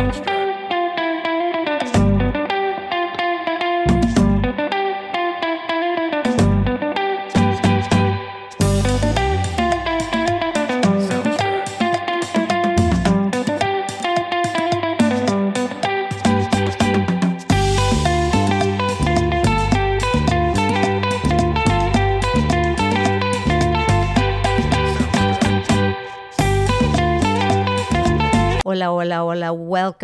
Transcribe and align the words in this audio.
Sounds 0.00 0.18
good. 0.20 0.39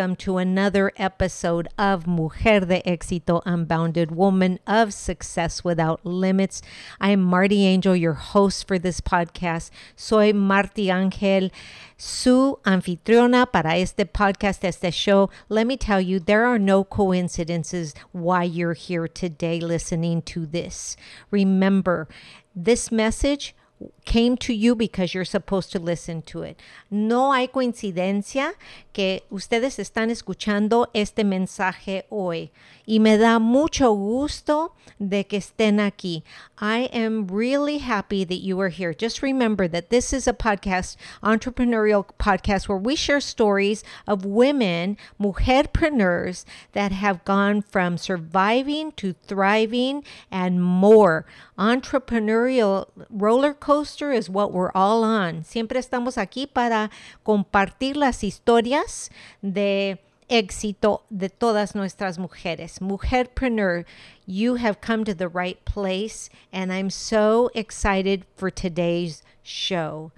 Welcome 0.06 0.14
to 0.14 0.38
another 0.38 0.92
episode 0.98 1.66
of 1.76 2.06
Mujer 2.06 2.60
de 2.60 2.80
Éxito 2.82 3.42
Unbounded, 3.44 4.12
Woman 4.12 4.60
of 4.64 4.94
Success 4.94 5.64
Without 5.64 6.06
Limits. 6.06 6.62
I 7.00 7.10
am 7.10 7.22
Marty 7.22 7.66
Angel, 7.66 7.96
your 7.96 8.12
host 8.12 8.68
for 8.68 8.78
this 8.78 9.00
podcast. 9.00 9.70
Soy 9.96 10.32
Marty 10.32 10.92
Angel, 10.92 11.50
su 11.96 12.60
anfitriona 12.64 13.50
para 13.50 13.70
este 13.70 14.06
podcast, 14.06 14.64
este 14.64 14.94
show. 14.94 15.28
Let 15.48 15.66
me 15.66 15.76
tell 15.76 16.00
you, 16.00 16.20
there 16.20 16.46
are 16.46 16.60
no 16.60 16.84
coincidences 16.84 17.92
why 18.12 18.44
you're 18.44 18.74
here 18.74 19.08
today 19.08 19.58
listening 19.58 20.22
to 20.22 20.46
this. 20.46 20.96
Remember, 21.32 22.06
this 22.54 22.92
message 22.92 23.55
came 24.04 24.36
to 24.38 24.54
you 24.54 24.74
because 24.74 25.12
you're 25.12 25.24
supposed 25.24 25.72
to 25.72 25.78
listen 25.78 26.22
to 26.22 26.42
it. 26.42 26.58
No 26.90 27.32
hay 27.32 27.48
coincidencia 27.48 28.54
que 28.92 29.22
ustedes 29.30 29.78
están 29.78 30.10
escuchando 30.10 30.88
este 30.94 31.24
mensaje 31.24 32.04
hoy 32.08 32.50
y 32.86 32.98
me 33.00 33.18
da 33.18 33.38
mucho 33.38 33.92
gusto 33.92 34.72
de 34.98 35.24
que 35.24 35.38
estén 35.38 35.80
aquí. 35.80 36.22
I 36.58 36.88
am 36.92 37.26
really 37.26 37.78
happy 37.78 38.24
that 38.24 38.40
you 38.40 38.58
are 38.60 38.70
here. 38.70 38.94
Just 38.94 39.22
remember 39.22 39.68
that 39.68 39.90
this 39.90 40.12
is 40.12 40.26
a 40.26 40.32
podcast, 40.32 40.96
entrepreneurial 41.22 42.06
podcast 42.18 42.68
where 42.68 42.78
we 42.78 42.96
share 42.96 43.20
stories 43.20 43.82
of 44.06 44.24
women, 44.24 44.96
mujerpreneurs 45.20 46.44
that 46.72 46.92
have 46.92 47.24
gone 47.24 47.60
from 47.60 47.98
surviving 47.98 48.92
to 48.92 49.12
thriving 49.12 50.04
and 50.30 50.62
more. 50.62 51.26
Entrepreneurial 51.58 52.86
roller 53.08 53.54
coaster 53.54 54.12
is 54.12 54.28
what 54.28 54.52
we're 54.52 54.72
all 54.74 55.02
on. 55.02 55.42
Siempre 55.42 55.78
estamos 55.78 56.16
aquí 56.16 56.46
para 56.46 56.90
compartir 57.24 57.96
las 57.96 58.22
historias 58.22 59.08
de 59.42 59.98
éxito 60.28 61.02
de 61.10 61.28
todas 61.28 61.74
nuestras 61.74 62.18
mujeres. 62.18 62.80
Mujerpreneur, 62.80 63.84
you 64.26 64.56
have 64.56 64.80
come 64.80 65.04
to 65.04 65.14
the 65.14 65.28
right 65.28 65.64
place, 65.64 66.28
and 66.52 66.72
I'm 66.72 66.90
so 66.90 67.50
excited 67.54 68.24
for 68.36 68.50
today's 68.50 69.22
show. 69.42 70.12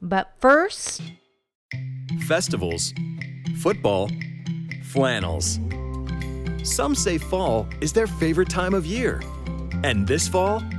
But 0.00 0.32
first, 0.38 1.02
festivals, 2.28 2.92
football, 3.60 4.10
flannels. 4.84 5.58
Some 6.62 6.94
say 6.94 7.18
fall 7.18 7.66
is 7.80 7.92
their 7.92 8.06
favorite 8.06 8.48
time 8.48 8.74
of 8.74 8.86
year. 8.86 9.20
And 9.82 10.06
this 10.06 10.28
fall, 10.28 10.62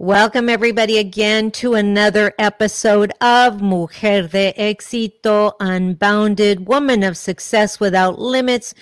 Welcome, 0.00 0.48
everybody, 0.48 0.96
again 0.96 1.50
to 1.50 1.74
another 1.74 2.32
episode 2.38 3.10
of 3.20 3.60
Mujer 3.60 4.28
de 4.28 4.52
Éxito 4.56 5.54
Unbounded, 5.58 6.68
Woman 6.68 7.02
of 7.02 7.16
Success 7.16 7.80
Without 7.80 8.16
Limits. 8.16 8.74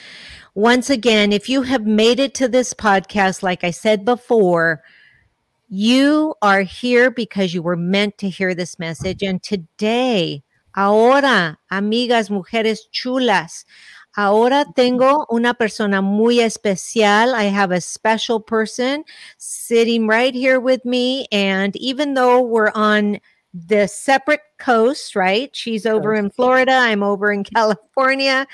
Once 0.55 0.91
again, 0.91 1.33
if 1.33 1.49
you 1.49 1.63
have 1.63 1.87
made 1.87 2.21
it 2.21 2.35
to 2.35 2.49
this 2.49 2.75
podcast, 2.75 3.43
like 3.43 3.65
I 3.65 3.71
said 3.71 4.05
before, 4.05 4.83
you 5.71 6.35
are 6.43 6.61
here 6.61 7.11
because 7.11 7.55
you 7.55 7.63
were 7.63 7.77
meant 7.77 8.19
to 8.19 8.29
hear 8.29 8.55
this 8.55 8.79
message. 8.79 9.23
And 9.23 9.43
today, 9.43 10.43
ahora, 10.77 11.57
amigas, 11.73 12.29
mujeres 12.29 12.81
chulas, 12.93 13.65
ahora 14.17 14.65
tengo 14.75 15.27
una 15.31 15.55
persona 15.55 16.01
muy 16.03 16.41
especial. 16.41 17.35
I 17.35 17.45
have 17.45 17.71
a 17.71 17.81
special 17.81 18.41
person 18.41 19.05
sitting 19.39 20.09
right 20.09 20.35
here 20.35 20.59
with 20.59 20.85
me. 20.85 21.27
And 21.31 21.77
even 21.77 22.15
though 22.15 22.41
we're 22.43 22.73
on 22.75 23.21
the 23.53 23.87
separate 23.87 24.41
coasts, 24.59 25.17
right? 25.17 25.55
She's 25.55 25.87
over 25.87 26.15
in 26.15 26.31
Florida, 26.31 26.73
I'm 26.73 27.03
over 27.03 27.33
in 27.33 27.45
California. 27.55 28.47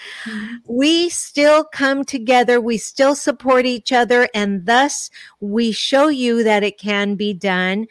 We 0.66 1.08
still 1.08 1.64
come 1.64 2.04
together, 2.04 2.60
we 2.60 2.78
still 2.78 3.14
support 3.14 3.66
each 3.66 3.92
other, 3.92 4.28
and 4.34 4.66
thus 4.66 5.10
we 5.40 5.72
show 5.72 6.08
you 6.08 6.44
that 6.44 6.62
it 6.62 6.78
can 6.78 7.16
be 7.16 7.34
done. 7.34 7.86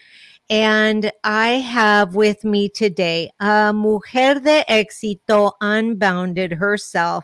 And 0.52 1.14
I 1.24 1.62
have 1.64 2.14
with 2.14 2.44
me 2.44 2.68
today 2.68 3.32
a 3.40 3.72
mujer 3.72 4.42
de 4.42 4.66
éxito 4.68 5.54
unbounded 5.62 6.52
herself. 6.52 7.24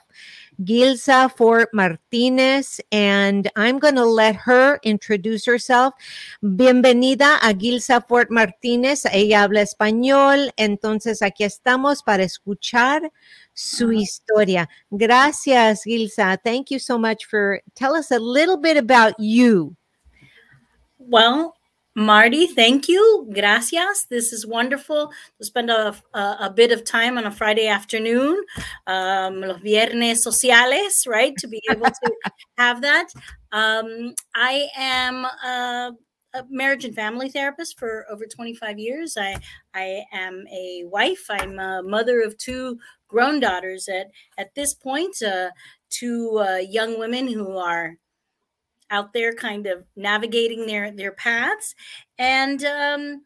Gilsa 0.63 1.29
Fort 1.35 1.67
Martinez, 1.73 2.79
and 2.89 3.51
I'm 3.57 3.79
going 3.79 3.95
to 3.95 4.05
let 4.05 4.37
her 4.37 4.79
introduce 4.81 5.45
herself. 5.45 5.93
Bienvenida 6.41 7.37
a 7.43 7.53
Gilsa 7.53 7.99
Fort 8.07 8.31
Martinez. 8.31 9.05
Ella 9.11 9.43
habla 9.43 9.61
español, 9.61 10.49
entonces 10.57 11.21
aquí 11.21 11.43
estamos 11.43 12.03
para 12.03 12.23
escuchar 12.23 13.11
su 13.53 13.91
historia. 13.91 14.69
Gracias, 14.89 15.83
Gilsa. 15.83 16.39
Thank 16.41 16.71
you 16.71 16.79
so 16.79 16.97
much 16.97 17.25
for 17.25 17.61
tell 17.75 17.93
us 17.93 18.09
a 18.09 18.19
little 18.19 18.57
bit 18.57 18.77
about 18.77 19.15
you. 19.19 19.75
Well, 20.97 21.56
Marty, 21.97 22.45
thank 22.45 22.87
you. 22.87 23.27
Gracias. 23.33 24.05
This 24.07 24.31
is 24.31 24.45
wonderful 24.45 25.11
to 25.39 25.43
spend 25.43 25.71
a, 25.71 25.95
a, 26.13 26.37
a 26.41 26.53
bit 26.55 26.71
of 26.71 26.83
time 26.83 27.17
on 27.17 27.25
a 27.25 27.31
Friday 27.31 27.67
afternoon, 27.67 28.39
um, 28.85 29.41
los 29.41 29.59
viernes 29.61 30.21
sociales, 30.21 31.07
right? 31.07 31.35
To 31.37 31.47
be 31.47 31.59
able 31.71 31.87
to 31.87 32.15
have 32.59 32.81
that. 32.81 33.07
Um, 33.51 34.13
I 34.35 34.67
am 34.77 35.25
a, 35.25 35.91
a, 36.35 36.43
marriage 36.51 36.85
and 36.85 36.93
family 36.93 37.29
therapist 37.29 37.79
for 37.79 38.05
over 38.11 38.27
25 38.27 38.77
years. 38.77 39.17
I, 39.19 39.35
I 39.73 40.03
am 40.13 40.45
a 40.53 40.83
wife. 40.85 41.25
I'm 41.31 41.57
a 41.57 41.81
mother 41.81 42.21
of 42.21 42.37
two 42.37 42.77
grown 43.07 43.39
daughters 43.39 43.87
at, 43.87 44.11
at 44.37 44.53
this 44.53 44.75
point, 44.75 45.19
uh, 45.23 45.49
two 45.89 46.45
uh, 46.47 46.57
young 46.57 46.99
women 46.99 47.27
who 47.27 47.57
are 47.57 47.97
out 48.89 49.13
there 49.13 49.33
kind 49.33 49.67
of 49.67 49.85
navigating 49.95 50.65
their 50.67 50.91
their 50.91 51.11
paths. 51.11 51.75
And 52.17 52.63
um, 52.63 53.21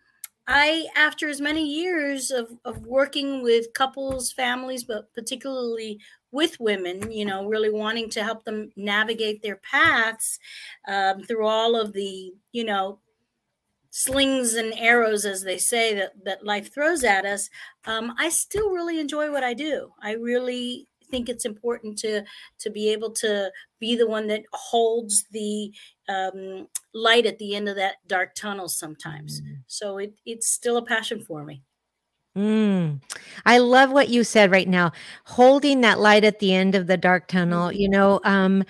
i 0.47 0.87
after 0.95 1.29
as 1.29 1.39
many 1.39 1.65
years 1.65 2.31
of, 2.31 2.57
of 2.65 2.85
working 2.85 3.41
with 3.43 3.73
couples 3.73 4.31
families 4.31 4.83
but 4.83 5.13
particularly 5.13 5.99
with 6.31 6.59
women 6.59 7.11
you 7.11 7.25
know 7.25 7.45
really 7.45 7.69
wanting 7.69 8.09
to 8.09 8.23
help 8.23 8.43
them 8.43 8.71
navigate 8.75 9.41
their 9.41 9.57
paths 9.57 10.39
um, 10.87 11.23
through 11.23 11.45
all 11.45 11.75
of 11.75 11.93
the 11.93 12.33
you 12.51 12.63
know 12.63 12.99
slings 13.91 14.53
and 14.53 14.73
arrows 14.77 15.25
as 15.25 15.43
they 15.43 15.57
say 15.57 15.93
that 15.93 16.13
that 16.23 16.45
life 16.45 16.73
throws 16.73 17.03
at 17.03 17.25
us 17.25 17.49
um, 17.85 18.13
i 18.17 18.29
still 18.29 18.71
really 18.71 18.99
enjoy 18.99 19.31
what 19.31 19.43
i 19.43 19.53
do. 19.53 19.91
I 20.01 20.13
really 20.13 20.87
think 21.11 21.29
it's 21.29 21.45
important 21.45 21.97
to 21.99 22.23
to 22.59 22.69
be 22.69 22.89
able 22.89 23.11
to 23.11 23.51
be 23.79 23.95
the 23.95 24.07
one 24.07 24.27
that 24.27 24.43
holds 24.53 25.25
the 25.31 25.71
um, 26.09 26.67
light 26.93 27.25
at 27.25 27.37
the 27.37 27.55
end 27.55 27.69
of 27.69 27.75
that 27.75 27.95
dark 28.07 28.33
tunnel 28.33 28.69
sometimes. 28.69 29.41
Mm. 29.41 29.57
So 29.67 29.97
it, 29.99 30.13
it's 30.25 30.47
still 30.47 30.77
a 30.77 30.85
passion 30.85 31.21
for 31.21 31.43
me. 31.43 31.61
Mm. 32.37 33.01
I 33.45 33.57
love 33.57 33.91
what 33.91 34.09
you 34.09 34.23
said 34.23 34.51
right 34.51 34.67
now. 34.67 34.93
Holding 35.25 35.81
that 35.81 35.99
light 35.99 36.23
at 36.23 36.39
the 36.39 36.53
end 36.53 36.75
of 36.75 36.87
the 36.87 36.97
dark 36.97 37.27
tunnel. 37.27 37.69
Mm-hmm. 37.69 37.79
You 37.79 37.89
know, 37.89 38.21
um, 38.23 38.63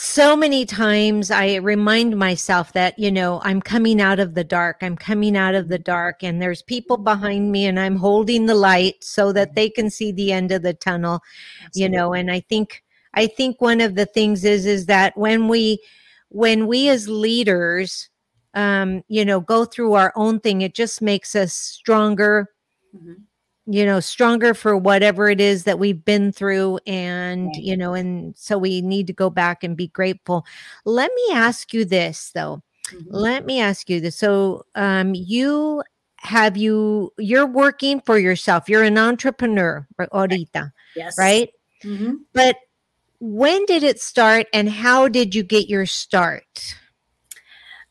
so 0.00 0.36
many 0.36 0.64
times 0.64 1.30
I 1.30 1.56
remind 1.56 2.16
myself 2.16 2.72
that, 2.74 2.98
you 2.98 3.10
know, 3.10 3.40
I'm 3.42 3.60
coming 3.60 4.00
out 4.00 4.20
of 4.20 4.34
the 4.34 4.44
dark. 4.44 4.78
I'm 4.80 4.96
coming 4.96 5.36
out 5.36 5.54
of 5.54 5.68
the 5.68 5.78
dark, 5.78 6.22
and 6.22 6.40
there's 6.40 6.62
people 6.62 6.96
behind 6.96 7.50
me, 7.50 7.66
and 7.66 7.80
I'm 7.80 7.96
holding 7.96 8.46
the 8.46 8.54
light 8.54 9.02
so 9.02 9.32
that 9.32 9.54
they 9.54 9.68
can 9.68 9.90
see 9.90 10.12
the 10.12 10.32
end 10.32 10.52
of 10.52 10.62
the 10.62 10.74
tunnel, 10.74 11.20
Absolutely. 11.64 11.82
you 11.82 11.88
know. 11.98 12.14
And 12.14 12.30
I 12.30 12.40
think, 12.40 12.84
I 13.14 13.26
think 13.26 13.60
one 13.60 13.80
of 13.80 13.96
the 13.96 14.06
things 14.06 14.44
is, 14.44 14.66
is 14.66 14.86
that 14.86 15.16
when 15.16 15.48
we, 15.48 15.82
when 16.28 16.66
we 16.68 16.88
as 16.88 17.08
leaders 17.08 18.08
um, 18.54 19.02
you 19.08 19.24
know, 19.24 19.40
go 19.40 19.64
through 19.64 19.94
our 19.94 20.12
own 20.16 20.40
thing. 20.40 20.62
It 20.62 20.74
just 20.74 21.02
makes 21.02 21.34
us 21.36 21.52
stronger, 21.52 22.48
Mhm. 22.94 23.24
You 23.70 23.84
know, 23.84 24.00
stronger 24.00 24.54
for 24.54 24.74
whatever 24.76 25.28
it 25.28 25.42
is 25.42 25.64
that 25.64 25.78
we've 25.78 26.02
been 26.02 26.32
through. 26.32 26.78
And, 26.86 27.54
you 27.54 27.76
know, 27.76 27.92
and 27.92 28.34
so 28.36 28.56
we 28.56 28.80
need 28.80 29.06
to 29.08 29.12
go 29.12 29.28
back 29.28 29.62
and 29.62 29.76
be 29.76 29.88
grateful. 29.88 30.46
Let 30.86 31.10
me 31.14 31.34
ask 31.34 31.74
you 31.74 31.84
this 31.84 32.30
though. 32.34 32.62
Mhm. 32.90 33.06
Let 33.08 33.44
me 33.44 33.60
ask 33.60 33.90
you 33.90 34.00
this. 34.00 34.16
So, 34.16 34.64
um, 34.74 35.14
you 35.14 35.82
have 36.16 36.56
you, 36.56 37.12
you're 37.18 37.46
working 37.46 38.00
for 38.00 38.18
yourself, 38.18 38.70
you're 38.70 38.82
an 38.84 38.96
entrepreneur, 38.96 39.86
ahorita, 40.00 40.72
Yes. 40.96 41.18
right? 41.18 41.50
Mhm. 41.84 42.20
But 42.32 42.56
when 43.20 43.66
did 43.66 43.82
it 43.82 44.00
start 44.00 44.46
and 44.54 44.70
how 44.70 45.08
did 45.08 45.34
you 45.34 45.42
get 45.42 45.68
your 45.68 45.84
start? 45.84 46.74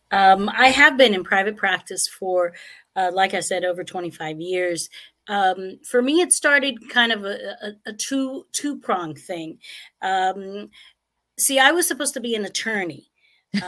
Um, 0.10 0.50
I 0.50 0.70
have 0.70 0.98
been 0.98 1.14
in 1.14 1.24
private 1.24 1.56
practice 1.56 2.08
for, 2.08 2.54
uh, 2.96 3.12
like 3.14 3.34
I 3.36 3.42
said, 3.42 3.64
over 3.64 3.84
25 3.84 4.40
years. 4.42 4.90
Um, 5.28 5.80
for 5.84 6.02
me, 6.02 6.22
it 6.22 6.32
started 6.34 6.90
kind 6.90 7.12
of 7.12 7.26
a, 7.26 7.56
a, 7.62 7.90
a 7.90 7.94
two 7.94 8.46
two 8.52 8.80
prong 8.80 9.16
thing. 9.16 9.60
Um, 10.02 10.70
see, 11.38 11.60
I 11.60 11.72
was 11.72 11.88
supposed 11.88 12.14
to 12.16 12.20
be 12.20 12.36
an 12.36 12.46
attorney. 12.46 13.10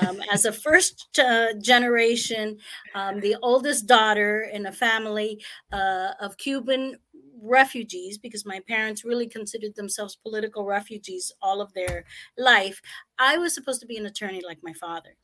Um, 0.01 0.21
as 0.31 0.45
a 0.45 0.51
first 0.51 1.07
uh, 1.19 1.53
generation, 1.61 2.57
um, 2.95 3.19
the 3.19 3.37
oldest 3.41 3.87
daughter 3.87 4.49
in 4.53 4.65
a 4.65 4.71
family 4.71 5.41
uh, 5.71 6.11
of 6.19 6.37
Cuban 6.37 6.97
refugees, 7.41 8.17
because 8.17 8.45
my 8.45 8.59
parents 8.67 9.05
really 9.05 9.27
considered 9.27 9.75
themselves 9.75 10.17
political 10.17 10.65
refugees 10.65 11.31
all 11.41 11.61
of 11.61 11.73
their 11.73 12.03
life, 12.37 12.81
I 13.17 13.37
was 13.37 13.53
supposed 13.53 13.81
to 13.81 13.87
be 13.87 13.97
an 13.97 14.05
attorney 14.05 14.41
like 14.45 14.59
my 14.61 14.73
father. 14.73 15.15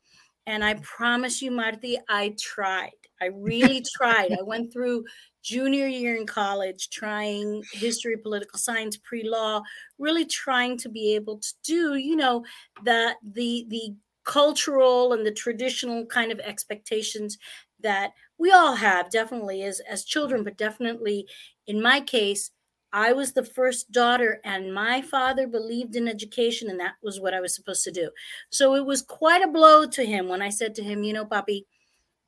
And 0.46 0.64
I 0.64 0.74
promise 0.74 1.42
you, 1.42 1.50
Marty, 1.50 1.98
I 2.08 2.34
tried. 2.38 2.92
I 3.20 3.26
really 3.34 3.84
tried. 3.96 4.32
I 4.32 4.42
went 4.42 4.72
through 4.72 5.04
junior 5.42 5.86
year 5.86 6.16
in 6.16 6.26
college 6.26 6.90
trying 6.90 7.62
history, 7.72 8.16
political 8.16 8.58
science, 8.58 8.96
pre-law, 8.96 9.62
really 9.98 10.24
trying 10.24 10.76
to 10.78 10.88
be 10.88 11.14
able 11.14 11.38
to 11.38 11.52
do, 11.64 11.94
you 11.96 12.16
know, 12.16 12.44
the 12.84 13.14
the 13.22 13.66
the 13.68 13.94
cultural 14.24 15.12
and 15.12 15.24
the 15.24 15.30
traditional 15.32 16.04
kind 16.06 16.32
of 16.32 16.40
expectations 16.40 17.38
that 17.80 18.12
we 18.38 18.50
all 18.50 18.74
have 18.74 19.08
definitely 19.10 19.62
as 19.62 19.80
as 19.88 20.04
children 20.04 20.42
but 20.42 20.56
definitely 20.56 21.26
in 21.68 21.80
my 21.80 22.00
case 22.00 22.50
I 22.96 23.12
was 23.12 23.34
the 23.34 23.44
first 23.44 23.92
daughter, 23.92 24.40
and 24.42 24.72
my 24.72 25.02
father 25.02 25.46
believed 25.46 25.96
in 25.96 26.08
education, 26.08 26.70
and 26.70 26.80
that 26.80 26.94
was 27.02 27.20
what 27.20 27.34
I 27.34 27.40
was 27.40 27.54
supposed 27.54 27.84
to 27.84 27.90
do. 27.90 28.10
So 28.48 28.74
it 28.74 28.86
was 28.86 29.02
quite 29.02 29.42
a 29.42 29.48
blow 29.48 29.84
to 29.84 30.02
him 30.02 30.28
when 30.28 30.40
I 30.40 30.48
said 30.48 30.74
to 30.76 30.82
him, 30.82 31.02
You 31.02 31.12
know, 31.12 31.26
papi, 31.26 31.66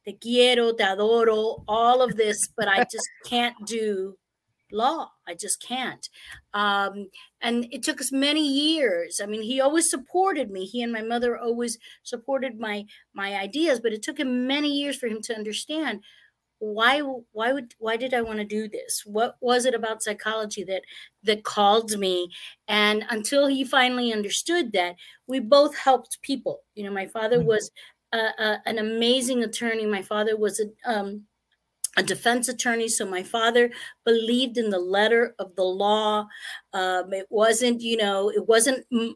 te 0.05 0.13
quiero, 0.21 0.73
te 0.73 0.85
adoro, 0.85 1.65
all 1.67 2.03
of 2.03 2.17
this, 2.17 2.49
but 2.55 2.69
I 2.69 2.85
just 2.85 3.09
can't 3.25 3.57
do 3.67 4.19
law. 4.71 5.09
I 5.27 5.33
just 5.33 5.63
can't. 5.63 6.07
Um, 6.53 7.07
and 7.41 7.67
it 7.71 7.83
took 7.83 7.99
us 7.99 8.13
many 8.13 8.47
years. 8.47 9.23
I 9.23 9.27
mean, 9.27 9.41
he 9.41 9.63
always 9.63 9.89
supported 9.89 10.51
me. 10.51 10.67
He 10.67 10.83
and 10.83 10.93
my 10.93 11.01
mother 11.01 11.39
always 11.39 11.79
supported 12.03 12.61
my 12.61 12.85
my 13.15 13.35
ideas, 13.37 13.81
but 13.81 13.95
it 13.95 14.03
took 14.03 14.21
him 14.21 14.47
many 14.47 14.69
years 14.69 14.99
for 14.99 15.07
him 15.07 15.23
to 15.23 15.35
understand 15.35 16.03
why 16.61 17.01
why 17.33 17.53
would 17.53 17.75
why 17.79 17.97
did 17.97 18.15
i 18.15 18.23
want 18.23 18.39
to 18.39 18.45
do 18.45 18.69
this? 18.69 19.03
What 19.07 19.37
was 19.41 19.65
it 19.67 19.75
about 19.75 20.03
psychology 20.03 20.65
that 20.65 20.83
that 21.25 21.45
called 21.45 21.97
me? 21.99 22.31
And 22.69 23.05
until 23.11 23.47
he 23.47 23.65
finally 23.65 24.13
understood 24.13 24.73
that 24.73 24.97
we 25.27 25.41
both 25.41 25.77
helped 25.77 26.21
people. 26.23 26.63
You 26.75 26.85
know 26.85 26.93
my 26.93 27.07
father 27.07 27.39
Mhm. 27.39 27.47
was 27.47 27.71
a, 28.13 28.19
a, 28.19 28.63
an 28.67 28.79
amazing 28.79 29.43
attorney. 29.45 29.87
My 29.87 30.03
father 30.03 30.37
was 30.37 30.61
a 30.61 30.67
um, 30.91 31.27
a 31.97 32.03
defense 32.03 32.49
attorney. 32.49 32.89
So 32.89 33.07
my 33.07 33.23
father 33.23 33.71
believed 34.05 34.57
in 34.57 34.71
the 34.71 34.79
letter 34.79 35.35
of 35.39 35.57
the 35.57 35.65
law. 35.65 36.27
Um, 36.73 37.13
it 37.13 37.27
wasn't, 37.31 37.81
you 37.81 37.97
know, 37.97 38.31
it 38.31 38.47
wasn't 38.47 38.87
mm, 38.93 39.15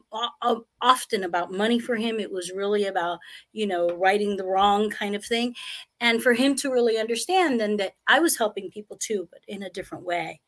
often 0.81 1.23
about 1.23 1.51
money 1.51 1.79
for 1.79 1.95
him. 1.95 2.19
It 2.19 2.31
was 2.31 2.51
really 2.51 2.85
about, 2.85 3.19
you 3.51 3.67
know, 3.67 3.87
righting 3.89 4.37
the 4.37 4.45
wrong 4.45 4.89
kind 4.89 5.15
of 5.15 5.23
thing. 5.23 5.55
And 5.99 6.21
for 6.21 6.33
him 6.33 6.55
to 6.55 6.71
really 6.71 6.97
understand 6.97 7.59
then 7.59 7.77
that 7.77 7.93
I 8.07 8.19
was 8.19 8.37
helping 8.37 8.69
people 8.69 8.97
too, 8.99 9.29
but 9.31 9.41
in 9.47 9.63
a 9.63 9.69
different 9.69 10.03
way. 10.03 10.41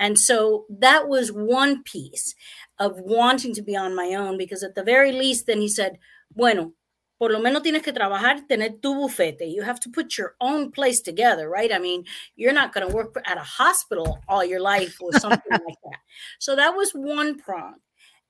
And 0.00 0.18
so 0.18 0.64
that 0.70 1.08
was 1.08 1.32
one 1.32 1.82
piece 1.82 2.34
of 2.78 3.00
wanting 3.00 3.52
to 3.54 3.62
be 3.62 3.76
on 3.76 3.96
my 3.96 4.14
own 4.14 4.38
because 4.38 4.62
at 4.62 4.74
the 4.74 4.84
very 4.84 5.12
least, 5.12 5.46
then 5.46 5.60
he 5.60 5.68
said, 5.68 5.98
bueno, 6.34 6.72
por 7.18 7.32
lo 7.32 7.40
menos 7.40 7.62
tienes 7.62 7.82
que 7.82 7.92
trabajar, 7.92 8.46
tener 8.46 8.78
tu 8.80 8.94
bufete. 8.94 9.52
You 9.52 9.62
have 9.62 9.80
to 9.80 9.90
put 9.90 10.16
your 10.16 10.36
own 10.40 10.70
place 10.70 11.00
together, 11.00 11.48
right? 11.48 11.72
I 11.72 11.78
mean, 11.78 12.04
you're 12.36 12.52
not 12.52 12.72
going 12.72 12.88
to 12.88 12.94
work 12.94 13.20
at 13.26 13.36
a 13.36 13.42
hospital 13.42 14.20
all 14.28 14.44
your 14.44 14.60
life 14.60 14.96
or 15.00 15.12
something 15.18 15.52
like 15.52 15.80
that. 15.84 15.98
So 16.38 16.54
that 16.56 16.76
was 16.76 16.92
one 16.92 17.38
prong. 17.38 17.74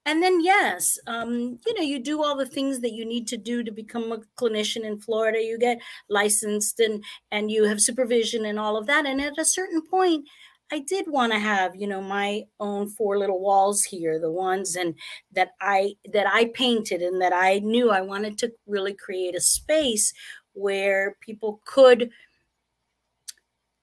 And 0.07 0.23
then, 0.23 0.43
yes, 0.43 0.99
um, 1.07 1.59
you 1.67 1.75
know, 1.75 1.83
you 1.83 1.99
do 1.99 2.23
all 2.23 2.35
the 2.35 2.47
things 2.47 2.81
that 2.81 2.95
you 2.95 3.05
need 3.05 3.29
to 3.29 3.37
do 3.37 3.63
to 3.63 3.71
become 3.71 4.11
a 4.11 4.21
clinician 4.41 4.83
in 4.85 4.99
Florida. 4.99 5.43
You 5.43 5.59
get 5.59 5.83
licensed 6.09 6.81
and 6.81 7.05
and 7.31 7.51
you 7.51 7.65
have 7.65 7.79
supervision 7.79 8.47
and 8.47 8.59
all 8.59 8.79
of 8.79 8.87
that. 8.87 9.05
And 9.05 9.21
at 9.21 9.37
a 9.37 9.45
certain 9.45 9.83
point, 9.83 10.27
I 10.71 10.81
did 10.81 11.07
want 11.09 11.33
to 11.33 11.39
have, 11.39 11.75
you 11.77 11.87
know, 11.87 12.03
my 12.03 12.45
own 12.61 12.89
four 12.89 13.19
little 13.19 13.41
walls 13.41 13.85
here, 13.85 14.19
the 14.19 14.31
ones 14.31 14.77
and 14.77 14.95
that 15.33 15.53
I 15.61 15.95
that 16.13 16.27
I 16.27 16.47
painted 16.47 17.01
and 17.03 17.21
that 17.23 17.33
I 17.33 17.61
knew 17.61 17.91
I 17.91 18.03
wanted 18.03 18.37
to 18.39 18.53
really 18.67 18.95
create 18.95 19.35
a 19.35 19.41
space 19.41 20.13
where 20.53 21.17
people 21.21 21.61
could 21.65 22.11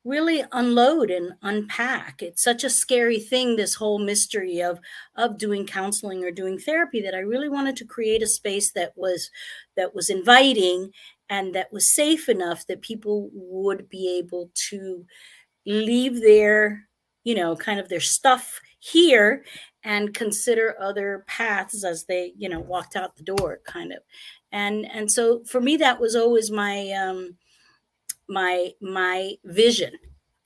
really 0.04 0.44
unload 0.52 1.10
and 1.10 1.34
unpack. 1.42 2.22
It's 2.22 2.44
such 2.44 2.64
a 2.64 2.70
scary 2.70 3.20
thing 3.20 3.56
this 3.56 3.74
whole 3.74 3.98
mystery 3.98 4.62
of 4.62 4.80
of 5.16 5.38
doing 5.40 5.66
counseling 5.66 6.24
or 6.24 6.30
doing 6.32 6.60
therapy 6.60 7.02
that 7.02 7.16
I 7.16 7.20
really 7.20 7.50
wanted 7.50 7.76
to 7.78 7.86
create 7.86 8.22
a 8.22 8.28
space 8.28 8.72
that 8.74 8.94
was 8.96 9.32
that 9.76 9.96
was 9.96 10.10
inviting 10.10 10.92
and 11.30 11.56
that 11.56 11.74
was 11.74 11.90
safe 11.92 12.30
enough 12.30 12.68
that 12.68 12.82
people 12.84 13.32
would 13.34 13.90
be 13.90 14.20
able 14.20 14.52
to 14.70 15.06
leave 15.65 16.21
their 16.21 16.88
you 17.23 17.35
know 17.35 17.56
kind 17.56 17.79
of 17.79 17.89
their 17.89 18.00
stuff 18.00 18.59
here 18.79 19.44
and 19.83 20.13
consider 20.13 20.75
other 20.81 21.23
paths 21.27 21.83
as 21.83 22.06
they 22.06 22.33
you 22.38 22.50
know 22.50 22.59
walked 22.59 22.95
out 22.95 23.15
the 23.15 23.23
door 23.23 23.59
kind 23.65 23.91
of 23.91 24.00
and 24.51 24.85
and 24.91 25.12
so 25.12 25.44
for 25.45 25.59
me 25.62 25.77
that 25.77 26.00
was 26.00 26.15
always 26.15 26.51
my 26.51 26.91
um 26.91 27.35
my 28.27 28.71
my 28.81 29.34
vision 29.45 29.93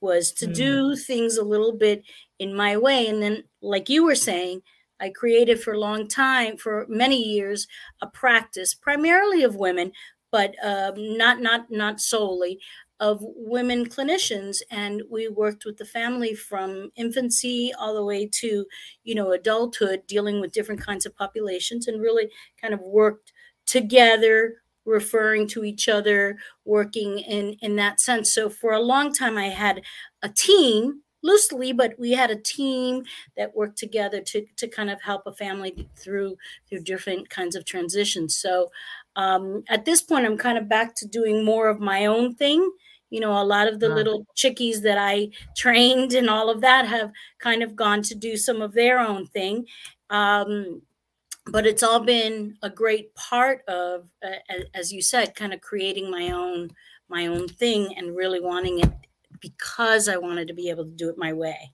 was 0.00 0.32
to 0.32 0.46
Mm. 0.46 0.54
do 0.54 0.96
things 0.96 1.36
a 1.36 1.44
little 1.44 1.72
bit 1.72 2.02
in 2.38 2.54
my 2.54 2.76
way 2.76 3.06
and 3.08 3.22
then 3.22 3.44
like 3.62 3.88
you 3.88 4.04
were 4.04 4.14
saying 4.14 4.62
i 5.00 5.08
created 5.10 5.60
for 5.62 5.72
a 5.74 5.80
long 5.80 6.08
time 6.08 6.56
for 6.56 6.86
many 6.88 7.22
years 7.22 7.66
a 8.02 8.06
practice 8.06 8.74
primarily 8.74 9.42
of 9.42 9.56
women 9.56 9.92
but 10.32 10.54
um, 10.64 10.94
not 11.18 11.40
not 11.40 11.70
not 11.70 12.00
solely 12.00 12.58
of 13.00 13.18
women 13.22 13.86
clinicians 13.86 14.58
and 14.70 15.02
we 15.10 15.26
worked 15.28 15.64
with 15.64 15.78
the 15.78 15.84
family 15.84 16.34
from 16.34 16.90
infancy 16.96 17.72
all 17.78 17.94
the 17.94 18.04
way 18.04 18.26
to 18.26 18.66
you 19.04 19.14
know 19.14 19.32
adulthood 19.32 20.06
dealing 20.06 20.40
with 20.40 20.52
different 20.52 20.80
kinds 20.80 21.06
of 21.06 21.16
populations 21.16 21.88
and 21.88 22.00
really 22.02 22.30
kind 22.60 22.74
of 22.74 22.80
worked 22.80 23.32
together 23.66 24.56
referring 24.84 25.46
to 25.46 25.64
each 25.64 25.88
other 25.88 26.36
working 26.64 27.18
in 27.20 27.54
in 27.60 27.76
that 27.76 28.00
sense. 28.00 28.32
So 28.32 28.48
for 28.50 28.72
a 28.72 28.80
long 28.80 29.12
time 29.12 29.36
i 29.36 29.48
had 29.48 29.82
a 30.22 30.28
team 30.28 31.02
loosely 31.22 31.72
but 31.72 31.92
we 31.98 32.12
had 32.12 32.30
a 32.30 32.36
team 32.40 33.04
that 33.36 33.54
worked 33.54 33.76
together 33.78 34.20
to 34.22 34.46
to 34.56 34.66
kind 34.68 34.90
of 34.90 35.02
help 35.02 35.22
a 35.26 35.32
family 35.34 35.88
through 35.96 36.36
through 36.68 36.80
different 36.82 37.28
kinds 37.30 37.54
of 37.56 37.64
transitions. 37.64 38.36
So 38.36 38.70
um, 39.16 39.62
at 39.68 39.84
this 39.84 40.02
point 40.02 40.26
i'm 40.26 40.38
kind 40.38 40.58
of 40.58 40.68
back 40.68 40.94
to 40.96 41.06
doing 41.06 41.44
more 41.44 41.68
of 41.68 41.80
my 41.80 42.06
own 42.06 42.34
thing 42.34 42.70
you 43.10 43.20
know 43.20 43.40
a 43.40 43.44
lot 43.44 43.68
of 43.68 43.80
the 43.80 43.88
little 43.88 44.26
chickies 44.34 44.82
that 44.82 44.98
i 44.98 45.28
trained 45.56 46.14
and 46.14 46.30
all 46.30 46.48
of 46.48 46.60
that 46.60 46.86
have 46.86 47.10
kind 47.38 47.62
of 47.62 47.76
gone 47.76 48.02
to 48.02 48.14
do 48.14 48.36
some 48.36 48.62
of 48.62 48.72
their 48.72 48.98
own 48.98 49.26
thing 49.26 49.66
um, 50.10 50.82
but 51.46 51.66
it's 51.66 51.82
all 51.82 52.00
been 52.00 52.56
a 52.62 52.70
great 52.70 53.14
part 53.14 53.62
of 53.68 54.08
uh, 54.24 54.58
as 54.74 54.92
you 54.92 55.02
said 55.02 55.34
kind 55.34 55.52
of 55.52 55.60
creating 55.60 56.10
my 56.10 56.30
own 56.30 56.68
my 57.08 57.26
own 57.26 57.48
thing 57.48 57.94
and 57.96 58.16
really 58.16 58.40
wanting 58.40 58.80
it 58.80 58.92
because 59.40 60.08
i 60.08 60.16
wanted 60.16 60.46
to 60.48 60.54
be 60.54 60.70
able 60.70 60.84
to 60.84 60.90
do 60.92 61.08
it 61.08 61.18
my 61.18 61.32
way 61.32 61.72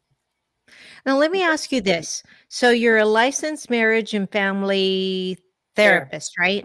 Now, 1.04 1.16
let 1.16 1.30
me 1.30 1.42
ask 1.42 1.72
you 1.72 1.80
this. 1.80 2.22
So, 2.48 2.70
you're 2.70 2.98
a 2.98 3.04
licensed 3.06 3.70
marriage 3.70 4.14
and 4.14 4.30
family 4.30 5.38
therapist, 5.76 6.32
right? 6.38 6.64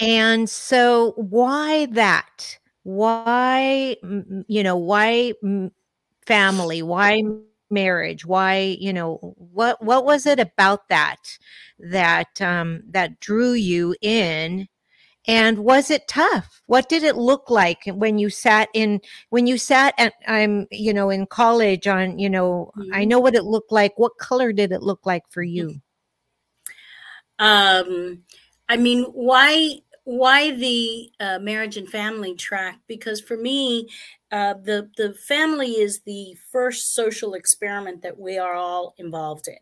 And 0.00 0.48
so, 0.48 1.12
why 1.16 1.86
that? 1.86 2.58
Why, 2.82 3.96
you 4.48 4.62
know, 4.62 4.76
why 4.76 5.34
family? 6.26 6.82
Why 6.82 7.22
marriage? 7.70 8.24
Why, 8.24 8.76
you 8.80 8.92
know, 8.92 9.34
what 9.36 9.82
what 9.84 10.04
was 10.04 10.26
it 10.26 10.40
about 10.40 10.88
that 10.88 11.38
that 11.78 12.40
um, 12.40 12.82
that 12.90 13.20
drew 13.20 13.52
you 13.52 13.94
in? 14.00 14.68
and 15.26 15.58
was 15.58 15.90
it 15.90 16.08
tough 16.08 16.62
what 16.66 16.88
did 16.88 17.02
it 17.02 17.16
look 17.16 17.50
like 17.50 17.78
when 17.86 18.18
you 18.18 18.30
sat 18.30 18.68
in 18.74 19.00
when 19.28 19.46
you 19.46 19.58
sat 19.58 19.94
at 19.98 20.14
i'm 20.26 20.66
you 20.70 20.94
know 20.94 21.10
in 21.10 21.26
college 21.26 21.86
on 21.86 22.18
you 22.18 22.30
know 22.30 22.70
mm-hmm. 22.76 22.94
i 22.94 23.04
know 23.04 23.18
what 23.18 23.34
it 23.34 23.44
looked 23.44 23.72
like 23.72 23.92
what 23.98 24.16
color 24.18 24.52
did 24.52 24.72
it 24.72 24.82
look 24.82 25.04
like 25.04 25.22
for 25.28 25.42
you 25.42 25.80
um 27.38 28.22
i 28.68 28.76
mean 28.76 29.04
why 29.04 29.76
why 30.10 30.50
the 30.50 31.08
uh, 31.20 31.38
marriage 31.38 31.76
and 31.76 31.88
family 31.88 32.34
track 32.34 32.80
because 32.88 33.20
for 33.20 33.36
me 33.36 33.88
uh, 34.32 34.54
the 34.54 34.90
the 34.96 35.14
family 35.14 35.72
is 35.72 36.00
the 36.00 36.36
first 36.50 36.94
social 36.94 37.34
experiment 37.34 38.02
that 38.02 38.18
we 38.18 38.36
are 38.36 38.54
all 38.54 38.94
involved 38.98 39.46
in. 39.46 39.56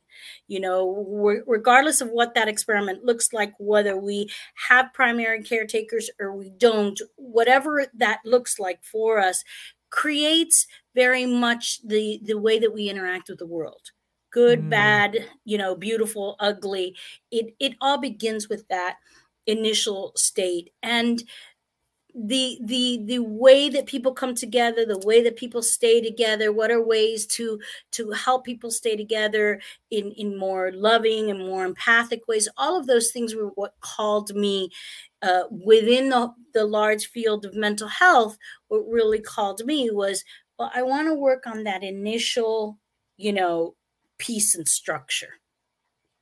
You 0.47 0.61
know, 0.61 1.43
regardless 1.47 2.01
of 2.01 2.09
what 2.09 2.35
that 2.35 2.49
experiment 2.49 3.05
looks 3.05 3.33
like, 3.33 3.53
whether 3.59 3.99
we 3.99 4.31
have 4.69 4.93
primary 4.95 5.43
caretakers 5.43 6.11
or 6.19 6.35
we 6.35 6.51
don't, 6.51 6.99
whatever 7.17 7.87
that 7.95 8.21
looks 8.25 8.59
like 8.59 8.83
for 8.85 9.19
us, 9.19 9.45
creates 9.91 10.67
very 10.95 11.27
much 11.27 11.81
the 11.87 12.21
the 12.25 12.39
way 12.39 12.59
that 12.59 12.73
we 12.73 12.89
interact 12.89 13.29
with 13.29 13.39
the 13.39 13.47
world. 13.47 13.91
Good, 14.31 14.65
mm. 14.65 14.71
bad, 14.71 15.27
you 15.45 15.59
know, 15.59 15.75
beautiful, 15.75 16.37
ugly. 16.41 16.95
It 17.31 17.55
it 17.59 17.75
all 17.83 17.99
begins 17.99 18.49
with 18.49 18.67
that 18.69 18.97
initial 19.49 20.13
state. 20.17 20.71
And 20.83 21.23
the 22.15 22.59
the 22.63 23.01
the 23.05 23.19
way 23.19 23.69
that 23.69 23.87
people 23.87 24.13
come 24.13 24.35
together 24.35 24.85
the 24.85 24.99
way 25.07 25.23
that 25.23 25.37
people 25.37 25.63
stay 25.63 26.01
together 26.01 26.51
what 26.53 26.71
are 26.71 26.83
ways 26.83 27.27
to 27.27 27.61
to 27.93 28.11
help 28.11 28.45
people 28.45 28.71
stay 28.71 28.97
together 28.97 29.61
in 29.91 30.11
in 30.13 30.37
more 30.37 30.73
loving 30.73 31.31
and 31.31 31.39
more 31.39 31.65
empathic 31.65 32.27
ways 32.27 32.49
all 32.57 32.79
of 32.79 32.87
those 32.87 33.11
things 33.11 33.35
were 33.35 33.51
what 33.55 33.75
called 33.81 34.35
me 34.35 34.71
uh, 35.23 35.43
within 35.51 36.09
the, 36.09 36.33
the 36.55 36.65
large 36.65 37.07
field 37.07 37.45
of 37.45 37.55
mental 37.55 37.89
health 37.89 38.37
what 38.69 38.89
really 38.89 39.21
called 39.21 39.65
me 39.65 39.91
was 39.91 40.25
well 40.59 40.71
i 40.75 40.83
want 40.83 41.07
to 41.07 41.15
work 41.15 41.47
on 41.47 41.63
that 41.63 41.85
initial 41.85 42.79
you 43.17 43.33
know 43.33 43.75
piece 44.19 44.57
and 44.57 44.67
structure 44.67 45.35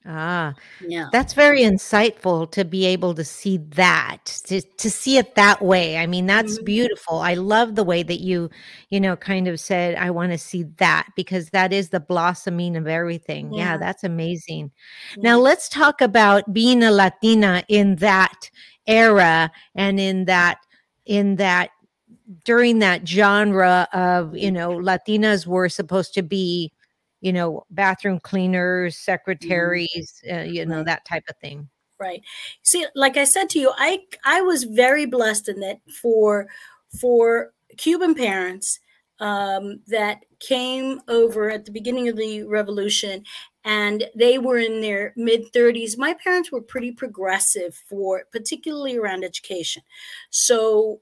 Ah, 0.08 0.54
yeah. 0.86 1.08
That's 1.10 1.32
very 1.32 1.62
insightful 1.62 2.50
to 2.52 2.64
be 2.64 2.86
able 2.86 3.12
to 3.14 3.24
see 3.24 3.56
that, 3.56 4.40
to, 4.46 4.60
to 4.60 4.90
see 4.90 5.18
it 5.18 5.34
that 5.34 5.62
way. 5.62 5.98
I 5.98 6.06
mean, 6.06 6.26
that's 6.26 6.56
mm-hmm. 6.56 6.64
beautiful. 6.64 7.18
I 7.18 7.34
love 7.34 7.74
the 7.74 7.82
way 7.82 8.04
that 8.04 8.20
you, 8.20 8.48
you 8.90 9.00
know, 9.00 9.16
kind 9.16 9.48
of 9.48 9.58
said, 9.58 9.96
I 9.96 10.10
want 10.10 10.30
to 10.30 10.38
see 10.38 10.62
that 10.76 11.08
because 11.16 11.50
that 11.50 11.72
is 11.72 11.88
the 11.88 11.98
blossoming 11.98 12.76
of 12.76 12.86
everything. 12.86 13.52
Yeah, 13.52 13.72
yeah 13.72 13.76
that's 13.78 14.04
amazing. 14.04 14.70
Mm-hmm. 15.12 15.22
Now, 15.22 15.38
let's 15.38 15.68
talk 15.68 16.00
about 16.00 16.52
being 16.52 16.84
a 16.84 16.92
Latina 16.92 17.64
in 17.68 17.96
that 17.96 18.48
era 18.86 19.50
and 19.74 19.98
in 19.98 20.26
that, 20.26 20.58
in 21.04 21.36
that, 21.36 21.70
during 22.44 22.78
that 22.78 23.06
genre 23.06 23.88
of, 23.92 24.36
you 24.36 24.52
know, 24.52 24.70
Latinas 24.70 25.46
were 25.46 25.68
supposed 25.68 26.14
to 26.14 26.22
be 26.22 26.72
you 27.20 27.32
know, 27.32 27.64
bathroom 27.70 28.20
cleaners, 28.20 28.94
mm-hmm. 28.94 29.12
secretaries, 29.12 30.22
uh, 30.30 30.40
you 30.40 30.66
know, 30.66 30.82
that 30.84 31.04
type 31.04 31.24
of 31.28 31.36
thing. 31.38 31.68
Right. 31.98 32.22
See, 32.62 32.86
like 32.94 33.16
I 33.16 33.24
said 33.24 33.48
to 33.50 33.58
you, 33.58 33.72
I 33.76 34.00
I 34.24 34.42
was 34.42 34.64
very 34.64 35.06
blessed 35.06 35.48
in 35.48 35.60
that 35.60 35.80
for 36.02 36.46
for 37.00 37.52
Cuban 37.78 38.14
parents 38.14 38.80
um, 39.20 39.80
that 39.86 40.24
came 40.40 41.00
over 41.08 41.50
at 41.50 41.64
the 41.64 41.72
beginning 41.72 42.08
of 42.08 42.16
the 42.16 42.42
revolution 42.42 43.24
and 43.64 44.04
they 44.14 44.38
were 44.38 44.58
in 44.58 44.82
their 44.82 45.14
mid 45.16 45.50
30s 45.52 45.96
my 45.96 46.12
parents 46.12 46.52
were 46.52 46.60
pretty 46.60 46.92
progressive 46.92 47.74
for 47.88 48.24
particularly 48.30 48.96
around 48.96 49.24
education 49.24 49.82
so 50.28 51.00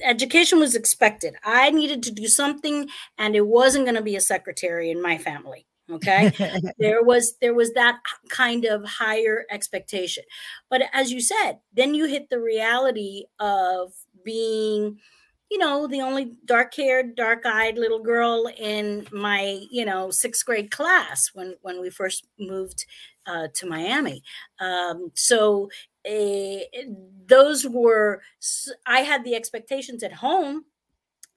education 0.00 0.58
was 0.58 0.74
expected. 0.74 1.34
I 1.44 1.70
needed 1.70 2.02
to 2.04 2.12
do 2.12 2.26
something, 2.26 2.88
and 3.18 3.36
it 3.36 3.46
wasn't 3.46 3.84
going 3.84 3.96
to 3.96 4.02
be 4.02 4.16
a 4.16 4.20
secretary 4.20 4.90
in 4.90 5.02
my 5.02 5.18
family. 5.18 5.66
Okay, 5.90 6.32
there 6.78 7.02
was 7.02 7.36
there 7.40 7.54
was 7.54 7.72
that 7.72 7.98
kind 8.28 8.64
of 8.64 8.84
higher 8.84 9.44
expectation, 9.50 10.24
but 10.70 10.82
as 10.92 11.12
you 11.12 11.20
said, 11.20 11.58
then 11.72 11.94
you 11.94 12.06
hit 12.06 12.30
the 12.30 12.40
reality 12.40 13.24
of 13.38 13.92
being 14.24 14.98
you 15.50 15.58
know, 15.58 15.86
the 15.86 16.00
only 16.00 16.32
dark 16.46 16.74
haired, 16.74 17.14
dark 17.14 17.44
eyed 17.44 17.76
little 17.76 17.98
girl 17.98 18.48
in 18.56 19.06
my, 19.12 19.60
you 19.70 19.84
know, 19.84 20.10
sixth 20.10 20.46
grade 20.46 20.70
class 20.70 21.28
when, 21.34 21.54
when 21.60 21.78
we 21.78 21.90
first 21.90 22.26
moved 22.38 22.86
uh, 23.26 23.48
to 23.52 23.66
Miami. 23.66 24.22
Um, 24.60 25.10
so 25.14 25.68
uh, 26.08 26.64
those 27.26 27.66
were, 27.66 28.22
I 28.86 29.00
had 29.00 29.24
the 29.24 29.34
expectations 29.34 30.02
at 30.02 30.12
home 30.12 30.64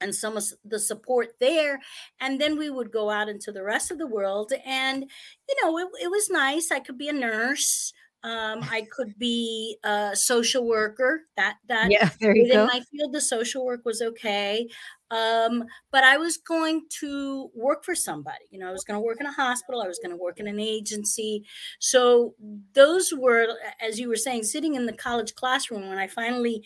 and 0.00 0.14
some 0.14 0.36
of 0.36 0.44
the 0.64 0.78
support 0.78 1.34
there. 1.40 1.80
And 2.20 2.40
then 2.40 2.58
we 2.58 2.70
would 2.70 2.92
go 2.92 3.10
out 3.10 3.28
into 3.28 3.52
the 3.52 3.62
rest 3.62 3.90
of 3.90 3.98
the 3.98 4.06
world. 4.06 4.52
And, 4.64 5.06
you 5.48 5.54
know, 5.62 5.78
it, 5.78 5.88
it 6.02 6.08
was 6.08 6.28
nice. 6.30 6.70
I 6.70 6.80
could 6.80 6.98
be 6.98 7.08
a 7.08 7.12
nurse. 7.12 7.92
Um, 8.26 8.64
I 8.72 8.84
could 8.90 9.16
be 9.18 9.76
a 9.84 10.10
social 10.14 10.66
worker. 10.66 11.20
That 11.36 11.58
that 11.68 11.92
yeah, 11.92 12.10
there 12.20 12.34
you 12.34 12.42
within 12.42 12.58
go. 12.58 12.66
my 12.66 12.80
field, 12.90 13.12
the 13.12 13.20
social 13.20 13.64
work 13.64 13.84
was 13.84 14.02
okay. 14.02 14.66
Um, 15.12 15.62
but 15.92 16.02
I 16.02 16.16
was 16.16 16.36
going 16.36 16.82
to 16.98 17.52
work 17.54 17.84
for 17.84 17.94
somebody. 17.94 18.44
You 18.50 18.58
know, 18.58 18.68
I 18.68 18.72
was 18.72 18.82
going 18.82 19.00
to 19.00 19.06
work 19.06 19.20
in 19.20 19.26
a 19.26 19.32
hospital. 19.32 19.80
I 19.80 19.86
was 19.86 20.00
going 20.02 20.10
to 20.10 20.20
work 20.20 20.40
in 20.40 20.48
an 20.48 20.58
agency. 20.58 21.44
So 21.78 22.34
those 22.74 23.12
were, 23.16 23.46
as 23.80 24.00
you 24.00 24.08
were 24.08 24.16
saying, 24.16 24.42
sitting 24.42 24.74
in 24.74 24.86
the 24.86 24.92
college 24.92 25.36
classroom 25.36 25.88
when 25.88 25.98
I 25.98 26.08
finally 26.08 26.64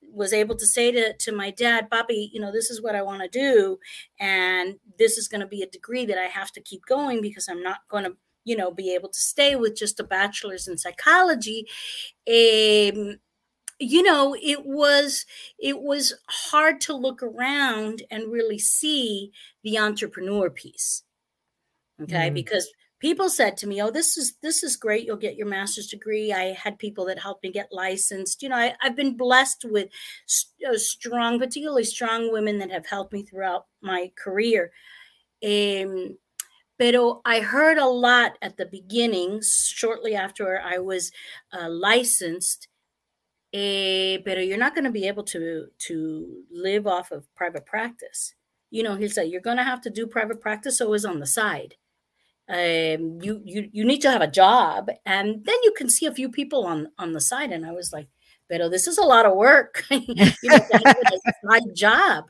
was 0.00 0.32
able 0.32 0.56
to 0.56 0.66
say 0.66 0.92
to, 0.92 1.12
to 1.18 1.32
my 1.32 1.50
dad, 1.50 1.90
papi, 1.90 2.30
you 2.32 2.40
know, 2.40 2.52
this 2.52 2.70
is 2.70 2.80
what 2.80 2.94
I 2.94 3.02
want 3.02 3.20
to 3.22 3.28
do. 3.28 3.78
And 4.18 4.76
this 4.98 5.18
is 5.18 5.28
going 5.28 5.42
to 5.42 5.46
be 5.46 5.62
a 5.62 5.68
degree 5.68 6.06
that 6.06 6.18
I 6.18 6.28
have 6.28 6.52
to 6.52 6.62
keep 6.62 6.86
going 6.86 7.20
because 7.20 7.48
I'm 7.48 7.62
not 7.62 7.80
going 7.90 8.04
to 8.04 8.16
you 8.44 8.56
know 8.56 8.70
be 8.70 8.94
able 8.94 9.08
to 9.08 9.20
stay 9.20 9.56
with 9.56 9.76
just 9.76 10.00
a 10.00 10.04
bachelor's 10.04 10.68
in 10.68 10.76
psychology 10.78 11.66
um, 12.28 13.18
you 13.82 14.02
know 14.02 14.36
it 14.40 14.64
was 14.64 15.26
it 15.58 15.80
was 15.80 16.14
hard 16.28 16.80
to 16.80 16.94
look 16.94 17.22
around 17.22 18.02
and 18.10 18.32
really 18.32 18.58
see 18.58 19.32
the 19.64 19.78
entrepreneur 19.78 20.48
piece. 20.50 21.02
Okay? 22.00 22.30
Mm. 22.30 22.34
because 22.34 22.68
people 22.98 23.28
said 23.28 23.56
to 23.56 23.66
me 23.66 23.82
oh 23.82 23.90
this 23.90 24.16
is 24.16 24.34
this 24.42 24.62
is 24.62 24.76
great 24.76 25.04
you'll 25.04 25.16
get 25.16 25.36
your 25.36 25.48
master's 25.48 25.88
degree. 25.88 26.32
I 26.32 26.52
had 26.52 26.78
people 26.78 27.04
that 27.06 27.18
helped 27.18 27.42
me 27.42 27.50
get 27.50 27.72
licensed. 27.72 28.42
You 28.42 28.50
know 28.50 28.56
I, 28.56 28.74
have 28.80 28.96
been 28.96 29.16
blessed 29.16 29.66
with 29.68 29.88
st- 30.26 30.74
uh, 30.74 30.78
strong 30.78 31.38
particularly 31.38 31.84
strong 31.84 32.32
women 32.32 32.58
that 32.58 32.70
have 32.70 32.86
helped 32.86 33.12
me 33.12 33.22
throughout 33.22 33.66
my 33.80 34.12
career. 34.16 34.72
Um, 35.44 36.16
Pero 36.78 37.20
I 37.24 37.40
heard 37.40 37.78
a 37.78 37.86
lot 37.86 38.38
at 38.42 38.56
the 38.56 38.66
beginning, 38.66 39.40
shortly 39.42 40.14
after 40.14 40.60
I 40.60 40.78
was 40.78 41.12
uh, 41.52 41.68
licensed. 41.68 42.68
Eh, 43.54 44.18
pero 44.24 44.40
you're 44.40 44.56
not 44.58 44.74
going 44.74 44.84
to 44.84 44.90
be 44.90 45.06
able 45.06 45.22
to 45.24 45.66
to 45.76 46.44
live 46.50 46.86
off 46.86 47.10
of 47.12 47.26
private 47.34 47.66
practice. 47.66 48.34
You 48.70 48.82
know, 48.82 48.96
he 48.96 49.08
said 49.08 49.28
you're 49.28 49.42
going 49.42 49.58
to 49.58 49.64
have 49.64 49.82
to 49.82 49.90
do 49.90 50.06
private 50.06 50.40
practice, 50.40 50.80
always 50.80 51.04
on 51.04 51.20
the 51.20 51.26
side. 51.26 51.74
Um, 52.48 53.18
you 53.22 53.42
you 53.44 53.68
you 53.72 53.84
need 53.84 54.00
to 54.02 54.10
have 54.10 54.22
a 54.22 54.26
job, 54.26 54.90
and 55.04 55.44
then 55.44 55.56
you 55.64 55.72
can 55.76 55.90
see 55.90 56.06
a 56.06 56.14
few 56.14 56.30
people 56.30 56.64
on 56.66 56.88
on 56.98 57.12
the 57.12 57.20
side. 57.20 57.52
And 57.52 57.66
I 57.66 57.72
was 57.72 57.92
like, 57.92 58.08
pero 58.48 58.68
this 58.70 58.86
is 58.86 58.98
a 58.98 59.02
lot 59.02 59.26
of 59.26 59.36
work. 59.36 59.84
you 59.90 60.14
know, 60.44 60.58
my 61.44 61.60
job. 61.74 62.24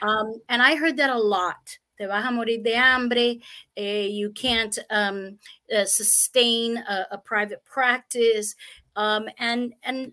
Um, 0.00 0.40
and 0.48 0.62
I 0.62 0.76
heard 0.76 0.96
that 0.98 1.10
a 1.10 1.18
lot 1.18 1.78
te 1.96 2.06
vas 2.06 2.24
a 2.24 2.30
morir 2.30 2.62
de 2.62 2.74
hambre, 2.74 3.40
uh, 3.78 3.82
you 3.82 4.30
can't 4.30 4.78
um, 4.90 5.38
uh, 5.74 5.84
sustain 5.84 6.76
a, 6.76 7.06
a, 7.12 7.18
private 7.18 7.64
practice, 7.64 8.54
um, 8.96 9.28
and 9.38 9.74
and 9.82 10.12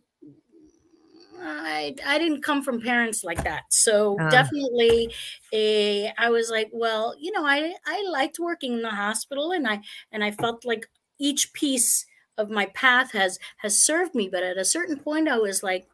I 1.42 1.96
I 2.06 2.20
didn't 2.20 2.42
come 2.42 2.64
from 2.64 2.82
parents 2.82 3.24
like 3.24 3.44
that, 3.44 3.64
so 3.70 4.18
uh. 4.20 4.30
definitely, 4.30 5.14
uh, 5.54 6.12
I 6.18 6.30
was 6.30 6.50
like, 6.50 6.70
well, 6.72 7.16
you 7.20 7.32
know, 7.32 7.46
I 7.46 7.74
I 7.86 8.04
liked 8.10 8.40
working 8.40 8.74
in 8.74 8.82
the 8.82 8.90
hospital, 8.90 9.52
and 9.52 9.68
I 9.68 9.82
and 10.12 10.24
I 10.24 10.32
felt 10.32 10.66
like 10.66 10.88
each 11.20 11.54
piece 11.54 12.06
of 12.38 12.50
my 12.50 12.68
path 12.68 13.12
has 13.12 13.40
has 13.58 13.84
served 13.84 14.16
me, 14.16 14.30
but 14.30 14.44
at 14.44 14.58
a 14.58 14.66
certain 14.66 14.98
point, 14.98 15.28
I 15.28 15.38
was 15.38 15.64
like. 15.64 15.88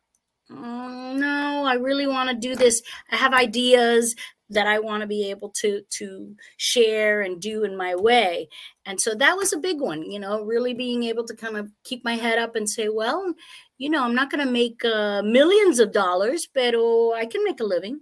Oh, 0.52 1.14
no, 1.14 1.64
I 1.64 1.76
really 1.76 2.08
want 2.08 2.32
to 2.32 2.36
do 2.36 2.56
this. 2.56 2.82
I 3.12 3.18
have 3.18 3.34
ideas 3.34 4.16
that 4.50 4.68
I 4.68 4.80
want 4.80 5.02
to 5.02 5.08
be 5.08 5.30
able 5.30 5.50
to 5.62 5.82
to 5.90 6.36
share 6.58 7.22
and 7.22 7.42
do 7.42 7.64
in 7.64 7.78
my 7.78 7.96
way. 7.96 8.50
And 8.86 9.00
so 9.00 9.14
that 9.16 9.38
was 9.38 9.54
a 9.54 9.58
big 9.58 9.80
one, 9.80 10.10
you 10.10 10.20
know, 10.20 10.44
really 10.44 10.74
being 10.74 11.04
able 11.04 11.26
to 11.26 11.36
kind 11.36 11.58
of 11.58 11.70
keep 11.84 12.04
my 12.04 12.16
head 12.16 12.40
up 12.40 12.56
and 12.56 12.70
say, 12.70 12.90
well, 12.90 13.34
you 13.78 13.90
know, 13.90 14.04
I'm 14.04 14.16
not 14.16 14.32
going 14.32 14.46
to 14.46 14.52
make 14.52 14.84
uh, 14.84 15.22
millions 15.24 15.80
of 15.80 15.92
dollars, 15.92 16.48
but 16.54 16.76
I 16.76 17.28
can 17.30 17.44
make 17.44 17.60
a 17.60 17.64
living. 17.64 18.02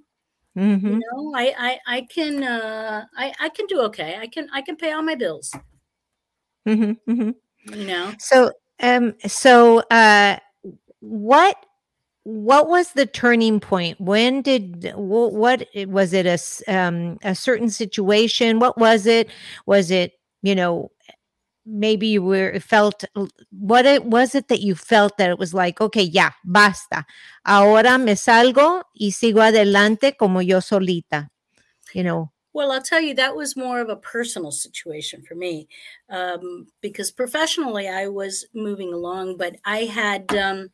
Mm-hmm. 0.57 0.87
You 0.87 0.99
know, 0.99 1.33
I 1.35 1.53
I, 1.57 1.79
I 1.97 2.01
can 2.01 2.43
uh, 2.43 3.05
I 3.15 3.33
I 3.39 3.49
can 3.49 3.67
do 3.67 3.81
okay. 3.81 4.17
I 4.19 4.27
can 4.27 4.49
I 4.51 4.61
can 4.61 4.75
pay 4.75 4.91
all 4.91 5.03
my 5.03 5.15
bills. 5.15 5.53
Mm-hmm. 6.67 7.11
Mm-hmm. 7.11 7.77
You 7.79 7.85
know. 7.85 8.13
So 8.17 8.51
um 8.81 9.13
so 9.27 9.79
uh 9.91 10.37
what 10.99 11.63
what 12.27 12.67
was 12.67 12.91
the 12.91 13.05
turning 13.05 13.61
point? 13.61 14.01
When 14.01 14.41
did 14.41 14.91
what, 14.95 15.31
what 15.31 15.67
was 15.87 16.11
it 16.11 16.25
a 16.25 16.37
um, 16.67 17.17
a 17.23 17.33
certain 17.33 17.69
situation? 17.69 18.59
What 18.59 18.77
was 18.77 19.05
it? 19.05 19.29
Was 19.65 19.91
it 19.91 20.11
you 20.41 20.53
know 20.53 20.91
maybe 21.65 22.07
you 22.07 22.21
were 22.21 22.59
felt 22.59 23.05
what 23.51 23.85
it 23.85 24.03
was 24.05 24.35
it 24.35 24.49
that 24.49 24.61
you 24.61 24.75
felt 24.75 25.17
that 25.17 25.29
it 25.29 25.37
was 25.37 25.53
like 25.53 25.81
okay 25.81 26.03
yeah 26.03 26.31
basta 26.45 27.05
ahora 27.45 27.97
me 27.97 28.13
salgo 28.13 28.83
y 28.97 29.07
sigo 29.11 29.41
adelante 29.41 30.15
como 30.17 30.39
yo 30.39 30.59
solita 30.59 31.27
you 31.93 32.03
know? 32.03 32.31
Well, 32.53 32.71
I'll 32.71 32.81
tell 32.81 33.01
you, 33.01 33.13
that 33.15 33.35
was 33.35 33.55
more 33.55 33.79
of 33.79 33.89
a 33.89 33.95
personal 33.95 34.51
situation 34.51 35.21
for 35.21 35.35
me 35.35 35.67
um, 36.09 36.67
because 36.81 37.11
professionally 37.11 37.87
I 37.87 38.07
was 38.07 38.45
moving 38.53 38.93
along, 38.93 39.37
but 39.37 39.57
I 39.65 39.85
had. 39.85 40.35
Um, 40.35 40.69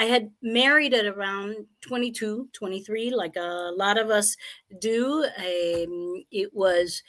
I 0.00 0.04
had 0.04 0.30
married 0.40 0.94
at 0.94 1.04
around 1.04 1.66
22, 1.82 2.48
23, 2.54 3.10
like 3.10 3.36
a 3.36 3.70
lot 3.76 3.98
of 3.98 4.08
us 4.08 4.34
do. 4.80 5.26
Um, 5.36 6.24
it 6.32 6.48
was 6.54 7.02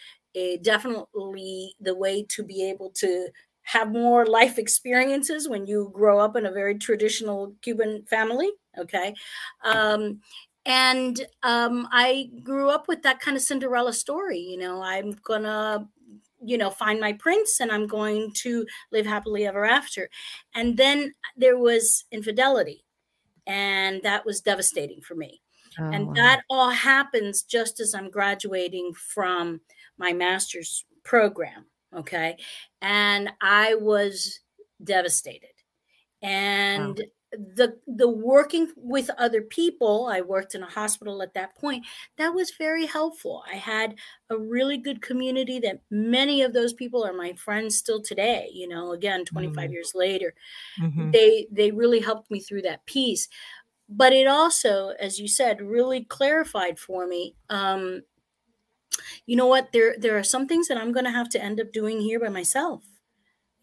definitely 0.61 1.73
the 1.79 1.95
way 1.95 2.25
to 2.31 2.43
be 2.43 2.69
able 2.69 2.89
to 2.95 3.29
have 3.63 3.93
more 3.93 4.25
life 4.25 4.57
experiences 4.57 5.47
when 5.47 5.65
you 5.65 5.89
grow 5.93 6.19
up 6.19 6.35
in 6.35 6.45
a 6.45 6.51
very 6.51 6.77
traditional 6.77 7.55
Cuban 7.61 8.03
family. 8.09 8.49
Okay. 8.77 9.13
Um, 9.63 10.19
and 10.65 11.25
um, 11.43 11.87
I 11.93 12.29
grew 12.43 12.69
up 12.69 12.89
with 12.89 13.03
that 13.03 13.21
kind 13.21 13.37
of 13.37 13.43
Cinderella 13.43 13.93
story. 13.93 14.39
You 14.39 14.57
know, 14.57 14.83
I'm 14.83 15.13
gonna, 15.23 15.87
you 16.43 16.57
know, 16.57 16.69
find 16.69 16.99
my 16.99 17.13
prince 17.13 17.59
and 17.59 17.71
I'm 17.71 17.87
going 17.87 18.31
to 18.37 18.65
live 18.91 19.05
happily 19.05 19.45
ever 19.45 19.65
after. 19.65 20.09
And 20.55 20.77
then 20.77 21.13
there 21.37 21.57
was 21.57 22.05
infidelity, 22.11 22.83
and 23.47 24.01
that 24.03 24.25
was 24.25 24.41
devastating 24.41 25.01
for 25.01 25.15
me. 25.15 25.41
Oh, 25.79 25.89
and 25.89 26.07
wow. 26.07 26.13
that 26.15 26.41
all 26.49 26.69
happens 26.69 27.43
just 27.43 27.79
as 27.79 27.95
I'm 27.95 28.09
graduating 28.09 28.93
from 28.93 29.61
my 29.97 30.11
master's 30.13 30.85
program. 31.03 31.65
Okay. 31.95 32.37
And 32.81 33.31
I 33.41 33.75
was 33.75 34.39
devastated. 34.83 35.49
And 36.21 36.97
wow 36.97 37.05
the 37.31 37.77
the 37.87 38.09
working 38.09 38.67
with 38.75 39.09
other 39.17 39.41
people 39.41 40.07
i 40.11 40.19
worked 40.19 40.53
in 40.53 40.63
a 40.63 40.69
hospital 40.69 41.21
at 41.21 41.33
that 41.33 41.55
point 41.55 41.85
that 42.17 42.33
was 42.33 42.51
very 42.57 42.85
helpful 42.85 43.43
i 43.51 43.55
had 43.55 43.95
a 44.29 44.37
really 44.37 44.77
good 44.77 45.01
community 45.01 45.57
that 45.57 45.79
many 45.89 46.41
of 46.41 46.51
those 46.51 46.73
people 46.73 47.05
are 47.05 47.13
my 47.13 47.31
friends 47.33 47.77
still 47.77 48.01
today 48.01 48.49
you 48.53 48.67
know 48.67 48.91
again 48.91 49.23
25 49.23 49.55
mm-hmm. 49.55 49.73
years 49.73 49.93
later 49.95 50.33
mm-hmm. 50.81 51.11
they 51.11 51.47
they 51.51 51.71
really 51.71 51.99
helped 51.99 52.29
me 52.29 52.39
through 52.39 52.61
that 52.61 52.85
piece 52.85 53.29
but 53.87 54.11
it 54.11 54.27
also 54.27 54.89
as 54.99 55.17
you 55.17 55.27
said 55.27 55.61
really 55.61 56.03
clarified 56.03 56.77
for 56.77 57.07
me 57.07 57.35
um 57.49 58.01
you 59.25 59.37
know 59.37 59.47
what 59.47 59.71
there 59.71 59.95
there 59.97 60.17
are 60.17 60.23
some 60.23 60.47
things 60.47 60.67
that 60.67 60.77
i'm 60.77 60.91
going 60.91 61.05
to 61.05 61.11
have 61.11 61.29
to 61.29 61.41
end 61.41 61.61
up 61.61 61.71
doing 61.71 62.01
here 62.01 62.19
by 62.19 62.29
myself 62.29 62.83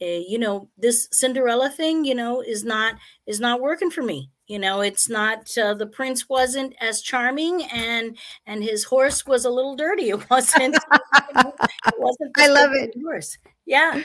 uh, 0.00 0.22
you 0.26 0.38
know 0.38 0.68
this 0.76 1.08
cinderella 1.12 1.70
thing 1.70 2.04
you 2.04 2.14
know 2.14 2.40
is 2.40 2.64
not 2.64 2.94
is 3.26 3.40
not 3.40 3.60
working 3.60 3.90
for 3.90 4.02
me. 4.02 4.30
You 4.46 4.58
know 4.58 4.80
it's 4.80 5.08
not 5.08 5.56
uh, 5.58 5.74
the 5.74 5.86
prince 5.86 6.28
wasn't 6.28 6.74
as 6.80 7.02
charming 7.02 7.64
and 7.64 8.16
and 8.46 8.62
his 8.64 8.84
horse 8.84 9.26
was 9.26 9.44
a 9.44 9.50
little 9.50 9.76
dirty. 9.76 10.10
It 10.10 10.28
wasn't 10.30 10.76
it 11.34 11.94
wasn't 11.98 12.32
i 12.38 12.46
love 12.48 12.70
it. 12.72 12.94
horse 13.02 13.36
yeah. 13.68 14.02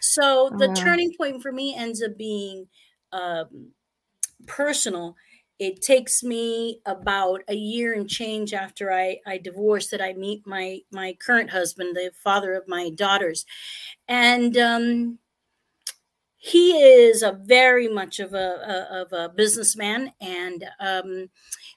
So 0.00 0.50
the 0.58 0.70
uh, 0.70 0.74
turning 0.74 1.12
point 1.16 1.42
for 1.42 1.52
me 1.52 1.74
ends 1.76 2.02
up 2.02 2.16
being 2.18 2.66
um, 3.12 3.72
personal. 4.46 5.16
It 5.58 5.82
takes 5.82 6.22
me 6.22 6.80
about 6.84 7.42
a 7.48 7.54
year 7.54 7.94
and 7.94 8.08
change 8.08 8.52
after 8.52 8.92
I, 8.92 9.18
I 9.26 9.38
divorce 9.38 9.88
that 9.90 10.02
I 10.02 10.14
meet 10.14 10.46
my 10.46 10.80
my 10.90 11.16
current 11.24 11.50
husband, 11.50 11.94
the 11.94 12.10
father 12.22 12.54
of 12.54 12.66
my 12.66 12.90
daughters, 12.90 13.46
and 14.08 14.56
um, 14.58 15.18
he 16.44 16.72
is 16.72 17.22
a 17.22 17.32
very 17.32 17.88
much 17.88 18.20
of 18.20 18.34
a, 18.34 18.36
a 18.36 19.02
of 19.02 19.12
a 19.12 19.28
businessman 19.34 20.12
and 20.20 20.64
um, 20.78 21.28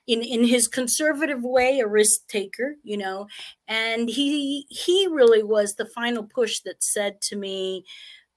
in 0.08 0.22
in 0.22 0.44
his 0.46 0.68
conservative 0.68 1.44
way 1.44 1.80
a 1.80 1.88
risk 1.88 2.28
taker 2.28 2.76
you 2.84 2.98
know 2.98 3.28
and 3.68 4.10
he 4.10 4.66
he 4.70 5.08
really 5.08 5.44
was 5.44 5.76
the 5.76 5.86
final 5.86 6.24
push 6.24 6.60
that 6.62 6.84
said 6.84 7.22
to 7.22 7.36
me 7.36 7.86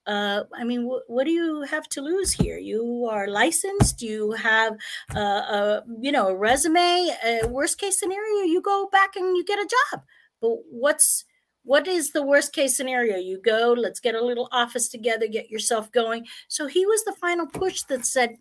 uh, 0.07 0.43
I 0.57 0.63
mean, 0.63 0.89
wh- 0.89 1.09
what 1.09 1.25
do 1.25 1.31
you 1.31 1.61
have 1.63 1.87
to 1.89 2.01
lose 2.01 2.31
here? 2.31 2.57
You 2.57 3.07
are 3.11 3.27
licensed. 3.27 4.01
You 4.01 4.31
have, 4.31 4.73
uh, 5.15 5.19
a, 5.19 5.83
you 5.99 6.11
know, 6.11 6.29
a 6.29 6.35
resume. 6.35 7.09
Uh, 7.23 7.47
worst 7.47 7.77
case 7.77 7.99
scenario, 7.99 8.43
you 8.43 8.61
go 8.61 8.89
back 8.91 9.15
and 9.15 9.37
you 9.37 9.45
get 9.45 9.59
a 9.59 9.69
job. 9.93 10.01
But 10.41 10.57
what's 10.71 11.25
what 11.63 11.87
is 11.87 12.11
the 12.11 12.23
worst 12.23 12.53
case 12.53 12.75
scenario? 12.75 13.17
You 13.17 13.39
go, 13.43 13.75
let's 13.77 13.99
get 13.99 14.15
a 14.15 14.23
little 14.23 14.49
office 14.51 14.89
together, 14.89 15.27
get 15.27 15.49
yourself 15.49 15.91
going. 15.91 16.25
So 16.47 16.67
he 16.67 16.85
was 16.85 17.03
the 17.03 17.15
final 17.19 17.45
push 17.45 17.83
that 17.83 18.05
said, 18.05 18.37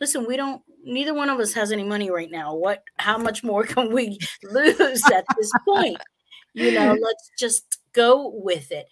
listen, 0.00 0.26
we 0.26 0.36
don't, 0.36 0.62
neither 0.84 1.14
one 1.14 1.28
of 1.28 1.38
us 1.38 1.52
has 1.52 1.70
any 1.70 1.84
money 1.84 2.10
right 2.10 2.30
now. 2.30 2.54
What, 2.54 2.82
how 2.98 3.18
much 3.18 3.44
more 3.44 3.64
can 3.66 3.92
we 3.92 4.18
lose 4.42 5.02
at 5.12 5.24
this 5.36 5.52
point? 5.66 5.98
You 6.54 6.72
know, 6.72 6.92
let's 7.02 7.30
just 7.38 7.78
go 7.92 8.30
with 8.34 8.72
it. 8.72 8.86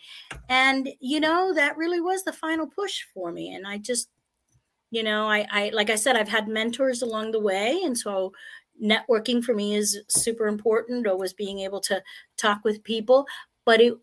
And, 0.49 0.91
you 1.01 1.21
know, 1.21 1.55
that 1.55 1.77
really 1.77 2.01
was 2.01 2.23
the 2.23 2.33
final 2.33 2.67
push 2.67 3.05
for 3.15 3.33
me. 3.33 3.55
And 3.55 3.67
I 3.67 3.79
just, 3.79 4.09
you 4.91 5.03
know, 5.03 5.29
I, 5.29 5.47
I, 5.51 5.71
like 5.73 5.89
I 5.89 5.97
said, 5.97 6.17
I've 6.17 6.29
had 6.29 6.49
mentors 6.49 7.01
along 7.01 7.31
the 7.31 7.41
way. 7.41 7.81
And 7.85 7.97
so, 7.97 8.33
networking 8.83 9.45
for 9.45 9.55
me 9.55 9.75
is 9.75 10.01
super 10.09 10.47
important 10.47 11.07
always 11.07 11.35
being 11.35 11.61
able 11.61 11.81
to 11.81 12.03
talk 12.39 12.61
with 12.65 12.83
people 12.83 13.27
but 13.71 13.81
it 13.81 13.95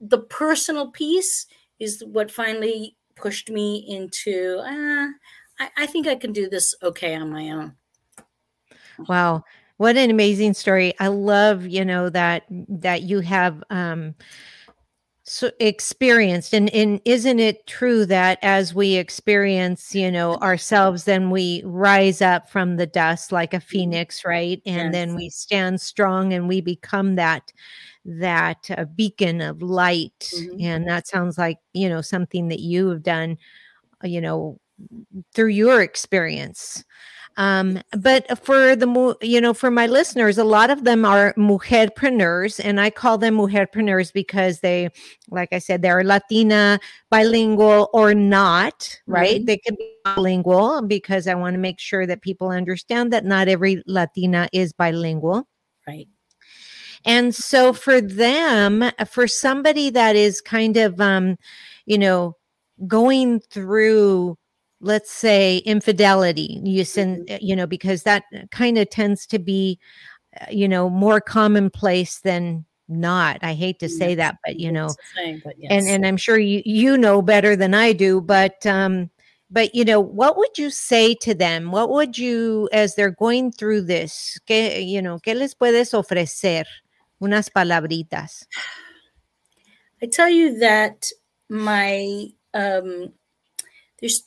the 0.00 0.18
personal 0.18 0.90
piece 0.90 1.46
is 1.78 2.02
what 2.04 2.32
finally 2.32 2.96
pushed 3.14 3.48
me 3.48 3.76
into 3.88 4.58
uh, 4.58 5.06
I, 5.60 5.70
I 5.76 5.86
think 5.86 6.08
i 6.08 6.16
can 6.16 6.32
do 6.32 6.50
this 6.50 6.74
okay 6.82 7.14
on 7.14 7.30
my 7.30 7.50
own. 7.50 7.76
Wow. 9.08 9.44
What 9.76 9.96
an 9.96 10.10
amazing 10.10 10.54
story. 10.54 10.94
I 10.98 11.06
love 11.08 11.64
you 11.64 11.84
know 11.84 12.10
that 12.10 12.42
that 12.50 13.02
you 13.02 13.20
have 13.20 13.62
um 13.70 14.16
so 15.26 15.50
experienced 15.58 16.52
and 16.52 16.68
and 16.74 17.00
isn't 17.06 17.38
it 17.38 17.66
true 17.66 18.04
that 18.04 18.38
as 18.42 18.74
we 18.74 18.96
experience 18.96 19.94
you 19.94 20.12
know 20.12 20.36
ourselves 20.36 21.04
then 21.04 21.30
we 21.30 21.62
rise 21.64 22.20
up 22.20 22.46
from 22.46 22.76
the 22.76 22.86
dust 22.86 23.32
like 23.32 23.54
a 23.54 23.56
mm-hmm. 23.56 23.66
phoenix 23.66 24.22
right 24.26 24.60
and 24.66 24.76
yes. 24.76 24.92
then 24.92 25.14
we 25.14 25.30
stand 25.30 25.80
strong 25.80 26.34
and 26.34 26.46
we 26.46 26.60
become 26.60 27.14
that 27.14 27.54
that 28.04 28.70
uh, 28.76 28.84
beacon 28.96 29.40
of 29.40 29.62
light 29.62 30.30
mm-hmm. 30.36 30.60
and 30.60 30.86
that 30.86 31.06
sounds 31.06 31.38
like 31.38 31.56
you 31.72 31.88
know 31.88 32.02
something 32.02 32.48
that 32.48 32.60
you 32.60 32.90
have 32.90 33.02
done 33.02 33.38
uh, 34.04 34.06
you 34.06 34.20
know 34.20 34.60
through 35.32 35.48
your 35.48 35.80
experience 35.80 36.84
um, 37.36 37.80
but 37.98 38.38
for 38.38 38.76
the 38.76 39.16
you 39.20 39.40
know 39.40 39.54
for 39.54 39.70
my 39.70 39.86
listeners 39.86 40.38
a 40.38 40.44
lot 40.44 40.70
of 40.70 40.84
them 40.84 41.04
are 41.04 41.34
mujerpreneurs 41.34 42.60
and 42.62 42.80
i 42.80 42.90
call 42.90 43.18
them 43.18 43.36
mujerpreneurs 43.36 44.12
because 44.12 44.60
they 44.60 44.88
like 45.30 45.52
i 45.52 45.58
said 45.58 45.82
they're 45.82 46.04
latina 46.04 46.78
bilingual 47.10 47.90
or 47.92 48.14
not 48.14 49.00
right? 49.06 49.36
Mm-hmm. 49.36 49.44
they 49.46 49.56
can 49.58 49.74
be 49.74 49.90
bilingual 50.04 50.82
because 50.82 51.26
i 51.26 51.34
want 51.34 51.54
to 51.54 51.58
make 51.58 51.80
sure 51.80 52.06
that 52.06 52.22
people 52.22 52.48
understand 52.48 53.12
that 53.12 53.24
not 53.24 53.48
every 53.48 53.82
latina 53.86 54.48
is 54.52 54.72
bilingual. 54.72 55.46
Right. 55.86 56.08
And 57.04 57.34
so 57.34 57.72
for 57.72 58.00
them, 58.00 58.90
for 59.06 59.28
somebody 59.28 59.90
that 59.90 60.16
is 60.16 60.40
kind 60.40 60.76
of, 60.76 61.00
um, 61.00 61.36
you 61.84 61.98
know, 61.98 62.36
going 62.86 63.40
through, 63.40 64.38
let's 64.80 65.10
say, 65.10 65.58
infidelity, 65.58 66.60
you 66.64 66.84
send, 66.84 67.26
mm-hmm. 67.26 67.44
you 67.44 67.56
know, 67.56 67.66
because 67.66 68.02
that 68.02 68.24
kind 68.50 68.78
of 68.78 68.90
tends 68.90 69.26
to 69.26 69.38
be, 69.38 69.78
uh, 70.40 70.46
you 70.50 70.68
know, 70.68 70.90
more 70.90 71.20
commonplace 71.20 72.20
than 72.20 72.64
not. 72.88 73.38
I 73.42 73.54
hate 73.54 73.78
to 73.80 73.88
say 73.88 74.14
that, 74.16 74.36
but 74.44 74.60
you 74.60 74.70
know, 74.70 74.90
same, 75.16 75.40
but 75.42 75.54
yes. 75.58 75.70
and 75.70 75.88
and 75.88 76.06
I'm 76.06 76.18
sure 76.18 76.38
you 76.38 76.60
you 76.66 76.98
know 76.98 77.22
better 77.22 77.56
than 77.56 77.72
I 77.72 77.94
do, 77.94 78.20
but 78.20 78.66
um 78.66 79.10
but 79.50 79.74
you 79.74 79.86
know 79.86 80.00
what 80.00 80.36
would 80.36 80.58
you 80.58 80.68
say 80.68 81.14
to 81.14 81.32
them 81.32 81.70
what 81.70 81.88
would 81.88 82.18
you 82.18 82.68
as 82.72 82.94
they're 82.94 83.10
going 83.10 83.52
through 83.52 83.82
this 83.82 84.38
que 84.46 84.80
you 84.80 85.00
know 85.00 85.18
qué 85.18 85.34
les 85.34 85.54
puedes 85.54 85.94
ofrecer 85.94 86.64
unas 87.20 87.50
palabritas. 87.50 88.46
I 90.02 90.06
tell 90.06 90.28
you 90.28 90.58
that 90.58 91.10
my 91.48 92.26
um, 92.52 93.12
there's 94.00 94.24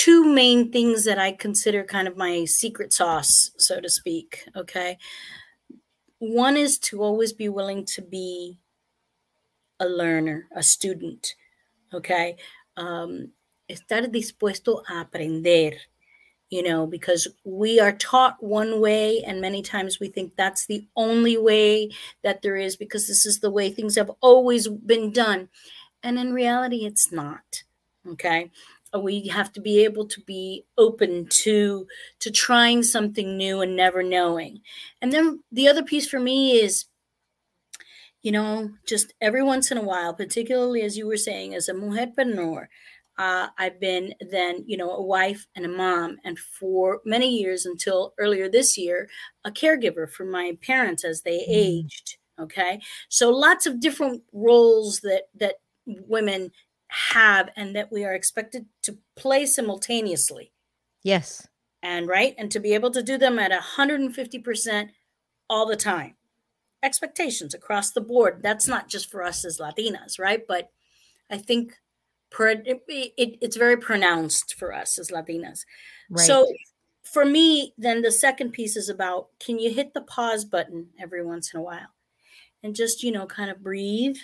two 0.00 0.24
main 0.24 0.70
things 0.72 1.04
that 1.04 1.18
I 1.18 1.32
consider 1.32 1.84
kind 1.84 2.08
of 2.08 2.16
my 2.16 2.46
secret 2.46 2.92
sauce, 2.92 3.50
so 3.58 3.80
to 3.80 3.88
speak. 3.90 4.44
Okay. 4.56 4.96
One 6.18 6.56
is 6.56 6.78
to 6.88 7.02
always 7.02 7.32
be 7.32 7.48
willing 7.48 7.84
to 7.94 8.02
be 8.02 8.58
a 9.78 9.86
learner, 9.86 10.48
a 10.56 10.62
student. 10.62 11.34
Okay. 11.92 12.36
Um, 12.76 13.32
estar 13.68 14.02
dispuesto 14.08 14.82
a 14.88 15.00
aprender. 15.04 15.76
you 16.50 16.62
know, 16.62 16.86
because 16.86 17.28
we 17.44 17.78
are 17.80 17.92
taught 17.92 18.42
one 18.42 18.80
way, 18.80 19.22
and 19.26 19.40
many 19.40 19.62
times 19.62 20.00
we 20.00 20.08
think 20.08 20.34
that's 20.36 20.66
the 20.66 20.84
only 20.96 21.36
way 21.38 21.90
that 22.24 22.42
there 22.42 22.56
is 22.56 22.76
because 22.76 23.06
this 23.06 23.24
is 23.24 23.38
the 23.40 23.50
way 23.50 23.70
things 23.70 23.96
have 23.96 24.10
always 24.20 24.66
been 24.68 25.12
done. 25.12 25.48
And 26.02 26.18
in 26.18 26.32
reality, 26.32 26.84
it's 26.86 27.12
not. 27.12 27.62
Okay. 28.08 28.50
We 28.98 29.28
have 29.28 29.52
to 29.52 29.60
be 29.60 29.84
able 29.84 30.06
to 30.08 30.20
be 30.22 30.64
open 30.76 31.28
to 31.42 31.86
to 32.20 32.30
trying 32.30 32.82
something 32.82 33.36
new 33.36 33.60
and 33.60 33.76
never 33.76 34.02
knowing. 34.02 34.60
And 35.00 35.12
then 35.12 35.42
the 35.52 35.68
other 35.68 35.82
piece 35.82 36.08
for 36.08 36.18
me 36.18 36.60
is 36.60 36.86
you 38.22 38.32
know, 38.32 38.70
just 38.86 39.14
every 39.20 39.42
once 39.42 39.70
in 39.70 39.78
a 39.78 39.82
while, 39.82 40.12
particularly 40.12 40.82
as 40.82 40.96
you 40.96 41.06
were 41.06 41.16
saying, 41.16 41.54
as 41.54 41.68
a 41.68 41.74
mujerpreneur, 41.74 42.66
uh, 43.18 43.48
I've 43.58 43.80
been 43.80 44.14
then, 44.30 44.64
you 44.66 44.76
know, 44.76 44.90
a 44.90 45.02
wife 45.02 45.46
and 45.54 45.64
a 45.64 45.68
mom, 45.68 46.18
and 46.24 46.38
for 46.38 47.00
many 47.04 47.28
years 47.28 47.66
until 47.66 48.14
earlier 48.18 48.48
this 48.48 48.78
year, 48.78 49.08
a 49.44 49.50
caregiver 49.50 50.10
for 50.10 50.24
my 50.24 50.56
parents 50.62 51.04
as 51.04 51.22
they 51.22 51.38
mm-hmm. 51.40 51.52
aged. 51.52 52.16
Okay, 52.38 52.80
so 53.10 53.30
lots 53.30 53.66
of 53.66 53.80
different 53.80 54.22
roles 54.32 55.00
that 55.00 55.24
that 55.36 55.56
women 55.86 56.50
have 56.90 57.50
and 57.56 57.74
that 57.76 57.92
we 57.92 58.04
are 58.04 58.14
expected 58.14 58.66
to 58.82 58.98
play 59.16 59.46
simultaneously. 59.46 60.52
Yes. 61.02 61.46
And 61.82 62.06
right, 62.06 62.34
and 62.36 62.50
to 62.50 62.60
be 62.60 62.74
able 62.74 62.90
to 62.90 63.02
do 63.02 63.16
them 63.16 63.38
at 63.38 63.52
150% 63.52 64.88
all 65.48 65.66
the 65.66 65.76
time. 65.76 66.14
Expectations 66.82 67.54
across 67.54 67.90
the 67.90 68.00
board. 68.00 68.40
That's 68.42 68.68
not 68.68 68.88
just 68.88 69.10
for 69.10 69.22
us 69.22 69.44
as 69.44 69.58
Latinas, 69.58 70.18
right? 70.18 70.42
But 70.46 70.70
I 71.30 71.38
think 71.38 71.74
it, 72.38 72.82
it, 72.86 73.38
it's 73.40 73.56
very 73.56 73.76
pronounced 73.76 74.54
for 74.58 74.72
us 74.72 74.98
as 74.98 75.10
Latinas. 75.10 75.60
Right. 76.10 76.26
So 76.26 76.46
for 77.04 77.24
me, 77.24 77.74
then 77.78 78.02
the 78.02 78.12
second 78.12 78.52
piece 78.52 78.76
is 78.76 78.88
about 78.88 79.28
can 79.40 79.58
you 79.58 79.72
hit 79.72 79.94
the 79.94 80.02
pause 80.02 80.44
button 80.44 80.88
every 81.00 81.24
once 81.24 81.52
in 81.52 81.60
a 81.60 81.62
while 81.62 81.94
and 82.62 82.74
just, 82.74 83.02
you 83.02 83.12
know, 83.12 83.26
kind 83.26 83.50
of 83.50 83.62
breathe. 83.62 84.16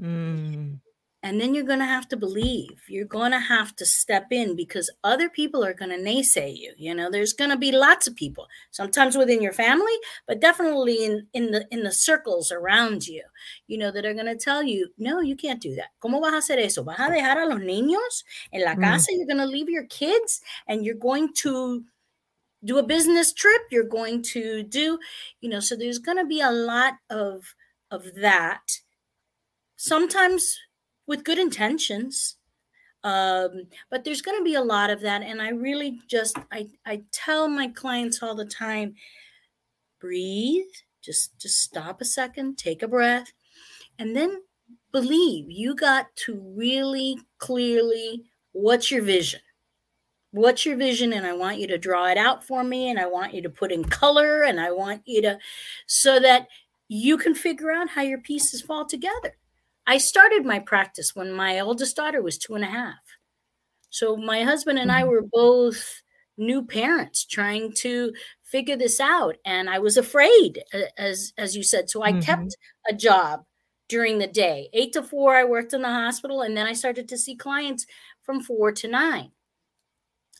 Mm. 0.00 0.80
And 1.24 1.40
then 1.40 1.54
you're 1.54 1.64
going 1.64 1.78
to 1.78 1.84
have 1.84 2.08
to 2.08 2.16
believe. 2.16 2.82
You're 2.88 3.04
going 3.04 3.30
to 3.30 3.38
have 3.38 3.76
to 3.76 3.86
step 3.86 4.32
in 4.32 4.56
because 4.56 4.90
other 5.04 5.28
people 5.28 5.64
are 5.64 5.72
going 5.72 5.90
to 5.90 5.96
naysay 5.96 6.56
you. 6.56 6.72
You 6.76 6.94
know, 6.94 7.10
there's 7.10 7.32
going 7.32 7.50
to 7.50 7.56
be 7.56 7.70
lots 7.70 8.08
of 8.08 8.16
people, 8.16 8.48
sometimes 8.72 9.16
within 9.16 9.40
your 9.40 9.52
family, 9.52 9.92
but 10.26 10.40
definitely 10.40 11.04
in, 11.04 11.28
in 11.32 11.52
the 11.52 11.66
in 11.70 11.84
the 11.84 11.92
circles 11.92 12.50
around 12.50 13.06
you, 13.06 13.22
you 13.68 13.78
know, 13.78 13.92
that 13.92 14.04
are 14.04 14.14
going 14.14 14.26
to 14.26 14.36
tell 14.36 14.64
you, 14.64 14.88
no, 14.98 15.20
you 15.20 15.36
can't 15.36 15.62
do 15.62 15.76
that. 15.76 15.90
¿Cómo 16.02 16.20
vas 16.20 16.32
a 16.32 16.38
hacer 16.38 16.58
eso? 16.58 16.82
¿Vas 16.82 16.98
a 16.98 17.08
dejar 17.10 17.38
a 17.38 17.46
los 17.46 17.60
niños 17.60 18.24
en 18.52 18.64
la 18.64 18.74
mm. 18.74 18.82
casa? 18.82 19.12
Mm. 19.12 19.16
You're 19.18 19.26
going 19.26 19.38
to 19.38 19.46
leave 19.46 19.68
your 19.68 19.86
kids 19.86 20.40
and 20.66 20.84
you're 20.84 20.94
going 20.96 21.32
to 21.34 21.84
do 22.64 22.78
a 22.78 22.82
business 22.82 23.32
trip. 23.32 23.62
You're 23.70 23.84
going 23.84 24.22
to 24.22 24.64
do, 24.64 24.98
you 25.40 25.48
know, 25.48 25.60
so 25.60 25.76
there's 25.76 25.98
going 25.98 26.18
to 26.18 26.24
be 26.24 26.40
a 26.40 26.50
lot 26.50 26.94
of 27.10 27.54
of 27.92 28.14
that. 28.16 28.80
Sometimes 29.76 30.58
with 31.06 31.24
good 31.24 31.38
intentions 31.38 32.36
um, 33.04 33.64
but 33.90 34.04
there's 34.04 34.22
going 34.22 34.38
to 34.38 34.44
be 34.44 34.54
a 34.54 34.62
lot 34.62 34.90
of 34.90 35.00
that 35.00 35.22
and 35.22 35.42
i 35.42 35.50
really 35.50 36.00
just 36.08 36.38
I, 36.50 36.68
I 36.86 37.02
tell 37.12 37.48
my 37.48 37.68
clients 37.68 38.22
all 38.22 38.34
the 38.34 38.44
time 38.44 38.94
breathe 40.00 40.64
just 41.02 41.38
just 41.38 41.60
stop 41.60 42.00
a 42.00 42.04
second 42.04 42.58
take 42.58 42.82
a 42.82 42.88
breath 42.88 43.32
and 43.98 44.16
then 44.16 44.42
believe 44.92 45.50
you 45.50 45.74
got 45.74 46.14
to 46.16 46.40
really 46.56 47.18
clearly 47.38 48.24
what's 48.52 48.90
your 48.90 49.02
vision. 49.02 49.40
What's 50.30 50.64
your 50.64 50.76
vision 50.76 51.12
and 51.12 51.26
i 51.26 51.34
want 51.34 51.58
you 51.58 51.66
to 51.66 51.76
draw 51.76 52.06
it 52.06 52.16
out 52.16 52.42
for 52.42 52.64
me 52.64 52.88
and 52.88 52.98
i 52.98 53.04
want 53.04 53.34
you 53.34 53.42
to 53.42 53.50
put 53.50 53.70
in 53.70 53.84
color 53.84 54.42
and 54.44 54.58
i 54.58 54.70
want 54.70 55.02
you 55.04 55.20
to 55.20 55.38
so 55.86 56.18
that 56.20 56.48
you 56.88 57.18
can 57.18 57.34
figure 57.34 57.70
out 57.70 57.90
how 57.90 58.00
your 58.00 58.18
pieces 58.18 58.62
fall 58.62 58.86
together 58.86 59.36
I 59.86 59.98
started 59.98 60.44
my 60.44 60.58
practice 60.58 61.14
when 61.14 61.32
my 61.32 61.60
oldest 61.60 61.96
daughter 61.96 62.22
was 62.22 62.38
two 62.38 62.54
and 62.54 62.64
a 62.64 62.68
half. 62.68 63.00
So 63.90 64.16
my 64.16 64.42
husband 64.42 64.78
and 64.78 64.90
I 64.90 65.02
mm-hmm. 65.02 65.10
were 65.10 65.22
both 65.22 66.02
new 66.38 66.64
parents 66.64 67.24
trying 67.24 67.72
to 67.72 68.12
figure 68.42 68.76
this 68.76 69.00
out 69.00 69.36
and 69.44 69.68
I 69.68 69.78
was 69.78 69.96
afraid 69.96 70.62
as 70.96 71.32
as 71.36 71.54
you 71.54 71.62
said 71.62 71.90
so 71.90 72.02
I 72.02 72.12
mm-hmm. 72.12 72.20
kept 72.20 72.56
a 72.88 72.94
job 72.94 73.44
during 73.88 74.18
the 74.18 74.26
day 74.26 74.70
8 74.72 74.92
to 74.94 75.02
4 75.02 75.36
I 75.36 75.44
worked 75.44 75.74
in 75.74 75.82
the 75.82 75.88
hospital 75.88 76.40
and 76.40 76.56
then 76.56 76.66
I 76.66 76.72
started 76.72 77.06
to 77.08 77.18
see 77.18 77.36
clients 77.36 77.86
from 78.22 78.40
4 78.40 78.72
to 78.72 78.88
9 78.88 79.30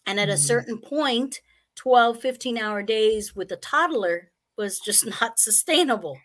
and 0.07 0.19
at 0.19 0.29
mm-hmm. 0.29 0.35
a 0.35 0.39
certain 0.39 0.79
point 0.79 1.41
12 1.77 2.21
15 2.21 2.59
hour 2.59 2.83
days 2.83 3.37
with 3.37 3.53
a 3.53 3.57
toddler 3.57 4.31
was 4.57 4.81
just 4.81 5.07
not 5.21 5.39
sustainable 5.39 6.19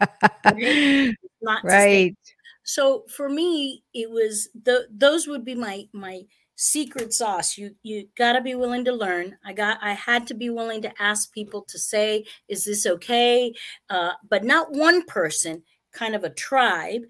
not 0.00 1.64
right 1.64 2.16
sustainable. 2.16 2.35
So 2.66 3.04
for 3.08 3.28
me, 3.28 3.84
it 3.94 4.10
was 4.10 4.48
the 4.64 4.88
those 4.90 5.28
would 5.28 5.44
be 5.44 5.54
my 5.54 5.88
my 5.92 6.22
secret 6.56 7.12
sauce. 7.12 7.56
You 7.56 7.76
you 7.84 8.08
got 8.18 8.32
to 8.32 8.40
be 8.40 8.56
willing 8.56 8.84
to 8.86 8.92
learn. 8.92 9.38
I 9.44 9.52
got 9.52 9.78
I 9.80 9.92
had 9.92 10.26
to 10.28 10.34
be 10.34 10.50
willing 10.50 10.82
to 10.82 10.92
ask 11.00 11.32
people 11.32 11.62
to 11.68 11.78
say, 11.78 12.24
"Is 12.48 12.64
this 12.64 12.84
okay?" 12.84 13.54
Uh, 13.88 14.12
but 14.28 14.42
not 14.44 14.72
one 14.72 15.04
person, 15.06 15.62
kind 15.92 16.16
of 16.16 16.24
a 16.24 16.30
tribe, 16.30 17.02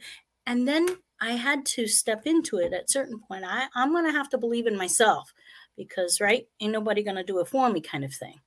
and 0.47 0.69
then 0.69 0.87
I 1.23 1.33
had 1.33 1.65
to 1.67 1.87
step 1.87 2.27
into 2.27 2.59
it 2.59 2.75
at 2.75 2.91
certain 2.91 3.19
point. 3.19 3.45
I 3.47 3.69
I'm 3.75 3.93
gonna 3.95 4.13
have 4.13 4.29
to 4.31 4.39
believe 4.39 4.67
in 4.67 4.77
myself 4.77 5.33
because 5.77 6.21
right, 6.21 6.47
ain't 6.61 6.73
nobody 6.73 7.03
gonna 7.03 7.25
do 7.25 7.41
it 7.41 7.49
for 7.49 7.71
me, 7.71 7.81
kind 7.81 8.05
of 8.05 8.13
thing. 8.15 8.41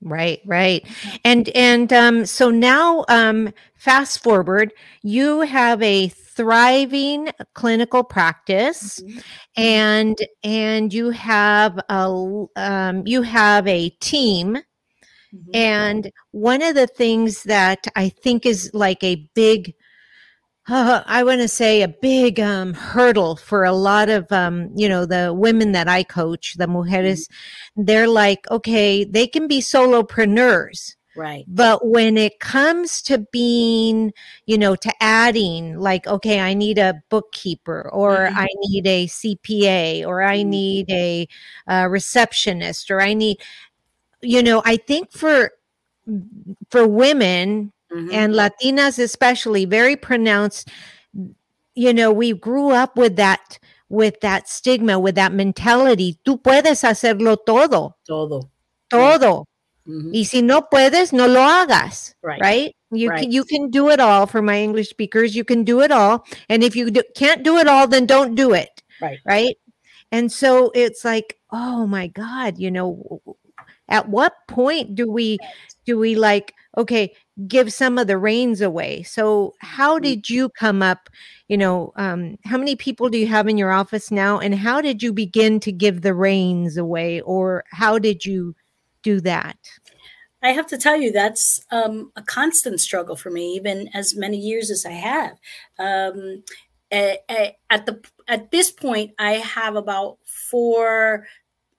Right, 0.00 0.40
right. 0.46 0.86
And 1.24 1.48
and 1.50 1.92
um 1.92 2.24
so 2.24 2.50
now 2.50 3.04
um 3.08 3.52
fast 3.74 4.22
forward, 4.22 4.72
you 5.02 5.40
have 5.40 5.82
a 5.82 6.08
thriving 6.08 7.30
clinical 7.54 8.04
practice 8.04 9.00
mm-hmm. 9.00 9.18
and 9.56 10.16
and 10.44 10.94
you 10.94 11.10
have 11.10 11.80
a 11.88 12.46
um 12.54 13.04
you 13.06 13.22
have 13.22 13.66
a 13.66 13.88
team 14.00 14.54
mm-hmm. 14.54 15.50
and 15.52 16.12
one 16.30 16.62
of 16.62 16.76
the 16.76 16.86
things 16.86 17.42
that 17.42 17.84
I 17.96 18.08
think 18.10 18.46
is 18.46 18.70
like 18.72 19.02
a 19.02 19.28
big 19.34 19.74
uh, 20.68 21.02
I 21.06 21.24
want 21.24 21.40
to 21.40 21.48
say 21.48 21.82
a 21.82 21.88
big 21.88 22.38
um, 22.38 22.74
hurdle 22.74 23.36
for 23.36 23.64
a 23.64 23.72
lot 23.72 24.08
of 24.08 24.30
um, 24.30 24.70
you 24.74 24.88
know 24.88 25.06
the 25.06 25.32
women 25.32 25.72
that 25.72 25.88
I 25.88 26.02
coach, 26.02 26.54
the 26.56 26.66
mujeres. 26.66 27.28
Mm-hmm. 27.28 27.84
They're 27.84 28.08
like, 28.08 28.50
okay, 28.50 29.04
they 29.04 29.26
can 29.26 29.48
be 29.48 29.60
solopreneurs, 29.60 30.96
right? 31.16 31.44
But 31.48 31.86
when 31.86 32.18
it 32.18 32.38
comes 32.40 33.00
to 33.02 33.26
being, 33.32 34.12
you 34.46 34.58
know, 34.58 34.76
to 34.76 34.92
adding, 35.00 35.78
like, 35.78 36.06
okay, 36.06 36.40
I 36.40 36.54
need 36.54 36.78
a 36.78 37.02
bookkeeper, 37.08 37.88
or 37.92 38.16
mm-hmm. 38.16 38.38
I 38.38 38.48
need 38.68 38.86
a 38.86 39.06
CPA, 39.06 40.06
or 40.06 40.22
I 40.22 40.38
mm-hmm. 40.38 40.50
need 40.50 40.90
a, 40.90 41.28
a 41.66 41.88
receptionist, 41.88 42.90
or 42.90 43.00
I 43.00 43.14
need, 43.14 43.38
you 44.20 44.42
know, 44.42 44.62
I 44.64 44.76
think 44.76 45.12
for 45.12 45.52
for 46.70 46.86
women 46.86 47.72
mm-hmm. 47.92 48.10
and 48.12 48.34
Latinas 48.34 48.98
especially 48.98 49.64
very 49.64 49.96
pronounced. 49.96 50.68
You 51.74 51.92
know, 51.92 52.12
we 52.12 52.32
grew 52.32 52.70
up 52.70 52.96
with 52.96 53.16
that 53.16 53.58
with 53.88 54.20
that 54.20 54.48
stigma, 54.48 54.98
with 54.98 55.14
that 55.14 55.32
mentality. 55.32 56.18
Tú 56.24 56.42
puedes 56.42 56.82
hacerlo 56.82 57.36
todo. 57.46 57.96
Todo. 58.06 58.50
Todo. 58.90 59.46
Mm-hmm. 59.86 60.10
Y 60.12 60.22
si 60.24 60.42
no 60.42 60.62
puedes, 60.62 61.12
no 61.12 61.26
lo 61.26 61.40
hagas. 61.40 62.14
Right. 62.22 62.40
Right. 62.40 62.76
You 62.90 63.10
right. 63.10 63.22
can 63.22 63.32
you 63.32 63.44
can 63.44 63.70
do 63.70 63.88
it 63.90 64.00
all. 64.00 64.26
For 64.26 64.42
my 64.42 64.60
English 64.60 64.90
speakers, 64.90 65.34
you 65.34 65.44
can 65.44 65.64
do 65.64 65.80
it 65.80 65.90
all. 65.90 66.26
And 66.48 66.62
if 66.62 66.76
you 66.76 66.90
do, 66.90 67.02
can't 67.14 67.42
do 67.42 67.56
it 67.56 67.66
all, 67.66 67.86
then 67.86 68.06
don't 68.06 68.34
do 68.34 68.52
it. 68.52 68.82
Right. 69.00 69.18
Right. 69.24 69.56
And 70.10 70.32
so 70.32 70.70
it's 70.74 71.04
like, 71.04 71.38
oh 71.50 71.86
my 71.86 72.06
God, 72.08 72.58
you 72.58 72.70
know, 72.70 73.22
at 73.88 74.08
what 74.08 74.34
point 74.46 74.94
do 74.94 75.10
we 75.10 75.38
do 75.84 75.98
we 75.98 76.14
like 76.14 76.54
okay 76.76 77.14
give 77.46 77.72
some 77.72 77.98
of 77.98 78.06
the 78.06 78.18
reins 78.18 78.60
away 78.60 79.02
so 79.02 79.54
how 79.60 79.98
mm. 79.98 80.02
did 80.02 80.30
you 80.30 80.48
come 80.48 80.82
up 80.82 81.08
you 81.48 81.56
know 81.56 81.92
um, 81.96 82.36
how 82.44 82.58
many 82.58 82.74
people 82.74 83.08
do 83.08 83.18
you 83.18 83.26
have 83.26 83.48
in 83.48 83.58
your 83.58 83.70
office 83.70 84.10
now 84.10 84.38
and 84.38 84.54
how 84.54 84.80
did 84.80 85.02
you 85.02 85.12
begin 85.12 85.60
to 85.60 85.70
give 85.70 86.02
the 86.02 86.14
reins 86.14 86.76
away 86.76 87.20
or 87.20 87.64
how 87.70 87.98
did 87.98 88.24
you 88.24 88.54
do 89.02 89.20
that 89.20 89.56
I 90.42 90.50
have 90.50 90.68
to 90.68 90.78
tell 90.78 90.96
you, 90.96 91.10
that's 91.10 91.60
um, 91.72 92.12
a 92.14 92.22
constant 92.22 92.80
struggle 92.80 93.16
for 93.16 93.30
me, 93.30 93.54
even 93.54 93.88
as 93.92 94.14
many 94.14 94.36
years 94.36 94.70
as 94.70 94.84
I 94.86 94.92
have. 94.92 95.32
Um, 95.78 96.44
at, 96.90 97.20
at 97.70 97.86
the 97.86 98.00
at 98.28 98.50
this 98.50 98.70
point, 98.70 99.12
I 99.18 99.32
have 99.32 99.76
about 99.76 100.18
four 100.50 101.26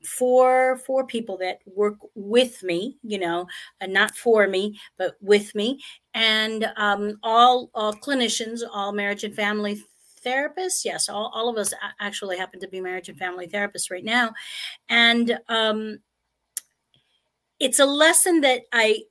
four 0.03 0.77
four 0.85 1.05
people 1.05 1.37
that 1.37 1.59
work 1.65 1.97
with 2.15 2.63
me 2.63 2.97
you 3.03 3.19
know 3.19 3.45
uh, 3.81 3.85
not 3.85 4.15
for 4.15 4.47
me 4.47 4.79
but 4.97 5.15
with 5.21 5.53
me. 5.55 5.79
And 6.13 6.71
um, 6.77 7.17
all 7.23 7.69
all 7.73 7.93
clinicians 7.93 8.61
all 8.71 8.91
marriage 8.93 9.23
and 9.23 9.35
family 9.35 9.81
therapists 10.25 10.83
yes 10.83 11.07
all, 11.07 11.31
all 11.33 11.49
of 11.49 11.57
us 11.57 11.73
actually 11.99 12.37
happen 12.37 12.59
to 12.59 12.67
be 12.67 12.81
marriage 12.81 13.09
and 13.09 13.17
family 13.17 13.47
therapists 13.47 13.91
right 13.91 14.05
now. 14.05 14.33
And 14.89 15.37
um, 15.47 15.99
it's 17.59 17.79
a 17.79 17.85
lesson 17.85 18.41
that 18.41 18.61
I 18.71 19.03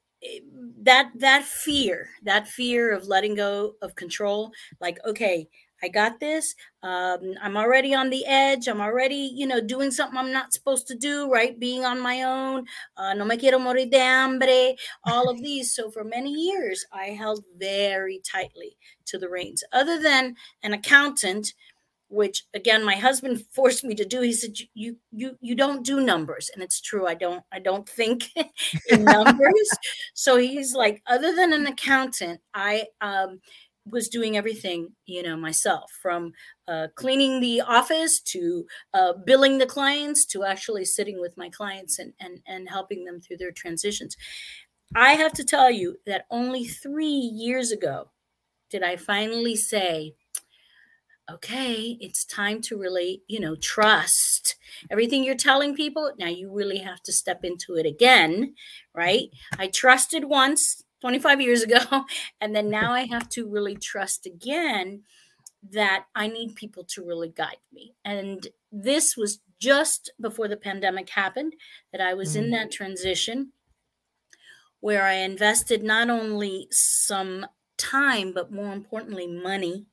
that 0.83 1.11
that 1.17 1.45
fear, 1.45 2.09
that 2.23 2.49
fear 2.49 2.93
of 2.93 3.07
letting 3.07 3.35
go 3.35 3.75
of 3.83 3.95
control, 3.95 4.53
like 4.81 4.99
okay, 5.07 5.49
I 5.83 5.89
got 5.89 6.21
this. 6.21 6.55
Um, 6.83 7.35
I'm 7.41 7.57
already 7.57 7.95
on 7.95 8.11
the 8.11 8.27
edge. 8.27 8.69
I'm 8.69 8.81
already, 8.81 9.31
you 9.35 9.47
know, 9.47 9.61
doing 9.61 9.91
something 9.91 10.19
I'm 10.19 10.33
not 10.33 10.53
supposed 10.53 10.87
to 10.89 10.95
do, 10.95 11.31
right? 11.31 11.59
Being 11.59 11.85
on 11.85 12.01
my 12.01 12.23
own. 12.23 12.67
Uh, 12.97 13.15
no 13.15 13.25
me 13.25 13.37
quiero 13.37 13.59
morir 13.59 13.91
de 13.91 13.99
hambre. 13.99 14.75
All 15.05 15.29
of 15.29 15.39
these. 15.43 15.75
So 15.75 15.91
for 15.91 16.05
many 16.05 16.33
years, 16.33 16.85
I 16.93 17.07
held 17.07 17.45
very 17.57 18.21
tightly 18.31 18.77
to 19.07 19.19
the 19.19 19.29
reins. 19.29 19.63
Other 19.73 20.01
than 20.01 20.35
an 20.63 20.73
accountant, 20.73 21.55
which 22.11 22.45
again 22.55 22.85
my 22.85 22.97
husband 22.97 23.45
forced 23.53 23.85
me 23.85 23.95
to 23.95 24.05
do. 24.05 24.21
He 24.21 24.33
said, 24.33 24.55
"You 24.75 24.97
you 25.13 25.37
you 25.41 25.55
don't 25.55 25.85
do 25.85 26.01
numbers," 26.01 26.51
and 26.55 26.63
it's 26.63 26.81
true. 26.81 27.07
I 27.07 27.15
don't 27.15 27.45
I 27.53 27.59
don't 27.59 27.89
think 27.89 28.31
in 28.91 29.05
numbers. 29.05 29.71
so 30.15 30.37
he's 30.37 30.75
like, 30.75 31.03
other 31.07 31.35
than 31.35 31.53
an 31.53 31.67
accountant, 31.67 32.41
I 32.55 32.87
um 33.01 33.41
was 33.91 34.09
doing 34.09 34.37
everything 34.37 34.89
you 35.07 35.23
know 35.23 35.37
myself 35.37 35.91
from 36.03 36.33
uh, 36.67 36.89
cleaning 36.95 37.41
the 37.41 37.61
office 37.61 38.21
to 38.21 38.67
uh, 38.95 39.13
billing 39.25 39.59
the 39.59 39.67
clients 39.67 40.25
to 40.27 40.45
actually 40.45 40.85
sitting 40.85 41.21
with 41.21 41.37
my 41.37 41.49
clients 41.51 41.99
and, 41.99 42.13
and 42.21 42.41
and 42.47 42.69
helping 42.69 43.05
them 43.05 43.21
through 43.21 43.37
their 43.39 43.53
transitions. 43.53 44.17
I 44.95 45.13
have 45.13 45.33
to 45.35 45.45
tell 45.45 45.71
you 45.71 45.97
that 46.07 46.27
only 46.31 46.65
three 46.65 47.07
years 47.07 47.71
ago 47.73 48.11
did 48.71 48.83
i 48.83 48.97
finally 48.97 49.57
say 49.57 50.15
okay 51.31 51.97
it's 52.01 52.25
time 52.25 52.61
to 52.61 52.79
really 52.79 53.23
you 53.29 53.41
know 53.41 53.55
trust 53.57 54.57
everything 54.91 55.25
you're 55.25 55.35
telling 55.35 55.75
people. 55.75 56.13
Now 56.19 56.29
you 56.29 56.53
really 56.53 56.79
have 56.79 57.03
to 57.03 57.13
step 57.13 57.41
into 57.45 57.75
it 57.77 57.87
again 57.87 58.55
right? 58.95 59.29
I 59.59 59.69
trusted 59.69 60.25
once 60.25 60.83
25 61.01 61.41
years 61.41 61.63
ago. 61.63 61.79
And 62.41 62.55
then 62.55 62.71
now 62.71 62.93
I 62.93 63.07
have 63.07 63.29
to 63.31 63.49
really 63.49 63.77
trust 63.77 64.27
again 64.27 65.03
that 65.71 66.05
I 66.15 66.29
need 66.29 66.55
people 66.55 66.85
to 66.91 67.05
really 67.05 67.29
guide 67.29 67.57
me. 67.73 67.95
And 68.05 68.47
this 68.71 69.17
was 69.17 69.41
just 69.59 70.13
before 70.21 70.49
the 70.49 70.57
pandemic 70.57 71.11
happened 71.11 71.55
that 71.93 72.01
I 72.01 72.15
was 72.15 72.35
mm-hmm. 72.35 72.45
in 72.45 72.51
that 72.53 72.71
transition 72.71 73.53
where 74.81 75.05
I 75.05 75.15
invested 75.15 75.83
not 75.83 76.09
only 76.09 76.69
some 76.71 77.47
time, 77.77 78.33
but 78.33 78.53
more 78.53 78.73
importantly, 78.73 79.27
money 79.27 79.87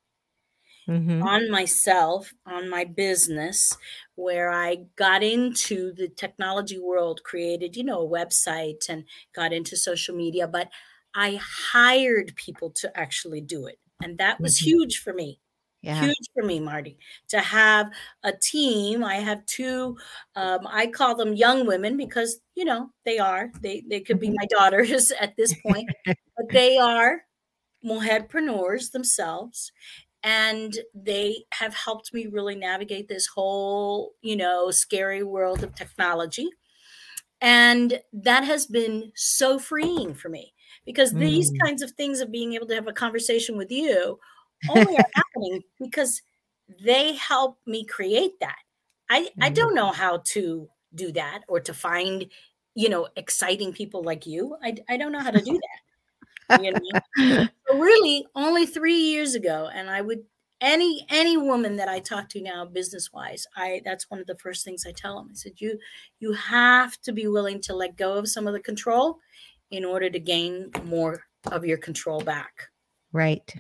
mm-hmm. 0.88 1.24
on 1.24 1.50
myself, 1.50 2.34
on 2.46 2.70
my 2.70 2.84
business, 2.84 3.78
where 4.16 4.52
I 4.52 4.86
got 4.96 5.24
into 5.24 5.92
the 5.94 6.08
technology 6.08 6.78
world, 6.78 7.24
created, 7.24 7.76
you 7.76 7.84
know, 7.84 8.02
a 8.02 8.10
website 8.10 8.88
and 8.90 9.06
got 9.34 9.54
into 9.54 9.76
social 9.76 10.16
media. 10.16 10.48
But 10.48 10.70
I 11.16 11.40
hired 11.72 12.36
people 12.36 12.72
to 12.72 12.98
actually 12.98 13.42
do 13.42 13.68
it. 13.68 13.80
And 14.04 14.18
that 14.18 14.40
was 14.40 14.58
mm-hmm. 14.58 14.66
huge 14.66 15.00
for 15.00 15.14
me. 15.14 15.40
Yeah. 15.82 16.02
Huge 16.02 16.30
for 16.34 16.44
me, 16.44 16.60
Marty, 16.60 16.98
to 17.30 17.40
have 17.40 17.92
a 18.24 18.34
team. 18.34 19.04
I 19.04 19.16
have 19.16 19.46
two, 19.46 19.96
um, 20.36 20.62
I 20.68 20.88
call 20.88 21.16
them 21.16 21.36
young 21.36 21.68
women 21.68 21.96
because, 21.96 22.40
you 22.56 22.66
know, 22.66 22.90
they 23.06 23.20
are. 23.20 23.52
They, 23.62 23.84
they 23.88 24.00
could 24.00 24.20
be 24.20 24.28
mm-hmm. 24.28 24.36
my 24.40 24.46
daughters 24.50 25.12
at 25.12 25.36
this 25.38 25.54
point, 25.62 25.90
but 26.06 26.50
they 26.52 26.78
are 26.80 27.22
mujerpreneurs 27.86 28.92
themselves 28.92 29.72
and 30.24 30.80
they 30.96 31.46
have 31.54 31.76
helped 31.76 32.14
me 32.14 32.26
really 32.26 32.56
navigate 32.56 33.08
this 33.08 33.28
whole 33.28 34.14
you 34.22 34.36
know 34.36 34.72
scary 34.72 35.22
world 35.22 35.64
of 35.64 35.76
technology 35.76 36.50
and 37.42 38.02
that 38.12 38.44
has 38.44 38.66
been 38.66 39.12
so 39.16 39.60
freeing 39.60 40.16
for 40.16 40.30
me 40.30 40.55
because 40.86 41.14
mm. 41.14 41.20
these 41.20 41.52
kinds 41.64 41.82
of 41.82 41.92
things 41.92 42.20
of 42.20 42.32
being 42.32 42.54
able 42.54 42.68
to 42.68 42.76
have 42.76 42.88
a 42.88 42.94
conversation 42.94 43.58
with 43.58 43.72
you 43.72 44.20
only 44.70 44.98
are 44.98 45.06
happening 45.16 45.62
because 45.80 46.22
they 46.84 47.16
help 47.16 47.58
me 47.66 47.86
create 47.86 48.40
that. 48.40 48.58
I, 49.10 49.24
mm. 49.24 49.30
I 49.42 49.50
don't 49.50 49.76
know 49.76 49.92
how 49.92 50.22
to 50.30 50.70
do 50.94 51.12
that 51.14 51.42
or 51.48 51.60
to 51.60 51.74
find, 51.74 52.26
you 52.74 52.90
know, 52.90 53.08
exciting 53.16 53.74
people 53.74 54.04
like 54.04 54.26
you. 54.26 54.56
I, 54.64 54.78
I 54.90 54.98
don't 54.98 55.12
know 55.12 55.20
how 55.20 55.32
to 55.32 55.42
do 55.42 55.60
that. 56.50 56.64
you 56.64 56.72
know? 56.72 57.48
so 57.68 57.78
really 57.78 58.26
only 58.36 58.66
three 58.66 59.00
years 59.00 59.36
ago, 59.36 59.70
and 59.74 59.90
I 59.90 60.02
would 60.02 60.24
any 60.62 61.06
any 61.10 61.38
woman 61.38 61.76
that 61.78 61.90
I 61.90 62.00
talk 62.00 62.30
to 62.30 62.42
now 62.42 62.66
business 62.66 63.12
wise, 63.12 63.46
I 63.56 63.82
that's 63.84 64.10
one 64.10 64.20
of 64.20 64.28
the 64.28 64.36
first 64.36 64.64
things 64.64 64.86
I 64.88 64.92
tell 64.92 65.18
them. 65.18 65.30
I 65.32 65.36
said, 65.36 65.54
you 65.58 65.80
you 66.20 66.34
have 66.34 67.00
to 67.02 67.12
be 67.12 67.28
willing 67.28 67.62
to 67.62 67.76
let 67.76 67.98
go 67.98 68.14
of 68.14 68.30
some 68.30 68.48
of 68.48 68.54
the 68.54 68.60
control 68.60 69.20
in 69.72 69.86
order 69.86 70.10
to 70.10 70.20
gain 70.20 70.72
more 70.84 71.24
of 71.52 71.66
your 71.66 71.78
control 71.78 72.22
back. 72.22 72.70
Right 73.12 73.54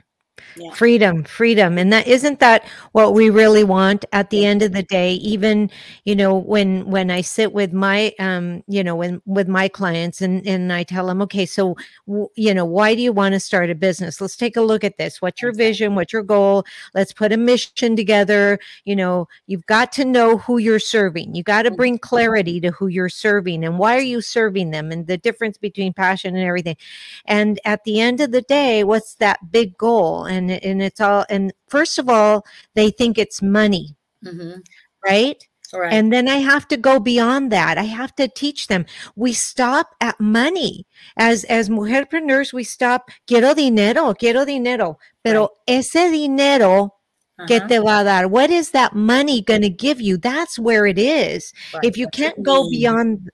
yeah. 0.58 0.71
freedom 0.74 1.24
freedom. 1.24 1.78
And 1.78 1.91
that 1.93 2.08
isn't 2.08 2.39
that 2.39 2.65
what 2.91 3.13
we 3.13 3.30
really 3.30 3.63
want 3.63 4.06
at 4.12 4.30
the 4.30 4.45
end 4.45 4.62
of 4.62 4.71
the 4.74 4.84
day? 4.84 5.13
Even 5.13 5.69
you 6.04 6.15
know 6.15 6.38
when 6.38 6.86
when 6.86 7.12
i 7.12 7.21
sit 7.21 7.54
with 7.54 7.74
my 7.74 8.13
um 8.19 8.63
you 8.67 8.84
know 8.84 8.95
when 8.95 9.21
with 9.26 9.48
my 9.48 9.67
clients 9.67 10.21
and 10.21 10.45
and 10.48 10.71
i 10.71 10.84
tell 10.84 11.08
them 11.08 11.21
okay 11.21 11.45
so 11.45 11.76
w- 12.08 12.30
you 12.36 12.54
know 12.54 12.65
why 12.65 12.95
do 12.95 13.02
you 13.02 13.12
want 13.12 13.34
to 13.34 13.39
start 13.39 13.69
a 13.69 13.76
business? 13.76 14.21
Let's 14.21 14.36
take 14.36 14.58
a 14.58 14.62
look 14.62 14.84
at 14.84 14.98
this. 14.98 15.21
What's 15.21 15.41
your 15.41 15.54
vision? 15.54 15.95
What's 15.95 16.13
your 16.13 16.24
goal? 16.24 16.65
Let's 16.93 17.13
put 17.13 17.32
a 17.32 17.38
mission 17.38 17.95
together. 17.95 18.60
You 18.86 18.95
know 18.95 19.28
you've 19.48 19.65
got 19.65 19.91
to 19.93 20.06
know 20.06 20.38
who 20.38 20.58
you're 20.58 20.80
serving. 20.80 21.36
You 21.36 21.43
got 21.43 21.63
to 21.63 21.69
mm-hmm. 21.69 21.78
bring 21.78 21.98
clarity 21.98 22.60
to 22.62 22.71
who 22.71 22.88
you're 22.88 23.10
serving 23.10 23.63
and 23.63 23.80
why 23.80 23.98
are 23.98 24.02
you 24.02 24.21
serving 24.21 24.71
them 24.71 24.91
and 24.91 25.08
the 25.08 25.17
difference 25.17 25.58
between 25.58 25.93
passion 25.93 26.36
and 26.36 26.45
everything. 26.45 26.78
And 27.26 27.60
at 27.65 27.84
the 27.84 28.00
end 28.00 28.21
of 28.21 28.32
the 28.32 28.41
day 28.41 28.84
what's 28.84 29.15
that 29.15 29.52
big 29.52 29.78
goal 29.78 30.25
and 30.26 30.52
and 30.52 30.82
it's 30.82 31.02
all 31.02 31.26
and 31.30 31.54
first 31.68 31.98
of 31.98 32.10
all 32.10 32.46
they 32.74 32.90
think 32.90 33.18
it's 33.18 33.42
money 33.42 33.96
mm-hmm. 34.24 34.60
right 35.06 35.48
Right. 35.74 35.94
And 35.94 36.12
then 36.12 36.28
I 36.28 36.38
have 36.38 36.68
to 36.70 36.78
go 36.78 37.00
beyond 37.00 37.52
that. 37.52 37.78
I 37.78 37.84
have 37.84 38.16
to 38.16 38.28
teach 38.28 38.68
them. 38.68 38.86
We 39.16 39.34
stop 39.34 39.96
at 40.00 40.20
money. 40.20 40.86
As 41.18 41.44
as 41.46 41.70
mujerpreneurs, 41.70 42.54
we 42.54 42.64
stop, 42.64 43.10
quiero 43.28 43.54
dinero, 43.54 44.14
quiero 44.14 44.46
dinero. 44.46 44.98
Pero 45.24 45.42
right. 45.42 45.80
ese 45.80 46.12
dinero 46.12 46.94
uh-huh. 47.38 47.48
que 47.48 47.60
te 47.68 47.80
va 47.80 48.02
a 48.02 48.04
dar, 48.04 48.28
what 48.28 48.50
is 48.50 48.72
that 48.72 48.96
money 48.96 49.42
going 49.42 49.64
to 49.64 49.70
give 49.70 50.00
you? 50.00 50.18
That's 50.18 50.58
where 50.60 50.86
it 50.86 51.00
is. 51.00 51.52
Right. 51.74 51.84
If 51.84 51.98
you 51.98 52.08
can't 52.10 52.42
go 52.44 52.70
beyond 52.70 53.30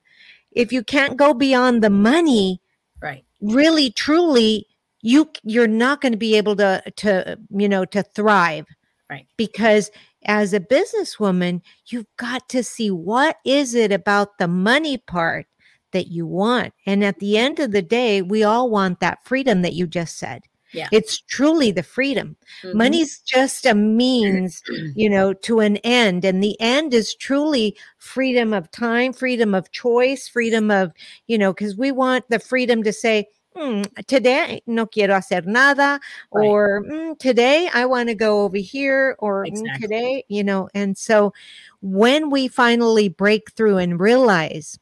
if 0.53 0.73
you 0.73 0.83
can't 0.83 1.15
go 1.17 1.33
beyond 1.33 1.83
the 1.83 1.89
money, 1.89 2.61
right. 3.01 3.23
Really 3.41 3.89
truly 3.89 4.67
you 5.01 5.29
you're 5.43 5.67
not 5.67 6.01
going 6.01 6.11
to 6.11 6.17
be 6.17 6.35
able 6.35 6.55
to 6.55 6.81
to 6.95 7.37
you 7.49 7.69
know 7.69 7.85
to 7.85 8.03
thrive 8.03 8.65
right 9.09 9.27
because 9.37 9.91
as 10.25 10.53
a 10.53 10.59
businesswoman 10.59 11.61
you've 11.87 12.07
got 12.17 12.47
to 12.49 12.63
see 12.63 12.91
what 12.91 13.37
is 13.45 13.73
it 13.73 13.91
about 13.91 14.37
the 14.37 14.47
money 14.47 14.97
part 14.97 15.47
that 15.91 16.07
you 16.07 16.25
want 16.25 16.73
and 16.85 17.03
at 17.03 17.19
the 17.19 17.37
end 17.37 17.59
of 17.59 17.71
the 17.71 17.81
day 17.81 18.21
we 18.21 18.43
all 18.43 18.69
want 18.69 18.99
that 18.99 19.23
freedom 19.25 19.61
that 19.61 19.73
you 19.73 19.87
just 19.87 20.17
said 20.17 20.41
yeah. 20.73 20.87
It's 20.91 21.19
truly 21.19 21.71
the 21.71 21.83
freedom. 21.83 22.37
Mm-hmm. 22.63 22.77
Money's 22.77 23.19
just 23.19 23.65
a 23.65 23.75
means, 23.75 24.61
you 24.95 25.09
know, 25.09 25.33
to 25.33 25.59
an 25.59 25.77
end. 25.77 26.23
And 26.23 26.41
the 26.41 26.59
end 26.59 26.93
is 26.93 27.15
truly 27.15 27.75
freedom 27.97 28.53
of 28.53 28.71
time, 28.71 29.13
freedom 29.13 29.53
of 29.53 29.71
choice, 29.71 30.27
freedom 30.27 30.71
of, 30.71 30.93
you 31.27 31.37
know, 31.37 31.53
because 31.53 31.75
we 31.75 31.91
want 31.91 32.25
the 32.29 32.39
freedom 32.39 32.83
to 32.83 32.93
say, 32.93 33.27
mm, 33.55 34.05
today 34.07 34.61
no 34.65 34.85
quiero 34.85 35.15
hacer 35.15 35.45
nada 35.45 35.99
right. 36.31 36.47
or 36.47 36.83
mm, 36.83 37.17
today 37.19 37.69
i 37.73 37.85
want 37.85 38.09
to 38.09 38.15
go 38.15 38.43
over 38.43 38.57
here 38.57 39.15
or 39.19 39.43
mm, 39.43 39.47
exactly. 39.47 39.71
mm, 39.71 39.81
today 39.81 40.23
you 40.27 40.43
know 40.43 40.69
and 40.73 40.97
so 40.97 41.33
when 41.81 42.29
we 42.29 42.47
finally 42.47 43.09
break 43.09 43.51
through 43.51 43.77
and 43.77 43.99
realize 43.99 44.77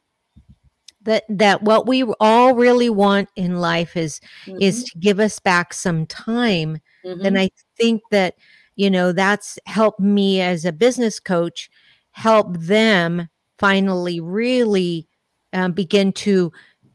that 1.02 1.24
that 1.28 1.62
what 1.62 1.86
we 1.86 2.02
all 2.20 2.54
really 2.54 2.90
want 2.90 3.28
in 3.36 3.56
life 3.56 3.96
is 3.96 4.20
mm-hmm. 4.44 4.60
is 4.60 4.84
to 4.84 4.98
give 4.98 5.18
us 5.18 5.38
back 5.38 5.72
some 5.72 6.06
time 6.06 6.78
mm-hmm. 7.04 7.22
then 7.22 7.36
i 7.36 7.48
think 7.76 8.02
that 8.10 8.34
you 8.76 8.90
know 8.90 9.12
that's 9.12 9.58
helped 9.66 10.00
me 10.00 10.40
as 10.40 10.64
a 10.64 10.72
business 10.72 11.18
coach 11.18 11.70
help 12.12 12.56
them 12.58 13.28
finally 13.58 14.20
really 14.20 15.06
um, 15.52 15.72
begin 15.72 16.12
to 16.12 16.52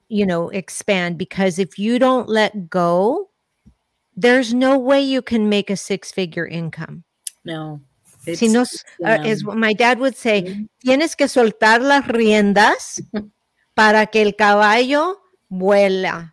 you 0.07 0.25
know, 0.25 0.49
expand 0.49 1.17
because 1.17 1.59
if 1.59 1.79
you 1.79 1.99
don't 1.99 2.29
let 2.29 2.69
go, 2.69 3.29
there's 4.15 4.53
no 4.53 4.77
way 4.77 5.01
you 5.01 5.21
can 5.21 5.49
make 5.49 5.69
a 5.69 5.75
six 5.75 6.11
figure 6.11 6.45
income. 6.45 7.03
No. 7.43 7.81
Si 8.33 8.47
no, 8.47 8.61
uh, 9.03 9.19
as 9.23 9.43
my 9.43 9.73
dad 9.73 9.99
would 9.99 10.15
say, 10.15 10.41
mm-hmm. 10.41 10.63
tienes 10.83 11.15
que 11.15 11.27
soltar 11.27 11.81
las 11.81 12.07
riendas 12.07 12.99
para 13.75 14.07
que 14.07 14.21
el 14.21 14.31
caballo 14.31 15.17
vuela. 15.51 16.31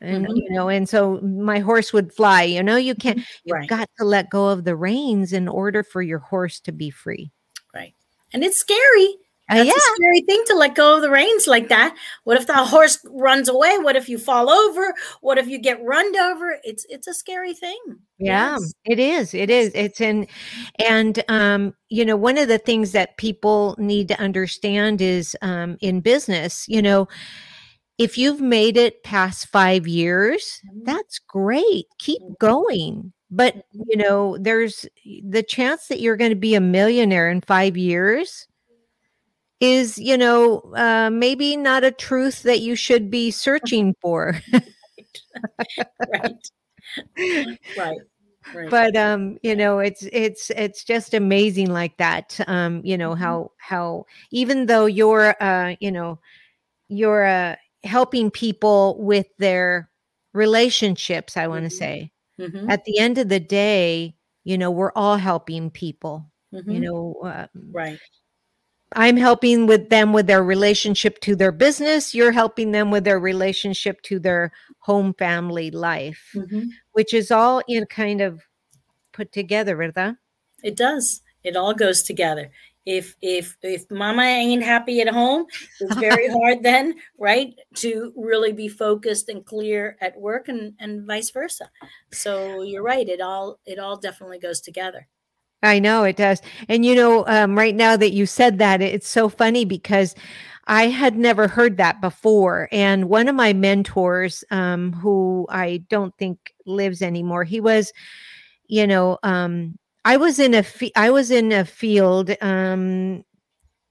And 0.00 0.26
mm-hmm. 0.26 0.36
you 0.36 0.50
know, 0.50 0.68
and 0.70 0.88
so 0.88 1.20
my 1.20 1.58
horse 1.58 1.92
would 1.92 2.14
fly. 2.14 2.44
You 2.44 2.62
know, 2.62 2.76
you 2.76 2.94
can't. 2.94 3.18
You've 3.44 3.58
right. 3.58 3.68
got 3.68 3.90
to 3.98 4.04
let 4.04 4.30
go 4.30 4.48
of 4.48 4.64
the 4.64 4.76
reins 4.76 5.32
in 5.32 5.48
order 5.48 5.82
for 5.82 6.00
your 6.00 6.20
horse 6.20 6.60
to 6.60 6.72
be 6.72 6.88
free. 6.88 7.30
Right, 7.74 7.94
and 8.32 8.42
it's 8.42 8.58
scary 8.58 9.16
Uh, 9.50 9.54
That's 9.56 9.68
yeah. 9.68 9.72
a 9.74 9.94
scary 9.96 10.20
thing 10.22 10.42
to 10.48 10.54
let 10.56 10.74
go 10.74 10.96
of 10.96 11.02
the 11.02 11.10
reins 11.10 11.46
like 11.46 11.68
that. 11.68 11.96
What 12.24 12.36
if 12.38 12.46
the 12.46 12.54
horse 12.54 12.98
runs 13.10 13.48
away? 13.48 13.78
What 13.78 13.96
if 13.96 14.08
you 14.08 14.18
fall 14.18 14.50
over? 14.50 14.94
What 15.22 15.38
if 15.38 15.48
you 15.48 15.58
get 15.58 15.82
runned 15.82 16.16
over? 16.16 16.58
It's 16.64 16.84
it's 16.90 17.06
a 17.06 17.14
scary 17.14 17.54
thing. 17.54 17.78
Yeah, 18.18 18.58
Yes. 18.58 18.72
it 18.84 18.98
is. 18.98 19.32
It 19.32 19.48
is. 19.50 19.70
It's 19.74 20.00
in, 20.00 20.26
and 20.78 21.22
um, 21.28 21.74
you 21.88 22.04
know, 22.04 22.16
one 22.16 22.36
of 22.36 22.48
the 22.48 22.58
things 22.58 22.92
that 22.92 23.16
people 23.16 23.74
need 23.78 24.08
to 24.08 24.20
understand 24.20 25.00
is 25.00 25.36
um, 25.40 25.78
in 25.80 26.00
business, 26.00 26.66
you 26.68 26.82
know, 26.82 27.08
if 27.98 28.18
you've 28.18 28.40
made 28.40 28.76
it 28.76 29.02
past 29.04 29.48
five 29.48 29.86
years, 29.88 30.60
Mhm. 30.66 30.84
that's 30.84 31.18
great. 31.20 31.86
Keep 31.98 32.22
Mhm. 32.22 32.38
going. 32.38 33.12
But 33.30 33.56
you 33.72 33.96
know, 33.96 34.36
there's 34.38 34.86
the 35.24 35.42
chance 35.42 35.88
that 35.88 36.00
you're 36.00 36.16
going 36.16 36.30
to 36.30 36.36
be 36.36 36.54
a 36.54 36.60
millionaire 36.60 37.30
in 37.30 37.40
five 37.42 37.76
years 37.76 38.46
is, 39.60 39.98
you 39.98 40.16
know, 40.16 40.60
uh, 40.76 41.10
maybe 41.12 41.56
not 41.56 41.84
a 41.84 41.90
truth 41.90 42.42
that 42.44 42.60
you 42.60 42.76
should 42.76 43.10
be 43.10 43.30
searching 43.30 43.94
for. 44.00 44.40
right. 46.06 46.50
Right. 47.76 47.98
Right. 48.52 48.70
but 48.70 48.96
um 48.96 49.38
you 49.42 49.54
know 49.54 49.78
it's 49.78 50.02
it's 50.12 50.50
it's 50.50 50.84
just 50.84 51.14
amazing 51.14 51.70
like 51.70 51.96
that 51.98 52.38
um 52.48 52.80
you 52.84 52.96
know 52.96 53.14
Mhm. 53.14 53.18
how 53.18 53.50
how 53.58 54.04
even 54.30 54.66
though 54.66 54.86
you're 54.86 55.34
uh 55.42 55.74
you 55.80 55.90
know 55.92 56.18
you're 56.88 57.26
uh 57.26 57.56
helping 57.84 58.30
people 58.30 58.96
with 59.02 59.26
their 59.38 59.90
relationships 60.34 61.36
i 61.36 61.46
want 61.46 61.64
to 61.64 61.70
Mhm. 61.70 61.76
say 61.76 62.10
Mhm, 62.38 62.68
at 62.68 62.84
the 62.84 62.98
end 62.98 63.18
of 63.18 63.28
the 63.28 63.40
day 63.40 64.14
you 64.44 64.58
know 64.58 64.70
we're 64.70 64.92
all 64.96 65.16
helping 65.16 65.70
people 65.70 66.30
you 66.68 66.80
mhm. 66.80 66.82
know 66.82 67.16
uh, 67.24 67.46
Right. 67.72 67.98
I'm 68.94 69.16
helping 69.16 69.66
with 69.66 69.88
them 69.90 70.12
with 70.12 70.26
their 70.26 70.42
relationship 70.42 71.18
to 71.20 71.36
their 71.36 71.52
business 71.52 72.14
you're 72.14 72.32
helping 72.32 72.72
them 72.72 72.90
with 72.90 73.04
their 73.04 73.18
relationship 73.20 74.00
to 74.02 74.18
their 74.18 74.50
home 74.80 75.12
family 75.14 75.70
life 75.70 76.30
Mhm. 76.34 76.68
which 76.92 77.12
is 77.14 77.30
all 77.30 77.62
in 77.68 77.86
kind 77.86 78.20
of 78.20 78.40
put 79.12 79.32
together 79.32 79.76
verdad 79.76 80.16
It 80.62 80.76
does. 80.76 81.22
It 81.44 81.54
all 81.56 81.74
goes 81.74 82.02
together. 82.02 82.50
If 82.84 83.14
if 83.20 83.56
if 83.62 83.84
mama 83.90 84.22
ain't 84.22 84.62
happy 84.64 85.00
at 85.00 85.08
home, 85.08 85.46
it's 85.80 85.96
very 85.96 86.28
hard 86.38 86.62
then, 86.62 86.94
right, 87.18 87.54
to 87.76 88.12
really 88.16 88.52
be 88.52 88.66
focused 88.68 89.28
and 89.28 89.44
clear 89.44 89.96
at 90.00 90.18
work 90.18 90.48
and 90.48 90.72
and 90.80 91.06
vice 91.06 91.30
versa. 91.30 91.70
So 92.12 92.62
you're 92.62 92.82
right. 92.82 93.08
It 93.08 93.20
all 93.20 93.60
it 93.66 93.78
all 93.78 93.96
definitely 93.98 94.38
goes 94.40 94.60
together. 94.60 95.06
I 95.62 95.78
know 95.80 96.04
it 96.04 96.16
does. 96.16 96.40
And 96.68 96.84
you 96.84 96.94
know, 96.94 97.26
um, 97.26 97.56
right 97.56 97.74
now 97.74 97.96
that 97.96 98.12
you 98.12 98.26
said 98.26 98.58
that, 98.58 98.80
it's 98.80 99.08
so 99.08 99.28
funny 99.28 99.64
because 99.64 100.14
I 100.66 100.88
had 100.88 101.16
never 101.16 101.48
heard 101.48 101.78
that 101.78 102.00
before. 102.00 102.68
And 102.70 103.08
one 103.08 103.26
of 103.28 103.34
my 103.34 103.52
mentors, 103.52 104.44
um, 104.50 104.92
who 104.92 105.46
I 105.50 105.78
don't 105.88 106.16
think 106.18 106.54
lives 106.66 107.02
anymore, 107.02 107.44
he 107.44 107.60
was, 107.60 107.92
you 108.68 108.86
know, 108.86 109.18
um, 109.22 109.78
I 110.04 110.16
was 110.16 110.38
in 110.38 110.54
a 110.54 110.62
fe- 110.62 110.92
I 110.96 111.10
was 111.10 111.30
in 111.30 111.52
a 111.52 111.64
field. 111.64 112.30
Um, 112.40 113.24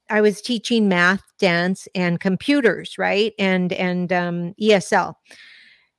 I 0.09 0.21
was 0.21 0.41
teaching 0.41 0.87
math, 0.87 1.23
dance, 1.39 1.87
and 1.95 2.19
computers, 2.19 2.97
right? 2.97 3.33
And 3.39 3.73
and 3.73 4.11
um, 4.13 4.53
ESL. 4.59 5.15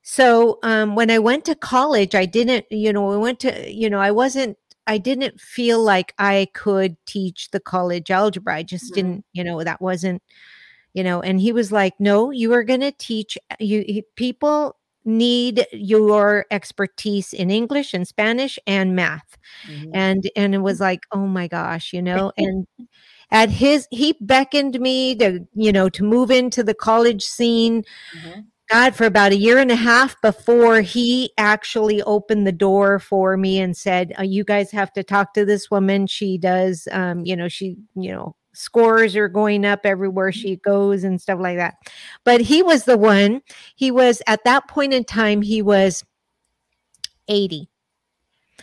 So 0.02 0.58
um, 0.62 0.94
when 0.94 1.10
I 1.10 1.18
went 1.18 1.44
to 1.46 1.54
college, 1.54 2.14
I 2.14 2.24
didn't, 2.24 2.64
you 2.70 2.92
know, 2.92 3.12
I 3.12 3.16
went 3.16 3.40
to, 3.40 3.70
you 3.72 3.90
know, 3.90 4.00
I 4.00 4.10
wasn't, 4.10 4.56
I 4.88 4.98
didn't 4.98 5.40
feel 5.40 5.82
like 5.84 6.14
I 6.18 6.48
could 6.54 6.96
teach 7.06 7.50
the 7.52 7.60
college 7.60 8.10
algebra. 8.10 8.56
I 8.56 8.64
just 8.64 8.92
Mhm. 8.92 8.94
didn't, 8.94 9.26
you 9.34 9.44
know, 9.44 9.64
that 9.64 9.80
wasn't, 9.82 10.22
you 10.94 11.04
know. 11.04 11.22
And 11.22 11.40
he 11.40 11.52
was 11.52 11.72
like, 11.72 11.94
"No, 12.00 12.30
you 12.32 12.52
are 12.54 12.64
going 12.64 12.80
to 12.82 12.92
teach. 12.92 13.38
You 13.60 14.02
people 14.16 14.76
need 15.04 15.66
your 15.72 16.46
expertise 16.50 17.32
in 17.34 17.50
English 17.50 17.94
and 17.94 18.08
Spanish 18.08 18.58
and 18.66 18.96
math." 18.96 19.36
Mhm. 19.64 19.90
And 19.94 20.30
and 20.36 20.54
it 20.54 20.58
was 20.60 20.80
like, 20.80 21.02
"Oh 21.12 21.26
my 21.28 21.48
gosh," 21.48 21.92
you 21.94 22.02
know. 22.02 22.32
And 22.38 22.66
at 23.32 23.50
his, 23.50 23.88
he 23.92 24.16
beckoned 24.20 24.80
me 24.80 25.14
to, 25.16 25.46
you 25.54 25.72
know, 25.72 25.88
to 25.90 26.04
move 26.04 26.30
into 26.30 26.62
the 26.64 26.74
college 26.74 27.24
scene 27.24 27.84
Mhm. 28.12 28.48
God, 28.70 28.94
for 28.94 29.06
about 29.06 29.32
a 29.32 29.36
year 29.36 29.58
and 29.58 29.70
a 29.70 29.76
half 29.76 30.20
before 30.20 30.82
he 30.82 31.32
actually 31.38 32.02
opened 32.02 32.46
the 32.46 32.52
door 32.52 32.98
for 32.98 33.36
me 33.36 33.58
and 33.58 33.74
said, 33.76 34.12
uh, 34.18 34.22
"You 34.22 34.44
guys 34.44 34.70
have 34.72 34.92
to 34.92 35.02
talk 35.02 35.32
to 35.34 35.46
this 35.46 35.70
woman. 35.70 36.06
She 36.06 36.36
does, 36.36 36.86
um, 36.92 37.24
you 37.24 37.34
know, 37.34 37.48
she, 37.48 37.76
you 37.94 38.12
know, 38.12 38.36
scores 38.52 39.16
are 39.16 39.28
going 39.28 39.64
up 39.64 39.80
everywhere 39.84 40.32
she 40.32 40.56
goes 40.56 41.02
and 41.02 41.20
stuff 41.20 41.40
like 41.40 41.56
that." 41.56 41.76
But 42.24 42.42
he 42.42 42.62
was 42.62 42.84
the 42.84 42.98
one. 42.98 43.40
He 43.74 43.90
was 43.90 44.20
at 44.26 44.44
that 44.44 44.68
point 44.68 44.92
in 44.92 45.04
time. 45.04 45.40
He 45.40 45.62
was 45.62 46.04
eighty. 47.26 47.70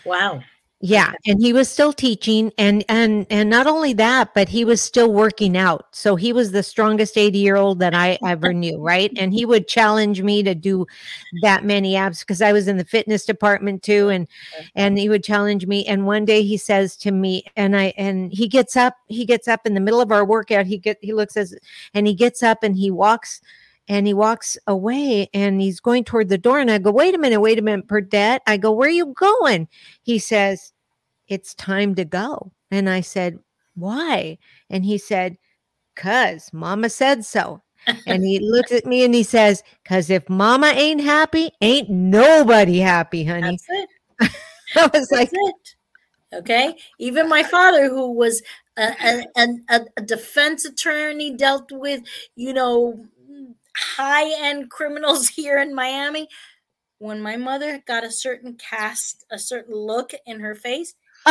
Wow. 0.06 0.44
Yeah, 0.82 1.14
and 1.26 1.40
he 1.42 1.54
was 1.54 1.70
still 1.70 1.94
teaching 1.94 2.52
and 2.58 2.84
and 2.90 3.26
and 3.30 3.50
not 3.50 3.66
only 3.66 3.94
that, 3.94 4.34
but 4.34 4.50
he 4.50 4.66
was 4.66 4.82
still 4.82 5.12
working 5.12 5.56
out. 5.56 5.88
So 5.96 6.18
he 6.18 6.34
was 6.34 6.52
the 6.52 6.64
strongest 6.64 7.16
80-year-old 7.16 7.80
that 7.80 7.96
I 7.96 8.20
ever 8.26 8.52
knew, 8.54 8.82
right? 8.82 9.10
And 9.18 9.34
he 9.34 9.46
would 9.46 9.70
challenge 9.70 10.22
me 10.22 10.44
to 10.44 10.54
do 10.54 10.86
that 11.42 11.64
many 11.64 11.96
abs 11.96 12.20
because 12.20 12.42
I 12.42 12.52
was 12.52 12.68
in 12.68 12.76
the 12.78 12.84
fitness 12.84 13.26
department 13.26 13.84
too 13.84 14.10
and 14.10 14.28
and 14.76 14.98
he 15.00 15.08
would 15.08 15.24
challenge 15.24 15.66
me 15.66 15.86
and 15.86 16.06
one 16.06 16.26
day 16.26 16.44
he 16.44 16.58
says 16.58 16.98
to 16.98 17.12
me 17.12 17.46
and 17.56 17.76
I 17.78 17.94
and 17.98 18.32
he 18.34 18.48
gets 18.50 18.76
up, 18.76 18.96
he 19.08 19.26
gets 19.26 19.48
up 19.48 19.66
in 19.66 19.76
the 19.76 19.80
middle 19.80 20.02
of 20.02 20.12
our 20.12 20.26
workout, 20.26 20.66
he 20.66 20.78
get 20.78 20.98
he 21.02 21.14
looks 21.14 21.38
as 21.38 21.56
and 21.94 22.06
he 22.06 22.14
gets 22.14 22.44
up 22.44 22.64
and 22.64 22.76
he 22.76 22.92
walks 22.92 23.40
and 23.88 24.08
he 24.08 24.14
walks 24.14 24.58
away 24.68 25.30
and 25.34 25.62
he's 25.62 25.80
going 25.80 26.04
toward 26.04 26.30
the 26.30 26.38
door 26.38 26.60
and 26.60 26.72
I 26.72 26.78
go, 26.78 26.92
"Wait 26.92 27.16
a 27.16 27.18
minute, 27.18 27.42
wait 27.42 27.60
a 27.60 27.62
minute, 27.62 27.88
Burdette." 27.88 28.42
I 28.48 28.58
go, 28.58 28.72
"Where 28.72 28.88
are 28.88 28.92
you 28.92 29.14
going?" 29.18 29.68
He 30.04 30.20
says, 30.20 30.74
it's 31.28 31.54
time 31.56 31.96
to 31.96 32.06
go. 32.06 32.52
And 32.72 32.90
I 32.90 33.02
said, 33.02 33.40
Why? 33.76 34.38
And 34.70 34.86
he 34.86 34.98
said, 34.98 35.38
Cuz 35.96 36.52
mama 36.54 36.90
said 36.90 37.26
so. 37.26 37.62
And 38.08 38.24
he 38.24 38.40
looks 38.42 38.72
at 38.72 38.86
me 38.86 39.04
and 39.06 39.14
he 39.14 39.24
says, 39.24 39.64
Cuz 39.86 40.10
if 40.10 40.28
mama 40.30 40.68
ain't 40.68 41.02
happy, 41.02 41.52
ain't 41.62 41.90
nobody 41.90 42.80
happy, 42.80 43.24
honey. 43.24 43.58
That's 43.58 43.66
it. 43.70 44.32
I 44.76 44.98
was 44.98 45.12
like, 45.12 45.30
it. 45.32 45.76
Okay. 46.34 46.76
Even 47.00 47.30
my 47.30 47.44
father, 47.44 47.90
who 47.90 48.12
was 48.12 48.42
a, 48.78 49.26
a, 49.38 49.48
a, 49.70 49.80
a 49.98 50.02
defense 50.02 50.66
attorney, 50.66 51.34
dealt 51.36 51.72
with, 51.72 52.02
you 52.36 52.54
know, 52.54 53.06
high 53.76 54.32
end 54.48 54.70
criminals 54.70 55.28
here 55.36 55.60
in 55.60 55.74
Miami. 55.76 56.28
When 56.98 57.22
my 57.22 57.36
mother 57.36 57.84
got 57.86 58.06
a 58.06 58.12
certain 58.12 58.56
cast, 58.56 59.26
a 59.30 59.38
certain 59.38 59.76
look 59.76 60.14
in 60.26 60.40
her 60.40 60.56
face, 60.56 60.96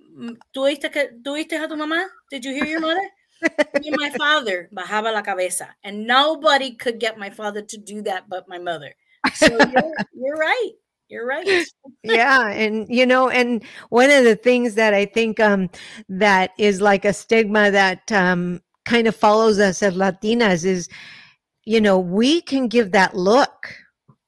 "Mm, 0.00 0.38
¿tuviste, 0.54 0.90
que, 0.90 1.10
¿tuviste 1.22 1.62
a 1.62 1.68
tu 1.68 1.76
mamá? 1.76 2.06
Did 2.30 2.44
you 2.44 2.54
hear 2.54 2.64
your 2.64 2.80
mother? 2.80 3.06
Me 3.74 3.88
and 3.88 3.96
my 3.96 4.10
father 4.16 4.70
bajaba 4.74 5.12
la 5.12 5.20
cabeza, 5.20 5.74
and 5.84 6.06
nobody 6.06 6.74
could 6.74 6.98
get 6.98 7.18
my 7.18 7.28
father 7.28 7.60
to 7.60 7.76
do 7.76 8.00
that 8.02 8.28
but 8.30 8.48
my 8.48 8.58
mother. 8.58 8.94
So 9.34 9.46
you're, 9.46 9.92
you're 10.14 10.36
right. 10.36 10.72
You're 11.08 11.26
right. 11.26 11.46
yeah 12.02 12.48
and 12.50 12.88
you 12.88 13.06
know 13.06 13.28
and 13.28 13.62
one 13.90 14.10
of 14.10 14.24
the 14.24 14.34
things 14.36 14.74
that 14.74 14.92
i 14.92 15.04
think 15.04 15.38
um 15.38 15.70
that 16.08 16.50
is 16.58 16.80
like 16.80 17.04
a 17.04 17.12
stigma 17.12 17.70
that 17.70 18.10
um 18.10 18.60
kind 18.86 19.06
of 19.06 19.14
follows 19.14 19.58
us 19.58 19.82
as 19.82 19.94
latinas 19.94 20.64
is 20.64 20.88
you 21.64 21.80
know 21.80 21.98
we 21.98 22.40
can 22.40 22.68
give 22.68 22.92
that 22.92 23.14
look 23.16 23.74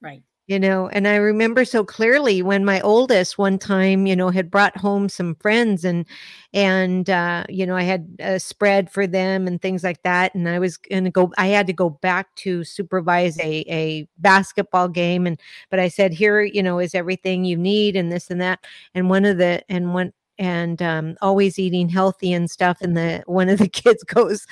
Right. 0.02 0.22
you 0.48 0.58
know 0.58 0.88
and 0.88 1.06
i 1.08 1.16
remember 1.16 1.64
so 1.64 1.84
clearly 1.84 2.42
when 2.42 2.64
my 2.64 2.80
oldest 2.80 3.38
one 3.38 3.58
time 3.58 4.06
you 4.06 4.16
know 4.16 4.30
had 4.30 4.50
brought 4.50 4.76
home 4.76 5.08
some 5.08 5.36
friends 5.36 5.84
and 5.84 6.04
and 6.52 7.09
uh 7.11 7.44
you 7.48 7.66
know 7.66 7.76
i 7.76 7.82
had 7.82 8.09
a 8.20 8.40
spread 8.40 8.90
for 8.90 9.06
them 9.06 9.46
and 9.46 9.62
things 9.62 9.84
like 9.84 10.02
that 10.02 10.34
and 10.34 10.48
i 10.48 10.59
was 10.59 10.76
gonna 10.76 11.11
go 11.11 11.30
i 11.38 11.46
had 11.46 11.66
to 11.66 11.72
go 11.72 11.90
back 11.90 12.34
to 12.36 12.64
supervise 12.64 13.38
a 13.40 13.64
a 13.68 14.09
basketball 14.18 14.88
game 14.88 15.26
and 15.26 15.40
but 15.70 15.78
i 15.78 15.88
said 15.88 16.12
here 16.12 16.42
you 16.42 16.62
know 16.62 16.78
is 16.78 16.94
everything 16.94 17.44
you 17.44 17.56
need 17.56 17.94
and 17.96 18.11
this 18.11 18.30
and 18.30 18.40
that 18.40 18.61
and 18.94 19.09
one 19.11 19.24
of 19.24 19.38
the 19.38 19.62
and 19.68 19.94
one 19.94 20.12
and 20.39 20.80
um 20.82 21.16
always 21.20 21.59
eating 21.59 21.89
healthy 21.89 22.32
and 22.32 22.51
stuff 22.51 22.78
and 22.80 22.97
the 22.97 23.22
one 23.26 23.49
of 23.49 23.59
the 23.59 23.68
kids 23.82 24.03
goes 24.05 24.47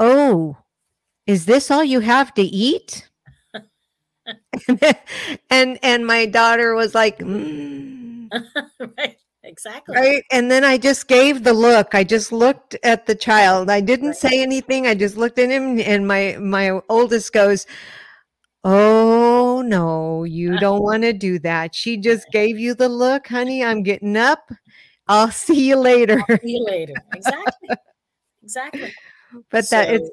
oh 0.00 0.56
is 1.26 1.46
this 1.46 1.70
all 1.70 1.84
you 1.84 2.00
have 2.00 2.34
to 2.34 2.42
eat 2.42 3.08
and 5.50 5.78
and 5.82 6.06
my 6.06 6.26
daughter 6.26 6.74
was 6.74 6.94
like 6.94 7.18
"Mm," 7.18 8.28
right. 8.98 9.16
Exactly. 9.46 9.94
right 9.94 10.24
and 10.32 10.50
then 10.50 10.64
i 10.64 10.78
just 10.78 11.06
gave 11.06 11.44
the 11.44 11.52
look 11.52 11.94
i 11.94 12.02
just 12.02 12.32
looked 12.32 12.76
at 12.82 13.04
the 13.06 13.14
child 13.14 13.68
i 13.68 13.78
didn't 13.80 14.08
Right. 14.08 14.16
say 14.16 14.42
anything 14.42 14.86
i 14.86 14.94
just 14.94 15.18
looked 15.18 15.38
at 15.38 15.50
him 15.50 15.78
and 15.80 16.08
my 16.08 16.36
my 16.40 16.80
oldest 16.88 17.32
goes 17.34 17.66
oh 18.64 19.43
no 19.62 20.24
you 20.24 20.58
don't 20.58 20.82
want 20.90 21.02
to 21.02 21.12
do 21.12 21.38
that 21.38 21.74
she 21.74 21.96
just 21.96 22.26
gave 22.30 22.58
you 22.58 22.74
the 22.74 22.88
look 22.88 23.26
honey 23.28 23.64
i'm 23.64 23.82
getting 23.82 24.16
up 24.16 24.50
I'll 25.06 25.30
see 25.30 25.68
you 25.68 25.76
later. 25.76 26.22
See 26.42 26.52
you 26.52 26.64
later. 26.64 26.94
Exactly. 27.12 27.68
exactly. 28.42 28.94
But 29.50 29.68
that 29.70 29.90
it's 29.90 30.10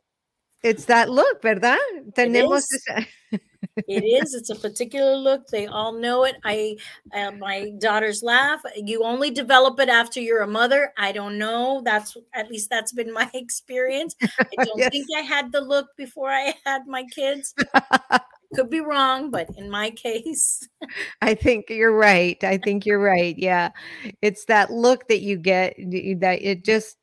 it's 0.63 0.85
that 0.85 1.09
look, 1.09 1.43
¿verdad? 1.43 1.77
Tenemos 2.13 2.63
is. 2.63 2.83
esa- 2.89 3.07
it 3.87 4.03
is 4.03 4.33
it's 4.33 4.49
a 4.49 4.55
particular 4.55 5.15
look 5.15 5.47
they 5.47 5.65
all 5.67 5.93
know 5.93 6.23
it 6.23 6.35
i 6.43 6.75
uh, 7.13 7.31
my 7.31 7.71
daughters 7.79 8.21
laugh 8.21 8.59
you 8.75 9.03
only 9.03 9.31
develop 9.31 9.79
it 9.79 9.89
after 9.89 10.19
you're 10.19 10.41
a 10.41 10.47
mother 10.47 10.91
i 10.97 11.11
don't 11.11 11.37
know 11.37 11.81
that's 11.85 12.15
at 12.33 12.49
least 12.49 12.69
that's 12.69 12.91
been 12.91 13.11
my 13.13 13.29
experience 13.33 14.15
i 14.21 14.55
don't 14.63 14.77
Yes. 14.77 14.89
think 14.91 15.07
i 15.17 15.21
had 15.21 15.51
the 15.51 15.61
look 15.61 15.87
before 15.97 16.29
i 16.29 16.53
had 16.65 16.85
my 16.85 17.03
kids 17.05 17.53
could 18.55 18.69
be 18.69 18.79
wrong 18.81 19.29
but 19.31 19.47
in 19.57 19.69
my 19.69 19.89
case 19.91 20.67
I 21.21 21.35
think 21.35 21.69
you're 21.69 21.95
right. 21.95 22.41
I 22.43 22.57
think 22.65 22.85
you're 22.85 22.99
right. 22.99 23.37
Yeah. 23.37 23.69
It's 24.21 24.45
that 24.45 24.71
look 24.71 25.07
that 25.07 25.21
you 25.21 25.37
get 25.37 25.75
that 25.77 26.39
it 26.41 26.63
just 26.65 26.97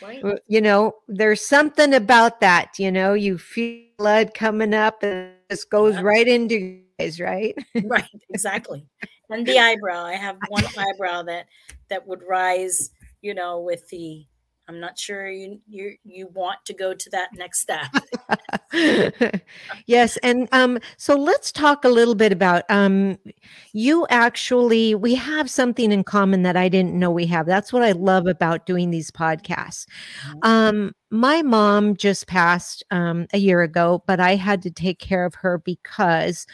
right 0.00 0.22
you 0.48 0.60
know, 0.60 0.94
there's 1.08 1.40
something 1.46 1.94
about 1.94 2.40
that, 2.40 2.78
you 2.78 2.90
know, 2.90 3.14
you 3.14 3.38
feel 3.38 3.86
blood 3.98 4.34
coming 4.34 4.74
up 4.74 5.02
and 5.02 5.30
it 5.30 5.50
just 5.50 5.70
goes 5.70 5.94
Yeah. 5.94 6.02
right 6.02 6.26
into 6.26 6.56
you 6.56 6.82
guys, 6.98 7.20
right? 7.20 7.54
right 7.84 8.08
exactly 8.30 8.84
and 9.30 9.46
the 9.46 9.58
eyebrow 9.68 10.04
i 10.04 10.14
have 10.14 10.36
one 10.48 10.64
eyebrow 10.76 11.22
that 11.22 11.46
that 11.88 12.06
would 12.06 12.22
rise 12.28 12.90
you 13.22 13.32
know 13.34 13.60
with 13.60 13.88
the 13.88 14.26
i'm 14.72 14.80
not 14.80 14.98
sure 14.98 15.28
you 15.30 15.60
you 15.68 15.96
you 16.04 16.28
want 16.28 16.58
to 16.64 16.72
go 16.72 16.94
to 16.94 17.10
that 17.10 17.28
next 17.34 17.60
step. 17.60 17.86
Yes 19.86 20.16
and 20.18 20.48
um 20.52 20.78
so 20.96 21.14
let's 21.14 21.52
talk 21.52 21.84
a 21.84 21.88
little 21.88 22.14
bit 22.14 22.32
about 22.32 22.64
um 22.70 23.18
you 23.72 24.06
actually 24.08 24.94
we 24.94 25.14
have 25.14 25.50
something 25.50 25.92
in 25.92 26.04
common 26.04 26.42
that 26.42 26.56
i 26.56 26.68
didn't 26.68 26.94
know 26.94 27.10
we 27.10 27.26
have. 27.26 27.46
That's 27.46 27.72
what 27.72 27.82
i 27.82 27.92
love 27.92 28.26
about 28.26 28.66
doing 28.66 28.90
these 28.90 29.10
podcasts. 29.10 29.86
Mhm. 30.26 30.38
um 30.46 30.92
my 31.10 31.42
mom 31.42 31.96
just 31.96 32.26
passed 32.26 32.82
um 32.90 33.26
a 33.34 33.38
year 33.38 33.62
ago 33.62 34.02
but 34.06 34.20
i 34.20 34.34
had 34.36 34.62
to 34.62 34.70
take 34.70 34.98
care 34.98 35.24
of 35.26 35.34
her 35.34 35.58
because 35.58 36.46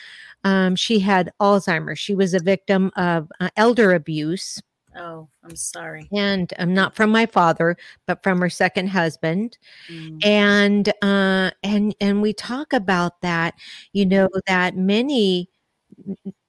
um 0.45 0.75
she 0.77 0.99
had 0.99 1.31
alzheimer's. 1.41 1.99
She 1.99 2.15
was 2.15 2.35
a 2.35 2.41
victim 2.41 2.91
of 2.97 3.31
uh, 3.41 3.51
elder 3.57 3.95
abuse 3.95 4.61
oh 4.99 5.29
i'm 5.45 5.57
sorry. 5.57 6.09
And 6.13 6.53
I'm 6.59 6.71
um, 6.71 6.75
not 6.75 6.95
from 6.95 7.11
my 7.11 7.27
father 7.27 7.77
but 8.07 8.23
from 8.23 8.41
her 8.41 8.51
second 8.51 8.89
husband. 8.89 9.59
Mm. 9.91 10.25
and 10.25 10.89
uh 11.03 11.51
and 11.63 11.95
and 12.01 12.23
we 12.23 12.33
talk 12.33 12.73
about 12.73 13.21
that 13.23 13.55
you 13.93 14.07
know 14.07 14.29
that 14.47 14.77
many 14.77 15.49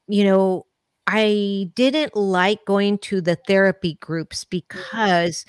you 0.08 0.24
know 0.24 0.66
i 1.08 1.70
didn't 1.76 2.16
like 2.16 2.66
going 2.66 2.98
to 3.00 3.22
the 3.22 3.36
therapy 3.48 3.98
groups 4.02 4.44
because 4.44 5.46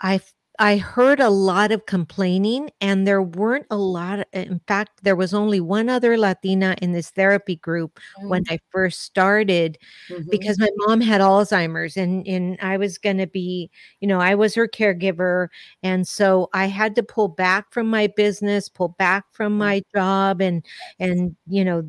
i 0.00 0.20
i 0.58 0.76
heard 0.76 1.18
a 1.20 1.30
lot 1.30 1.72
of 1.72 1.86
complaining 1.86 2.70
and 2.80 3.06
there 3.06 3.22
weren't 3.22 3.66
a 3.70 3.76
lot 3.76 4.18
of, 4.20 4.26
in 4.32 4.60
fact 4.68 5.02
there 5.02 5.16
was 5.16 5.32
only 5.34 5.60
one 5.60 5.88
other 5.88 6.16
latina 6.18 6.76
in 6.82 6.92
this 6.92 7.10
therapy 7.10 7.56
group 7.56 7.98
when 8.26 8.42
i 8.50 8.58
first 8.70 9.00
started 9.02 9.78
Mhm. 10.10 10.30
because 10.30 10.58
my 10.58 10.68
mom 10.86 11.00
had 11.00 11.20
Alzheimer's 11.20 11.96
and 11.96 12.26
and 12.26 12.58
I 12.60 12.76
was 12.76 12.98
going 12.98 13.18
to 13.18 13.26
be, 13.26 13.70
you 14.00 14.08
know, 14.08 14.20
I 14.20 14.34
was 14.34 14.54
her 14.54 14.68
caregiver 14.68 15.48
and 15.82 16.06
so 16.06 16.48
I 16.52 16.66
had 16.66 16.94
to 16.96 17.02
pull 17.02 17.28
back 17.28 17.72
from 17.72 17.88
my 17.88 18.06
business, 18.08 18.68
pull 18.68 18.88
back 18.98 19.24
from 19.32 19.56
my 19.58 19.82
job 19.94 20.40
and 20.40 20.64
and 20.98 21.36
you 21.46 21.64
know 21.64 21.82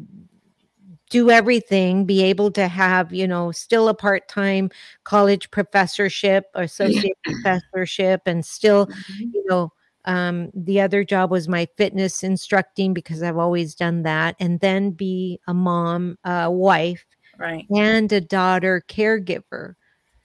do 1.13 1.29
everything, 1.31 2.05
be 2.05 2.23
able 2.23 2.51
to 2.53 2.67
have, 2.67 3.13
you 3.13 3.27
know, 3.27 3.51
still 3.53 3.87
a 3.89 3.95
part-time 3.95 4.71
college 5.05 5.51
professorship 5.51 6.45
or 6.55 6.63
associate 6.63 7.17
professorship 7.25 8.21
and 8.27 8.45
still, 8.45 8.87
Mhm. 8.87 9.33
you 9.33 9.43
know, 9.49 9.71
um 10.05 10.51
the 10.55 10.81
other 10.81 11.03
job 11.05 11.31
was 11.31 11.47
my 11.47 11.67
fitness 11.77 12.23
instructing 12.23 12.93
because 12.93 13.23
I've 13.23 13.37
always 13.37 13.75
done 13.75 14.03
that 14.03 14.35
and 14.39 14.59
then 14.61 14.91
be 14.91 15.39
a 15.47 15.53
mom, 15.53 16.17
a 16.25 16.51
wife 16.51 17.05
right 17.39 17.65
and 17.75 18.11
a 18.13 18.21
daughter 18.21 18.83
caregiver 18.89 19.75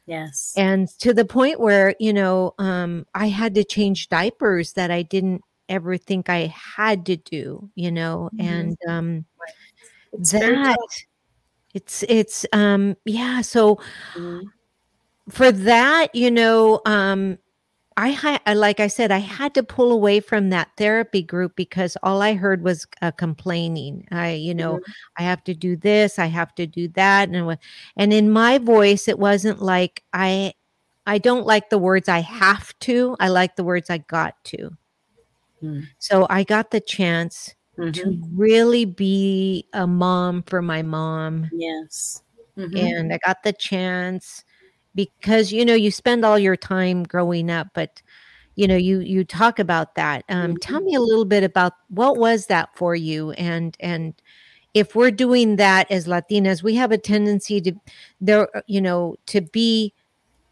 yes 0.06 0.54
and 0.56 0.88
to 1.00 1.12
the 1.14 1.24
point 1.24 1.60
where 1.60 1.94
you 2.00 2.12
know 2.12 2.54
um 2.58 3.06
i 3.14 3.28
had 3.28 3.54
to 3.54 3.64
change 3.64 4.08
diapers 4.08 4.72
that 4.74 4.90
i 4.90 5.02
didn't 5.02 5.42
ever 5.68 5.96
think 5.98 6.28
i 6.30 6.46
had 6.76 7.04
to 7.06 7.16
do 7.16 7.70
you 7.76 7.90
know 7.92 8.30
Mhm. 8.34 8.40
and 8.46 8.76
um 8.88 9.24
It's 10.12 10.32
that 10.32 10.78
it's 11.74 12.04
it's 12.08 12.46
um 12.52 12.96
yeah 13.04 13.40
so 13.42 13.78
Mhm. 14.16 14.42
for 15.30 15.52
that 15.52 16.14
you 16.14 16.30
know 16.30 16.80
um 16.86 17.38
I 17.98 18.10
had, 18.10 18.40
like 18.56 18.80
I 18.80 18.86
said, 18.86 19.10
I 19.10 19.18
had 19.18 19.54
to 19.54 19.62
pull 19.64 19.92
away 19.92 20.20
from 20.20 20.50
that 20.50 20.70
therapy 20.78 21.20
group 21.22 21.56
because 21.56 21.96
all 22.02 22.22
I 22.22 22.34
heard 22.34 22.62
was 22.62 22.86
uh, 23.02 23.10
complaining. 23.10 24.06
I, 24.12 24.34
you 24.34 24.54
know, 24.54 24.76
Mhm. 24.78 24.82
I 25.18 25.22
have 25.24 25.44
to 25.44 25.54
do 25.54 25.76
this, 25.76 26.18
I 26.18 26.26
have 26.26 26.54
to 26.56 26.66
do 26.66 26.88
that, 26.90 27.28
and 27.28 27.58
and 27.96 28.12
in 28.12 28.30
my 28.30 28.58
voice, 28.58 29.08
it 29.08 29.18
wasn't 29.18 29.60
like 29.60 30.04
I, 30.12 30.54
I 31.06 31.18
don't 31.18 31.46
like 31.46 31.70
the 31.70 31.78
words 31.78 32.08
I 32.08 32.20
have 32.20 32.78
to. 32.80 33.16
I 33.20 33.28
like 33.28 33.56
the 33.56 33.64
words 33.64 33.90
I 33.90 33.98
got 33.98 34.34
to. 34.44 34.76
Mm. 35.62 35.88
So 35.98 36.26
I 36.30 36.44
got 36.44 36.70
the 36.70 36.80
chance 36.80 37.54
Mhm. 37.78 37.92
to 37.94 38.20
really 38.32 38.84
be 38.84 39.66
a 39.72 39.86
mom 39.86 40.42
for 40.44 40.60
my 40.62 40.82
mom 40.82 41.48
yes 41.52 42.22
Mhm. 42.56 42.76
and 42.76 43.12
I 43.12 43.18
got 43.24 43.42
the 43.44 43.52
chance 43.52 44.44
because 44.94 45.52
you 45.52 45.64
know 45.64 45.74
you 45.74 45.90
spend 45.90 46.24
all 46.24 46.38
your 46.38 46.56
time 46.56 47.04
growing 47.04 47.50
up, 47.50 47.68
but 47.74 48.02
you 48.56 48.66
know 48.68 48.76
you 48.76 49.00
you 49.00 49.24
talk 49.24 49.58
about 49.60 49.94
that. 49.96 50.24
Um, 50.28 50.56
Tell 50.58 50.80
me 50.82 50.94
a 50.96 51.00
little 51.00 51.24
bit 51.26 51.44
about 51.44 51.74
what 51.88 52.18
was 52.18 52.46
that 52.46 52.70
for 52.76 52.94
you, 52.96 53.32
and 53.32 53.76
and 53.80 54.14
if 54.74 54.94
we're 54.96 55.10
doing 55.12 55.56
that 55.56 55.90
as 55.90 56.06
Latinas, 56.08 56.62
we 56.62 56.74
have 56.76 56.92
a 56.92 56.98
tendency 56.98 57.60
to 57.62 57.72
there, 58.20 58.48
you 58.68 58.80
know, 58.80 59.16
to 59.28 59.40
be 59.42 59.94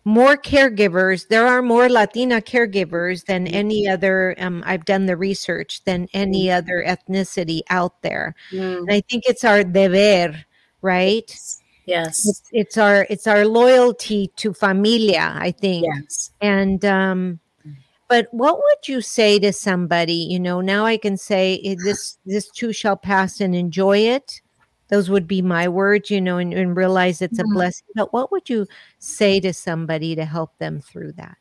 more 0.07 0.37
caregivers. 0.37 1.27
There 1.29 1.47
are 1.47 1.61
more 1.61 1.89
Latina 1.91 2.41
caregivers 2.41 3.27
than 3.27 3.49
any 3.49 3.89
other. 3.89 4.37
Um, 4.39 4.63
I've 4.65 4.85
done 4.87 5.07
the 5.07 5.17
research 5.17 5.83
than 5.85 6.09
any 6.15 6.49
other 6.51 6.83
ethnicity 6.87 7.61
out 7.69 8.01
there, 8.03 8.35
Mm. 8.53 8.79
and 8.79 8.93
I 8.93 9.01
think 9.03 9.25
it's 9.27 9.45
our 9.45 9.65
deber, 9.65 10.45
right? 10.81 11.29
yes 11.89 12.27
it's, 12.29 12.43
it's 12.51 12.77
our 12.77 13.07
it's 13.09 13.29
our 13.29 13.47
loyalty 13.47 14.27
to 14.35 14.53
familia 14.53 15.33
i 15.39 15.53
think 15.53 15.87
yes 15.87 16.33
and 16.41 16.85
um 16.85 17.39
but 18.09 18.27
what 18.33 18.57
would 18.59 18.89
you 18.89 19.01
say 19.01 19.39
to 19.39 19.53
somebody 19.53 20.13
you 20.15 20.41
know 20.41 20.61
now 20.61 20.85
i 20.85 20.97
can 20.97 21.17
say 21.17 21.77
this 21.85 22.19
this 22.27 22.51
too 22.51 22.73
shall 22.73 22.97
pass 22.97 23.41
and 23.41 23.55
enjoy 23.55 23.99
it 23.99 24.41
those 24.89 25.11
would 25.11 25.27
be 25.27 25.43
my 25.43 25.69
words 25.69 26.11
you 26.11 26.21
know 26.21 26.39
and, 26.39 26.53
and 26.55 26.77
realize 26.77 27.23
it's 27.23 27.39
a 27.39 27.45
Mhm. 27.45 27.53
blessing 27.55 27.87
but 27.95 28.13
what 28.13 28.31
would 28.33 28.49
you 28.49 28.67
say 28.99 29.41
to 29.41 29.53
somebody 29.53 30.15
to 30.15 30.25
help 30.25 30.57
them 30.59 30.81
through 30.81 31.13
that 31.13 31.37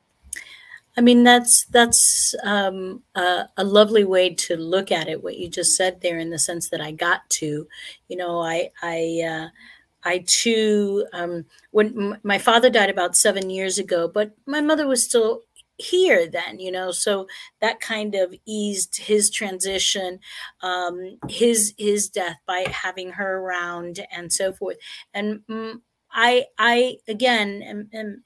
I 0.97 1.01
mean, 1.01 1.23
that's 1.23 1.65
that's 1.65 2.33
um, 2.43 3.03
a, 3.15 3.49
a 3.57 3.63
lovely 3.65 4.05
way 4.05 4.33
to 4.33 4.55
look 4.55 4.91
at 4.91 5.09
it. 5.09 5.21
What 5.23 5.37
you 5.37 5.49
just 5.49 5.75
said 5.75 5.99
there, 6.01 6.17
in 6.19 6.29
the 6.29 6.39
sense 6.39 6.69
that 6.69 6.79
I 6.79 6.91
got 6.91 7.29
to, 7.31 7.67
you 8.07 8.15
know, 8.17 8.39
I 8.39 8.71
I 8.81 9.21
uh, 9.27 9.47
I 10.05 10.23
too 10.25 11.05
um, 11.11 11.45
when 11.71 11.87
m- 12.13 12.19
my 12.23 12.37
father 12.37 12.69
died 12.69 12.89
about 12.89 13.17
seven 13.17 13.49
years 13.49 13.77
ago, 13.77 14.07
but 14.07 14.31
my 14.45 14.61
mother 14.61 14.87
was 14.87 15.03
still 15.03 15.41
here 15.78 16.28
then, 16.30 16.59
you 16.59 16.71
know, 16.71 16.91
so 16.91 17.28
that 17.61 17.80
kind 17.80 18.15
of 18.15 18.34
eased 18.45 18.97
his 18.97 19.30
transition, 19.30 20.19
um, 20.61 21.17
his 21.30 21.73
his 21.78 22.09
death 22.09 22.38
by 22.47 22.65
having 22.69 23.11
her 23.11 23.39
around 23.39 23.99
and 24.11 24.32
so 24.32 24.53
forth. 24.53 24.78
And 25.13 25.41
mm, 25.49 25.76
I 26.11 26.45
I 26.57 26.97
again 27.07 27.61
am, 27.61 27.89
am 27.93 28.23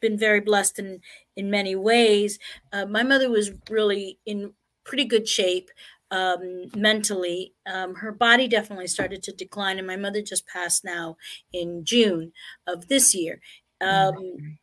been 0.00 0.18
very 0.18 0.40
blessed 0.40 0.78
in 0.78 1.00
in 1.36 1.50
many 1.50 1.74
ways. 1.76 2.38
Uh, 2.72 2.86
my 2.86 3.02
mother 3.02 3.30
was 3.30 3.50
really 3.70 4.18
in 4.26 4.52
pretty 4.84 5.04
good 5.04 5.28
shape 5.28 5.70
um, 6.10 6.66
mentally. 6.76 7.54
Um, 7.66 7.94
her 7.96 8.12
body 8.12 8.48
definitely 8.48 8.86
started 8.86 9.22
to 9.24 9.32
decline, 9.32 9.78
and 9.78 9.86
my 9.86 9.96
mother 9.96 10.22
just 10.22 10.46
passed 10.46 10.84
now 10.84 11.16
in 11.52 11.84
June 11.84 12.32
of 12.66 12.88
this 12.88 13.14
year. 13.14 13.40
Um, 13.80 14.58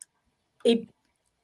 it, 0.66 0.90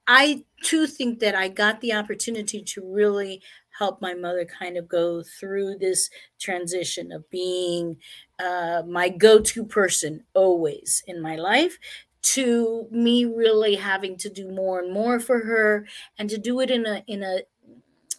I 0.07 0.45
too 0.63 0.87
think 0.87 1.19
that 1.19 1.35
I 1.35 1.49
got 1.49 1.81
the 1.81 1.93
opportunity 1.93 2.61
to 2.63 2.81
really 2.83 3.41
help 3.77 4.01
my 4.01 4.13
mother 4.13 4.45
kind 4.45 4.77
of 4.77 4.87
go 4.87 5.21
through 5.21 5.77
this 5.77 6.09
transition 6.39 7.11
of 7.11 7.29
being 7.29 7.97
uh, 8.39 8.83
my 8.87 9.09
go-to 9.09 9.65
person 9.65 10.23
always 10.33 11.03
in 11.07 11.21
my 11.21 11.35
life 11.35 11.77
to 12.23 12.87
me 12.91 13.25
really 13.25 13.75
having 13.75 14.17
to 14.17 14.29
do 14.29 14.49
more 14.49 14.79
and 14.79 14.91
more 14.91 15.19
for 15.19 15.39
her 15.45 15.87
and 16.17 16.29
to 16.29 16.37
do 16.37 16.59
it 16.59 16.71
in 16.71 16.85
a 16.85 17.03
in 17.07 17.23
a 17.23 17.41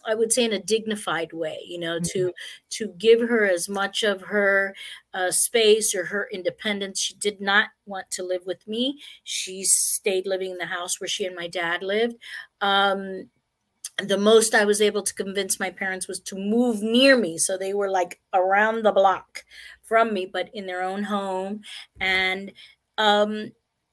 I 0.09 0.15
would 0.15 0.31
say 0.33 0.45
in 0.45 0.53
a 0.53 0.61
dignified 0.61 1.33
way, 1.33 1.59
you 1.65 1.79
know, 1.79 1.99
mm-hmm. 1.99 2.19
to 2.19 2.33
to 2.71 2.93
give 2.97 3.21
her 3.21 3.49
as 3.49 3.69
much 3.69 4.03
of 4.03 4.21
her 4.21 4.75
uh, 5.13 5.31
space 5.31 5.93
or 5.95 6.05
her 6.05 6.27
independence. 6.31 6.99
She 6.99 7.15
did 7.15 7.39
not 7.41 7.69
want 7.85 8.09
to 8.11 8.23
live 8.23 8.43
with 8.45 8.67
me. 8.67 8.99
She 9.23 9.63
stayed 9.63 10.27
living 10.27 10.51
in 10.51 10.57
the 10.57 10.65
house 10.65 10.99
where 10.99 11.07
she 11.07 11.25
and 11.25 11.35
my 11.35 11.47
dad 11.47 11.83
lived. 11.83 12.15
Um, 12.61 13.29
the 13.97 14.17
most 14.17 14.55
I 14.55 14.65
was 14.65 14.81
able 14.81 15.03
to 15.03 15.13
convince 15.13 15.59
my 15.59 15.69
parents 15.69 16.07
was 16.07 16.19
to 16.21 16.35
move 16.35 16.81
near 16.81 17.17
me. 17.17 17.37
So 17.37 17.57
they 17.57 17.73
were 17.73 17.89
like 17.89 18.19
around 18.33 18.83
the 18.83 18.91
block 18.91 19.43
from 19.83 20.13
me, 20.13 20.25
but 20.25 20.49
in 20.53 20.65
their 20.65 20.83
own 20.83 21.03
home. 21.03 21.61
And 21.99 22.53
um, 22.97 23.51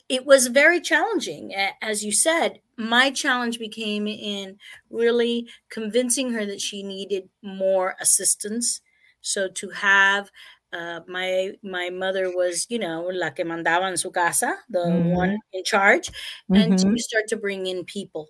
it 0.08 0.24
was 0.24 0.46
very 0.48 0.80
challenging. 0.80 1.54
As 1.82 2.04
you 2.04 2.12
said, 2.12 2.60
my 2.76 3.10
challenge 3.10 3.58
became 3.58 4.06
in 4.06 4.58
really 4.90 5.48
convincing 5.70 6.32
her 6.32 6.44
that 6.46 6.60
she 6.60 6.82
needed 6.82 7.28
more 7.42 7.96
assistance. 8.00 8.80
So 9.20 9.48
to 9.48 9.70
have 9.70 10.30
uh, 10.72 11.00
my 11.08 11.52
my 11.62 11.90
mother 11.90 12.34
was, 12.34 12.66
you 12.68 12.78
know, 12.78 13.08
la 13.12 13.30
que 13.30 13.44
mandaba 13.44 13.88
en 13.88 13.96
su 13.96 14.10
casa, 14.10 14.56
the 14.68 14.80
mm-hmm. 14.80 15.10
one 15.10 15.38
in 15.52 15.64
charge, 15.64 16.10
and 16.50 16.74
mm-hmm. 16.74 16.94
to 16.94 16.98
start 16.98 17.28
to 17.28 17.36
bring 17.36 17.66
in 17.66 17.84
people. 17.84 18.28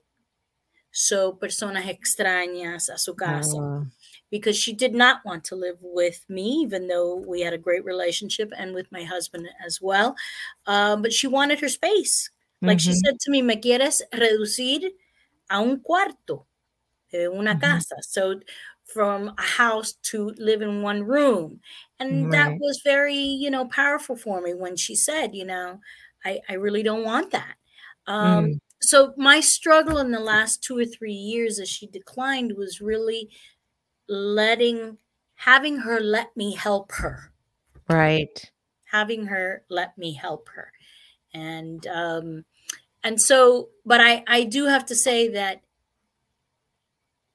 So 0.92 1.32
personas 1.32 1.84
extrañas 1.84 2.88
a 2.88 2.98
su 2.98 3.14
casa. 3.14 3.56
Oh 3.56 3.86
because 4.30 4.56
she 4.56 4.72
did 4.72 4.94
not 4.94 5.24
want 5.24 5.44
to 5.44 5.56
live 5.56 5.78
with 5.80 6.24
me, 6.28 6.60
even 6.62 6.88
though 6.88 7.16
we 7.26 7.40
had 7.40 7.52
a 7.52 7.58
great 7.58 7.84
relationship 7.84 8.52
and 8.56 8.74
with 8.74 8.90
my 8.90 9.04
husband 9.04 9.48
as 9.64 9.80
well. 9.80 10.16
Um, 10.66 11.02
but 11.02 11.12
she 11.12 11.26
wanted 11.26 11.60
her 11.60 11.68
space. 11.68 12.30
Like 12.62 12.78
mm-hmm. 12.78 12.90
she 12.90 12.94
said 12.94 13.18
to 13.20 13.30
me, 13.30 13.42
me 13.42 13.56
quieres 13.56 14.02
reducir 14.12 14.90
a 15.50 15.60
un 15.60 15.80
cuarto 15.80 16.46
de 17.10 17.26
una 17.26 17.52
mm-hmm. 17.52 17.60
casa. 17.60 17.96
So 18.02 18.40
from 18.84 19.32
a 19.36 19.42
house 19.42 19.94
to 20.10 20.32
live 20.38 20.62
in 20.62 20.80
one 20.80 21.02
room. 21.02 21.60
And 21.98 22.24
right. 22.24 22.32
that 22.32 22.58
was 22.60 22.80
very, 22.84 23.16
you 23.16 23.50
know, 23.50 23.66
powerful 23.66 24.16
for 24.16 24.40
me 24.40 24.54
when 24.54 24.76
she 24.76 24.94
said, 24.94 25.34
you 25.34 25.44
know, 25.44 25.80
I, 26.24 26.40
I 26.48 26.54
really 26.54 26.82
don't 26.82 27.04
want 27.04 27.32
that. 27.32 27.56
Um, 28.06 28.46
mm. 28.46 28.58
So 28.80 29.12
my 29.16 29.40
struggle 29.40 29.98
in 29.98 30.12
the 30.12 30.20
last 30.20 30.62
two 30.62 30.78
or 30.78 30.84
three 30.84 31.12
years 31.12 31.58
as 31.58 31.68
she 31.68 31.88
declined 31.88 32.56
was 32.56 32.80
really 32.80 33.28
letting 34.08 34.98
having 35.34 35.78
her 35.78 36.00
let 36.00 36.36
me 36.36 36.54
help 36.54 36.92
her 36.92 37.32
right 37.88 38.50
having 38.84 39.26
her 39.26 39.62
let 39.68 39.96
me 39.98 40.14
help 40.14 40.48
her 40.54 40.72
and 41.36 41.86
um 41.86 42.44
and 43.04 43.20
so 43.20 43.68
but 43.84 44.00
i 44.00 44.22
i 44.26 44.44
do 44.44 44.66
have 44.66 44.84
to 44.86 44.94
say 44.94 45.28
that 45.28 45.60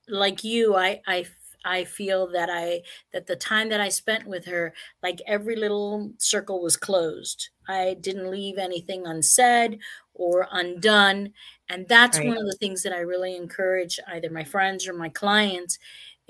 like 0.08 0.44
you 0.44 0.76
i 0.76 1.02
i 1.08 1.26
I 1.64 1.84
feel 1.84 2.26
that 2.32 2.50
I 2.52 2.82
that 3.14 3.28
the 3.28 3.36
time 3.36 3.70
that 3.70 3.80
I 3.80 3.90
spent 3.90 4.26
with 4.26 4.46
her, 4.46 4.74
like 5.04 5.22
every 5.28 5.56
little 5.56 6.12
circle 6.18 6.60
was 6.60 6.76
closed. 6.76 7.50
I 7.68 7.98
didn't 8.02 8.32
leave 8.32 8.58
anything 8.58 9.06
unsaid 9.06 9.78
or 10.16 10.48
undone, 10.52 11.34
and 11.70 11.88
that's 11.88 12.18
right. 12.18 12.28
one 12.28 12.38
of 12.38 12.48
the 12.48 12.58
things 12.60 12.82
that 12.82 12.94
I 12.94 13.02
really 13.02 13.36
encourage 13.36 14.00
either 14.08 14.32
my 14.32 14.44
friends 14.44 14.88
or 14.88 14.94
my 14.94 15.10
clients 15.10 15.78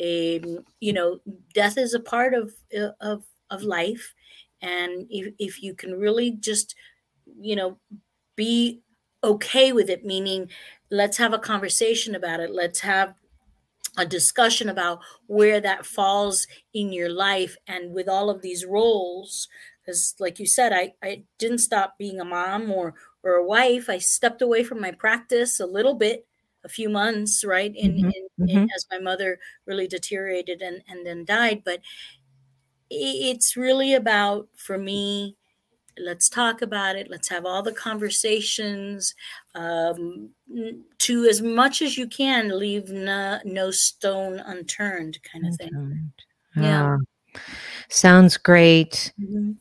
um, 0.01 0.65
you 0.80 0.93
know, 0.93 1.19
death 1.53 1.78
is 1.78 1.93
a 1.93 1.99
part 1.99 2.34
of 2.34 2.53
uh, 2.78 2.91
of 3.01 3.24
of 3.49 3.61
life, 3.63 4.13
and 4.61 5.05
if 5.09 5.34
if 5.38 5.61
you 5.61 5.76
can 5.76 5.99
really 5.99 6.32
just, 6.32 6.76
you 7.39 7.55
know, 7.55 7.77
be 8.36 8.82
okay 9.23 9.71
with 9.71 9.89
it, 9.89 10.05
meaning 10.05 10.49
let's 10.89 11.17
have 11.17 11.34
a 11.34 11.39
conversation 11.39 12.15
about 12.15 12.39
it. 12.39 12.51
Let's 12.51 12.79
have 12.82 13.13
a 13.97 14.05
discussion 14.05 14.69
about 14.69 14.99
where 15.27 15.59
that 15.59 15.86
falls 15.86 16.47
in 16.73 16.93
your 16.93 17.09
life 17.09 17.57
and 17.67 17.93
with 17.93 18.07
all 18.07 18.29
of 18.29 18.41
these 18.41 18.65
roles 18.65 19.49
because 19.82 20.15
like 20.17 20.39
you 20.39 20.45
said 20.45 20.71
I, 20.71 20.93
I 21.03 21.23
didn't 21.38 21.57
stop 21.57 21.97
being 21.97 22.17
a 22.21 22.23
mom 22.23 22.71
or 22.71 22.93
or 23.21 23.34
a 23.34 23.45
wife 23.45 23.89
i 23.89 23.97
stepped 23.97 24.41
away 24.41 24.63
from 24.63 24.79
my 24.79 24.91
practice 24.91 25.59
a 25.59 25.65
little 25.65 25.95
bit 25.95 26.25
a 26.63 26.69
few 26.69 26.89
months, 26.89 27.43
right? 27.43 27.73
In, 27.75 27.91
mm-hmm. 27.93 28.05
in, 28.05 28.49
in 28.49 28.57
mm-hmm. 28.57 28.65
as 28.75 28.86
my 28.91 28.99
mother 28.99 29.39
really 29.65 29.88
deteriorated 29.88 30.61
and, 30.61 30.82
and 30.88 31.05
then 31.05 31.25
died. 31.25 31.63
But 31.63 31.82
it's 32.89 33.55
really 33.55 33.93
about, 33.93 34.47
for 34.55 34.77
me, 34.77 35.38
let's 36.03 36.29
talk 36.29 36.61
about 36.61 36.95
it. 36.95 37.09
Let's 37.09 37.29
have 37.29 37.45
all 37.45 37.63
the 37.63 37.71
conversations. 37.71 39.13
Um, 39.55 40.29
to 40.99 41.25
as 41.25 41.41
much 41.41 41.81
as 41.81 41.97
you 41.97 42.07
can, 42.07 42.57
leave 42.57 42.89
no, 42.89 43.39
no 43.45 43.71
stone 43.71 44.39
unturned, 44.39 45.19
kind 45.23 45.47
of 45.47 45.55
thing. 45.55 46.11
Yeah. 46.55 46.97
Ah, 47.35 47.41
sounds 47.89 48.37
great. 48.37 49.13
Mm-hmm. 49.21 49.51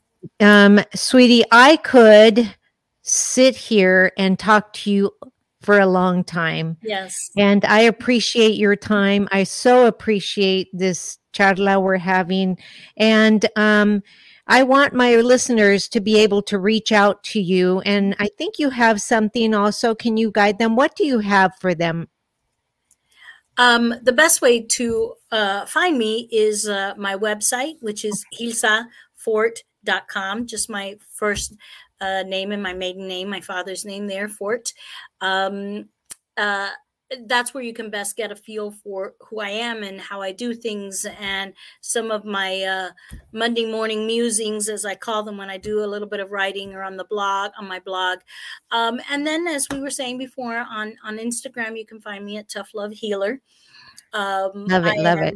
Um, 0.40 0.84
sweetie, 0.94 1.44
I 1.50 1.76
could 1.76 2.54
sit 3.02 3.56
here 3.56 4.12
and 4.16 4.38
talk 4.38 4.72
to 4.74 4.90
you 4.90 5.12
for 5.60 5.78
a 5.78 5.86
long 5.86 6.24
time. 6.24 6.76
Yes. 6.82 7.30
And 7.36 7.64
I 7.64 7.80
appreciate 7.80 8.54
your 8.54 8.76
time. 8.76 9.28
I 9.30 9.44
so 9.44 9.86
appreciate 9.86 10.68
this 10.72 11.18
charla 11.32 11.82
we're 11.82 11.96
having. 11.96 12.58
And 12.96 13.46
um, 13.56 14.02
I 14.50 14.64
want 14.64 14.92
my 14.92 15.14
listeners 15.14 15.88
to 15.90 16.00
be 16.00 16.18
able 16.18 16.42
to 16.42 16.58
reach 16.58 16.90
out 16.90 17.22
to 17.24 17.40
you. 17.40 17.80
And 17.82 18.16
I 18.18 18.28
think 18.36 18.58
you 18.58 18.70
have 18.70 19.00
something 19.00 19.54
also. 19.54 19.94
Can 19.94 20.16
you 20.16 20.32
guide 20.32 20.58
them? 20.58 20.74
What 20.74 20.96
do 20.96 21.06
you 21.06 21.20
have 21.20 21.52
for 21.60 21.72
them? 21.72 22.08
Um, 23.56 23.94
the 24.02 24.12
best 24.12 24.42
way 24.42 24.62
to 24.62 25.14
uh, 25.30 25.66
find 25.66 25.96
me 25.96 26.28
is 26.32 26.68
uh, 26.68 26.94
my 26.96 27.14
website, 27.14 27.74
which 27.80 28.04
is 28.04 28.24
hilsafort.com, 28.40 30.46
just 30.46 30.68
my 30.68 30.96
first 31.14 31.54
uh, 32.00 32.24
name 32.26 32.50
and 32.50 32.62
my 32.62 32.72
maiden 32.72 33.06
name, 33.06 33.30
my 33.30 33.40
father's 33.40 33.84
name 33.84 34.08
there, 34.08 34.28
Fort. 34.28 34.72
Um, 35.20 35.90
uh, 36.36 36.70
that's 37.26 37.52
where 37.52 37.62
you 37.62 37.72
can 37.72 37.90
best 37.90 38.16
get 38.16 38.30
a 38.30 38.36
feel 38.36 38.70
for 38.70 39.14
who 39.20 39.40
I 39.40 39.48
am 39.48 39.82
and 39.82 40.00
how 40.00 40.20
I 40.20 40.32
do 40.32 40.54
things, 40.54 41.06
and 41.18 41.52
some 41.80 42.10
of 42.10 42.24
my 42.24 42.62
uh, 42.62 42.90
Monday 43.32 43.70
morning 43.70 44.06
musings, 44.06 44.68
as 44.68 44.84
I 44.84 44.94
call 44.94 45.22
them, 45.22 45.36
when 45.36 45.50
I 45.50 45.56
do 45.56 45.84
a 45.84 45.86
little 45.86 46.08
bit 46.08 46.20
of 46.20 46.30
writing 46.30 46.74
or 46.74 46.82
on 46.82 46.96
the 46.96 47.04
blog, 47.04 47.52
on 47.58 47.66
my 47.66 47.80
blog. 47.80 48.20
Um, 48.70 49.00
and 49.10 49.26
then, 49.26 49.46
as 49.46 49.66
we 49.70 49.80
were 49.80 49.90
saying 49.90 50.18
before, 50.18 50.56
on 50.56 50.94
on 51.04 51.18
Instagram, 51.18 51.76
you 51.76 51.86
can 51.86 52.00
find 52.00 52.24
me 52.24 52.36
at 52.36 52.48
Tough 52.48 52.70
Love 52.74 52.92
Healer. 52.92 53.40
Um, 54.12 54.66
love 54.66 54.86
it, 54.86 54.98
I 54.98 55.02
love 55.02 55.18
it. 55.20 55.34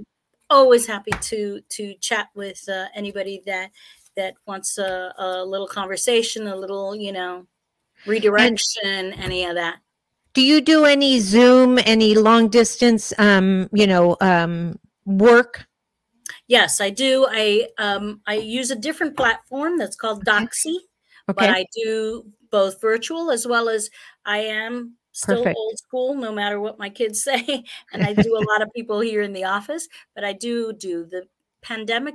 Always 0.51 0.87
happy 0.87 1.13
to 1.13 1.61
to 1.61 1.95
chat 1.95 2.29
with 2.35 2.69
uh, 2.69 2.87
anybody 2.95 3.43
that 3.47 3.71
that 4.17 4.35
wants 4.47 4.79
a, 4.79 5.13
a 5.19 5.45
little 5.45 5.67
conversation, 5.67 6.47
a 6.47 6.57
little, 6.57 6.95
you 6.95 7.13
know, 7.13 7.47
redirection, 8.07 8.85
and 8.85 9.15
any 9.15 9.45
of 9.45 9.57
that. 9.57 9.79
Do 10.35 10.43
you 10.43 10.61
do 10.61 10.85
any 10.85 11.21
Zoom, 11.21 11.79
any 11.85 12.15
long 12.15 12.49
distance, 12.49 13.13
um, 13.19 13.69
you 13.73 13.87
know, 13.87 14.17
um, 14.21 14.79
work? 15.07 15.67
Yes, 16.49 16.81
I 16.81 16.91
do. 16.91 17.27
I 17.31 17.69
um, 17.79 18.21
I 18.27 18.35
use 18.35 18.71
a 18.71 18.77
different 18.77 19.17
platform 19.17 19.79
that's 19.79 19.97
called 19.97 20.25
Doxy, 20.25 20.77
okay. 21.31 21.35
but 21.37 21.51
I 21.51 21.67
do 21.75 22.25
both 22.51 22.81
virtual 22.81 23.31
as 23.31 23.47
well 23.47 23.69
as 23.69 23.91
I 24.27 24.39
am 24.39 24.97
still 25.13 25.39
Perfect. 25.39 25.57
old 25.57 25.79
school, 25.79 26.15
no 26.15 26.33
matter 26.33 26.61
what 26.61 26.79
my 26.79 26.91
kids 26.91 27.23
say. 27.29 27.65
and 27.93 28.05
I 28.05 28.13
do 28.13 28.37
a 28.37 28.45
lot 28.53 28.61
of 28.61 28.73
people 28.75 29.01
here 29.01 29.23
in 29.23 29.33
the 29.33 29.45
office, 29.45 29.89
but 30.15 30.25
I 30.25 30.33
do 30.33 30.73
do 30.73 31.07
the 31.07 31.27
pandemic 31.63 32.15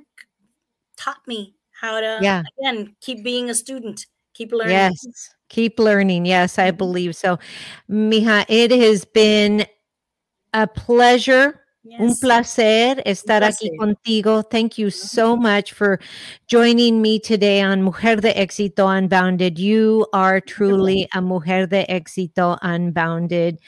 taught 0.98 1.26
me 1.26 1.56
how 1.72 2.00
to 2.00 2.20
yeah. 2.22 2.44
again 2.60 2.96
keep 3.02 3.24
being 3.24 3.50
a 3.50 3.56
student, 3.56 4.06
keep 4.34 4.52
learning. 4.52 4.74
Yes. 4.74 5.30
Keep 5.50 5.80
learning. 5.80 6.26
Yes, 6.26 6.58
I 6.58 6.70
mm-hmm. 6.70 6.78
believe 6.78 7.16
so. 7.16 7.40
Mija, 7.90 8.46
it 8.48 8.72
has 8.72 9.06
been 9.06 9.66
a 10.54 10.68
pleasure 10.68 11.59
Yes. 11.82 12.02
Un 12.02 12.16
placer 12.20 13.02
estar 13.06 13.42
Un 13.42 13.48
placer. 13.48 13.70
aquí 13.70 13.78
contigo. 13.78 14.44
Thank 14.44 14.78
you 14.78 14.90
so 14.90 15.38
much 15.38 15.72
for 15.72 15.98
joining 16.48 17.02
me 17.02 17.20
today 17.20 17.62
on 17.62 17.82
Mujer 17.82 18.18
de 18.18 18.34
Éxito 18.34 18.86
Unbounded. 18.86 19.58
You 19.58 20.06
are 20.12 20.42
truly 20.42 21.08
a 21.14 21.22
Mujer 21.22 21.68
de 21.68 21.86
Éxito 21.90 22.58
Unbounded. 22.62 23.60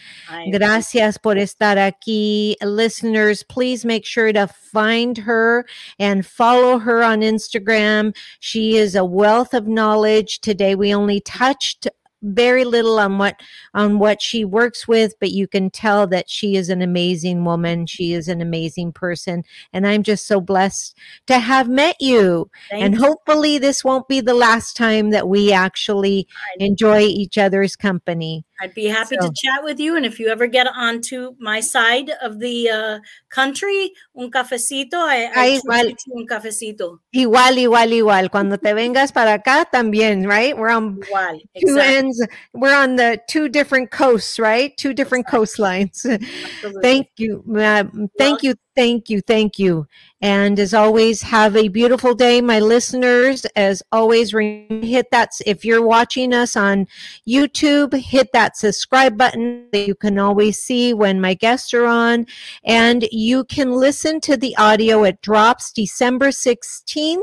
Gracias 0.51 1.17
por 1.17 1.35
estar 1.37 1.77
aquí. 1.77 2.55
Listeners, 2.61 3.43
please 3.43 3.85
make 3.85 4.05
sure 4.05 4.33
to 4.33 4.45
find 4.45 5.17
her 5.17 5.65
and 5.97 6.25
follow 6.25 6.79
her 6.79 7.01
on 7.01 7.21
Instagram. 7.21 8.13
She 8.41 8.75
is 8.75 8.93
a 8.93 9.05
wealth 9.05 9.53
of 9.53 9.67
knowledge. 9.67 10.41
Today, 10.41 10.75
we 10.75 10.93
only 10.93 11.21
touched 11.21 11.87
very 12.21 12.63
little 12.63 12.99
on 12.99 13.17
what 13.17 13.41
on 13.73 13.99
what 13.99 14.21
she 14.21 14.45
works 14.45 14.87
with 14.87 15.13
but 15.19 15.31
you 15.31 15.47
can 15.47 15.69
tell 15.69 16.07
that 16.07 16.29
she 16.29 16.55
is 16.55 16.69
an 16.69 16.81
amazing 16.81 17.45
woman. 17.45 17.85
She 17.85 18.13
is 18.13 18.27
an 18.27 18.41
amazing 18.41 18.93
person. 18.93 19.43
And 19.73 19.87
i'm 19.87 20.03
just 20.03 20.27
so 20.27 20.39
blessed 20.41 20.97
to 21.27 21.39
have 21.39 21.67
met 21.67 21.95
you. 21.99 22.49
Thank 22.69 22.83
and 22.83 22.93
you. 22.95 23.01
hopefully 23.01 23.57
this 23.57 23.83
won't 23.83 24.07
be 24.07 24.21
the 24.21 24.33
last 24.33 24.75
time 24.75 25.11
that 25.11 25.27
we 25.27 25.51
actually 25.51 26.27
enjoy 26.59 27.01
each 27.01 27.37
other's 27.37 27.75
company 27.75 28.45
I'd 28.61 28.73
be 28.75 28.85
happy 28.85 29.17
So- 29.19 29.27
to 29.27 29.33
chat 29.35 29.63
with 29.63 29.79
you. 29.79 29.95
And 29.97 30.05
if 30.05 30.19
you 30.19 30.27
ever 30.29 30.45
get 30.47 30.67
onto 30.67 31.35
my 31.39 31.59
side 31.61 32.11
of 32.21 32.39
the 32.39 32.69
uh, 32.69 32.99
country, 33.29 33.91
un 34.15 34.29
cafecito, 34.29 34.93
I, 34.95 35.31
I 35.35 35.59
igual. 35.59 35.95
un 36.15 36.27
cafecito. 36.27 36.99
Igual, 37.15 37.57
igual, 37.57 37.91
igual. 37.93 38.29
Cuando 38.29 38.57
te 38.57 38.73
vengas 38.73 39.11
para 39.11 39.33
acá 39.33 39.65
también, 39.71 40.27
right? 40.27 40.55
We're 40.55 40.69
on 40.69 40.99
Igual. 41.01 41.39
two 41.59 41.75
Exactly. 41.75 41.95
ends. 41.95 42.27
We're 42.53 42.75
on 42.75 42.95
the 42.97 43.19
two 43.27 43.49
different 43.49 43.89
coasts, 43.91 44.37
right? 44.37 44.77
Two 44.77 44.93
different 44.93 45.25
coastlines. 45.27 46.05
Absolutely. 46.05 46.81
thank 46.81 47.07
you. 47.17 47.43
ma'am. 47.47 48.09
Thank 48.17 48.43
you. 48.43 48.53
Thank 48.73 49.09
you. 49.09 49.19
Thank 49.19 49.59
you. 49.59 49.87
And 50.21 50.57
as 50.57 50.73
always, 50.73 51.21
have 51.23 51.57
a 51.57 51.67
beautiful 51.67 52.15
day, 52.15 52.39
my 52.39 52.59
listeners. 52.59 53.45
As 53.55 53.83
always, 53.91 54.31
hit 54.31 55.11
that. 55.11 55.31
If 55.45 55.65
you're 55.65 55.85
watching 55.85 56.33
us 56.33 56.55
on 56.55 56.87
YouTube, 57.27 57.93
hit 57.93 58.31
that 58.31 58.55
subscribe 58.55 59.17
button 59.17 59.67
that 59.73 59.87
you 59.87 59.95
can 59.95 60.17
always 60.17 60.57
see 60.57 60.93
when 60.93 61.19
my 61.19 61.33
guests 61.33 61.73
are 61.73 61.85
on. 61.85 62.27
And 62.63 63.07
you 63.11 63.43
can 63.43 63.73
listen 63.73 64.21
to 64.21 64.37
the 64.37 64.55
audio. 64.55 65.03
It 65.03 65.21
drops 65.21 65.73
December 65.73 66.29
16th. 66.29 67.19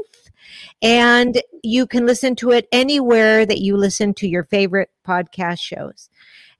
And 0.83 1.41
you 1.63 1.87
can 1.87 2.05
listen 2.05 2.37
to 2.37 2.51
it 2.51 2.69
anywhere 2.73 3.47
that 3.47 3.59
you 3.59 3.77
listen 3.77 4.13
to 4.15 4.29
your 4.29 4.45
favorite 4.45 4.91
podcast 5.07 5.61
shows. 5.61 6.11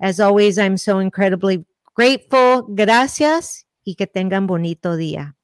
As 0.01 0.19
always, 0.19 0.59
I'm 0.59 0.77
so 0.77 0.99
incredibly 0.99 1.65
grateful. 1.95 2.63
Gracias 2.63 3.65
y 3.89 3.95
que 3.95 4.07
tengan 4.07 4.47
bonito 4.47 4.97
día. 4.97 5.35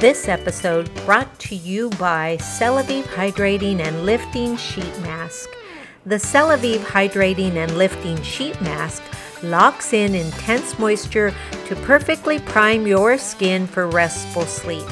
This 0.00 0.28
episode 0.28 0.90
brought 1.06 1.38
to 1.38 1.54
you 1.54 1.90
by 1.90 2.38
Celavive 2.38 3.04
Hydrating 3.04 3.78
and 3.78 4.04
Lifting 4.04 4.56
Sheet 4.56 4.98
Mask. 5.02 5.48
The 6.06 6.16
Celavive 6.16 6.80
Hydrating 6.80 7.54
and 7.54 7.78
Lifting 7.78 8.20
Sheet 8.20 8.60
Mask 8.60 9.02
locks 9.42 9.94
in 9.94 10.14
intense 10.14 10.78
moisture 10.78 11.32
to 11.64 11.76
perfectly 11.76 12.38
prime 12.40 12.86
your 12.86 13.16
skin 13.16 13.66
for 13.66 13.88
restful 13.88 14.42
sleep. 14.42 14.84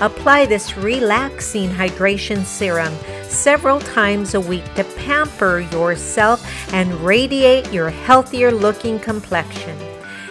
Apply 0.00 0.46
this 0.46 0.78
relaxing 0.78 1.68
hydration 1.68 2.42
serum 2.44 2.94
several 3.24 3.78
times 3.78 4.32
a 4.32 4.40
week 4.40 4.64
to 4.76 4.84
pamper 4.96 5.60
yourself 5.70 6.42
and 6.72 6.94
radiate 6.94 7.70
your 7.70 7.90
healthier 7.90 8.50
looking 8.50 8.98
complexion. 8.98 9.78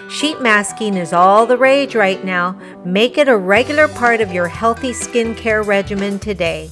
Sheet 0.10 0.42
masking 0.42 0.96
is 0.96 1.14
all 1.14 1.46
the 1.46 1.58
rage 1.58 1.94
right 1.94 2.24
now. 2.24 2.60
Make 2.84 3.20
it 3.20 3.28
a 3.28 3.38
regular 3.38 3.88
part 3.88 4.20
of 4.20 4.34
your 4.34 4.48
healthy 4.48 4.94
skincare 4.94 5.64
regimen 5.64 6.18
today. 6.18 6.72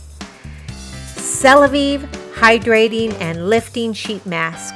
Celavive 1.13 2.09
Hydrating 2.41 3.13
and 3.21 3.51
Lifting 3.51 3.93
Sheet 3.93 4.25
Mask. 4.25 4.75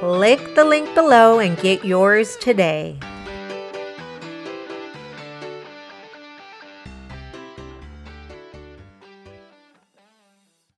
Click 0.00 0.56
the 0.56 0.64
link 0.64 0.92
below 0.92 1.38
and 1.38 1.56
get 1.58 1.84
yours 1.84 2.36
today. 2.40 2.98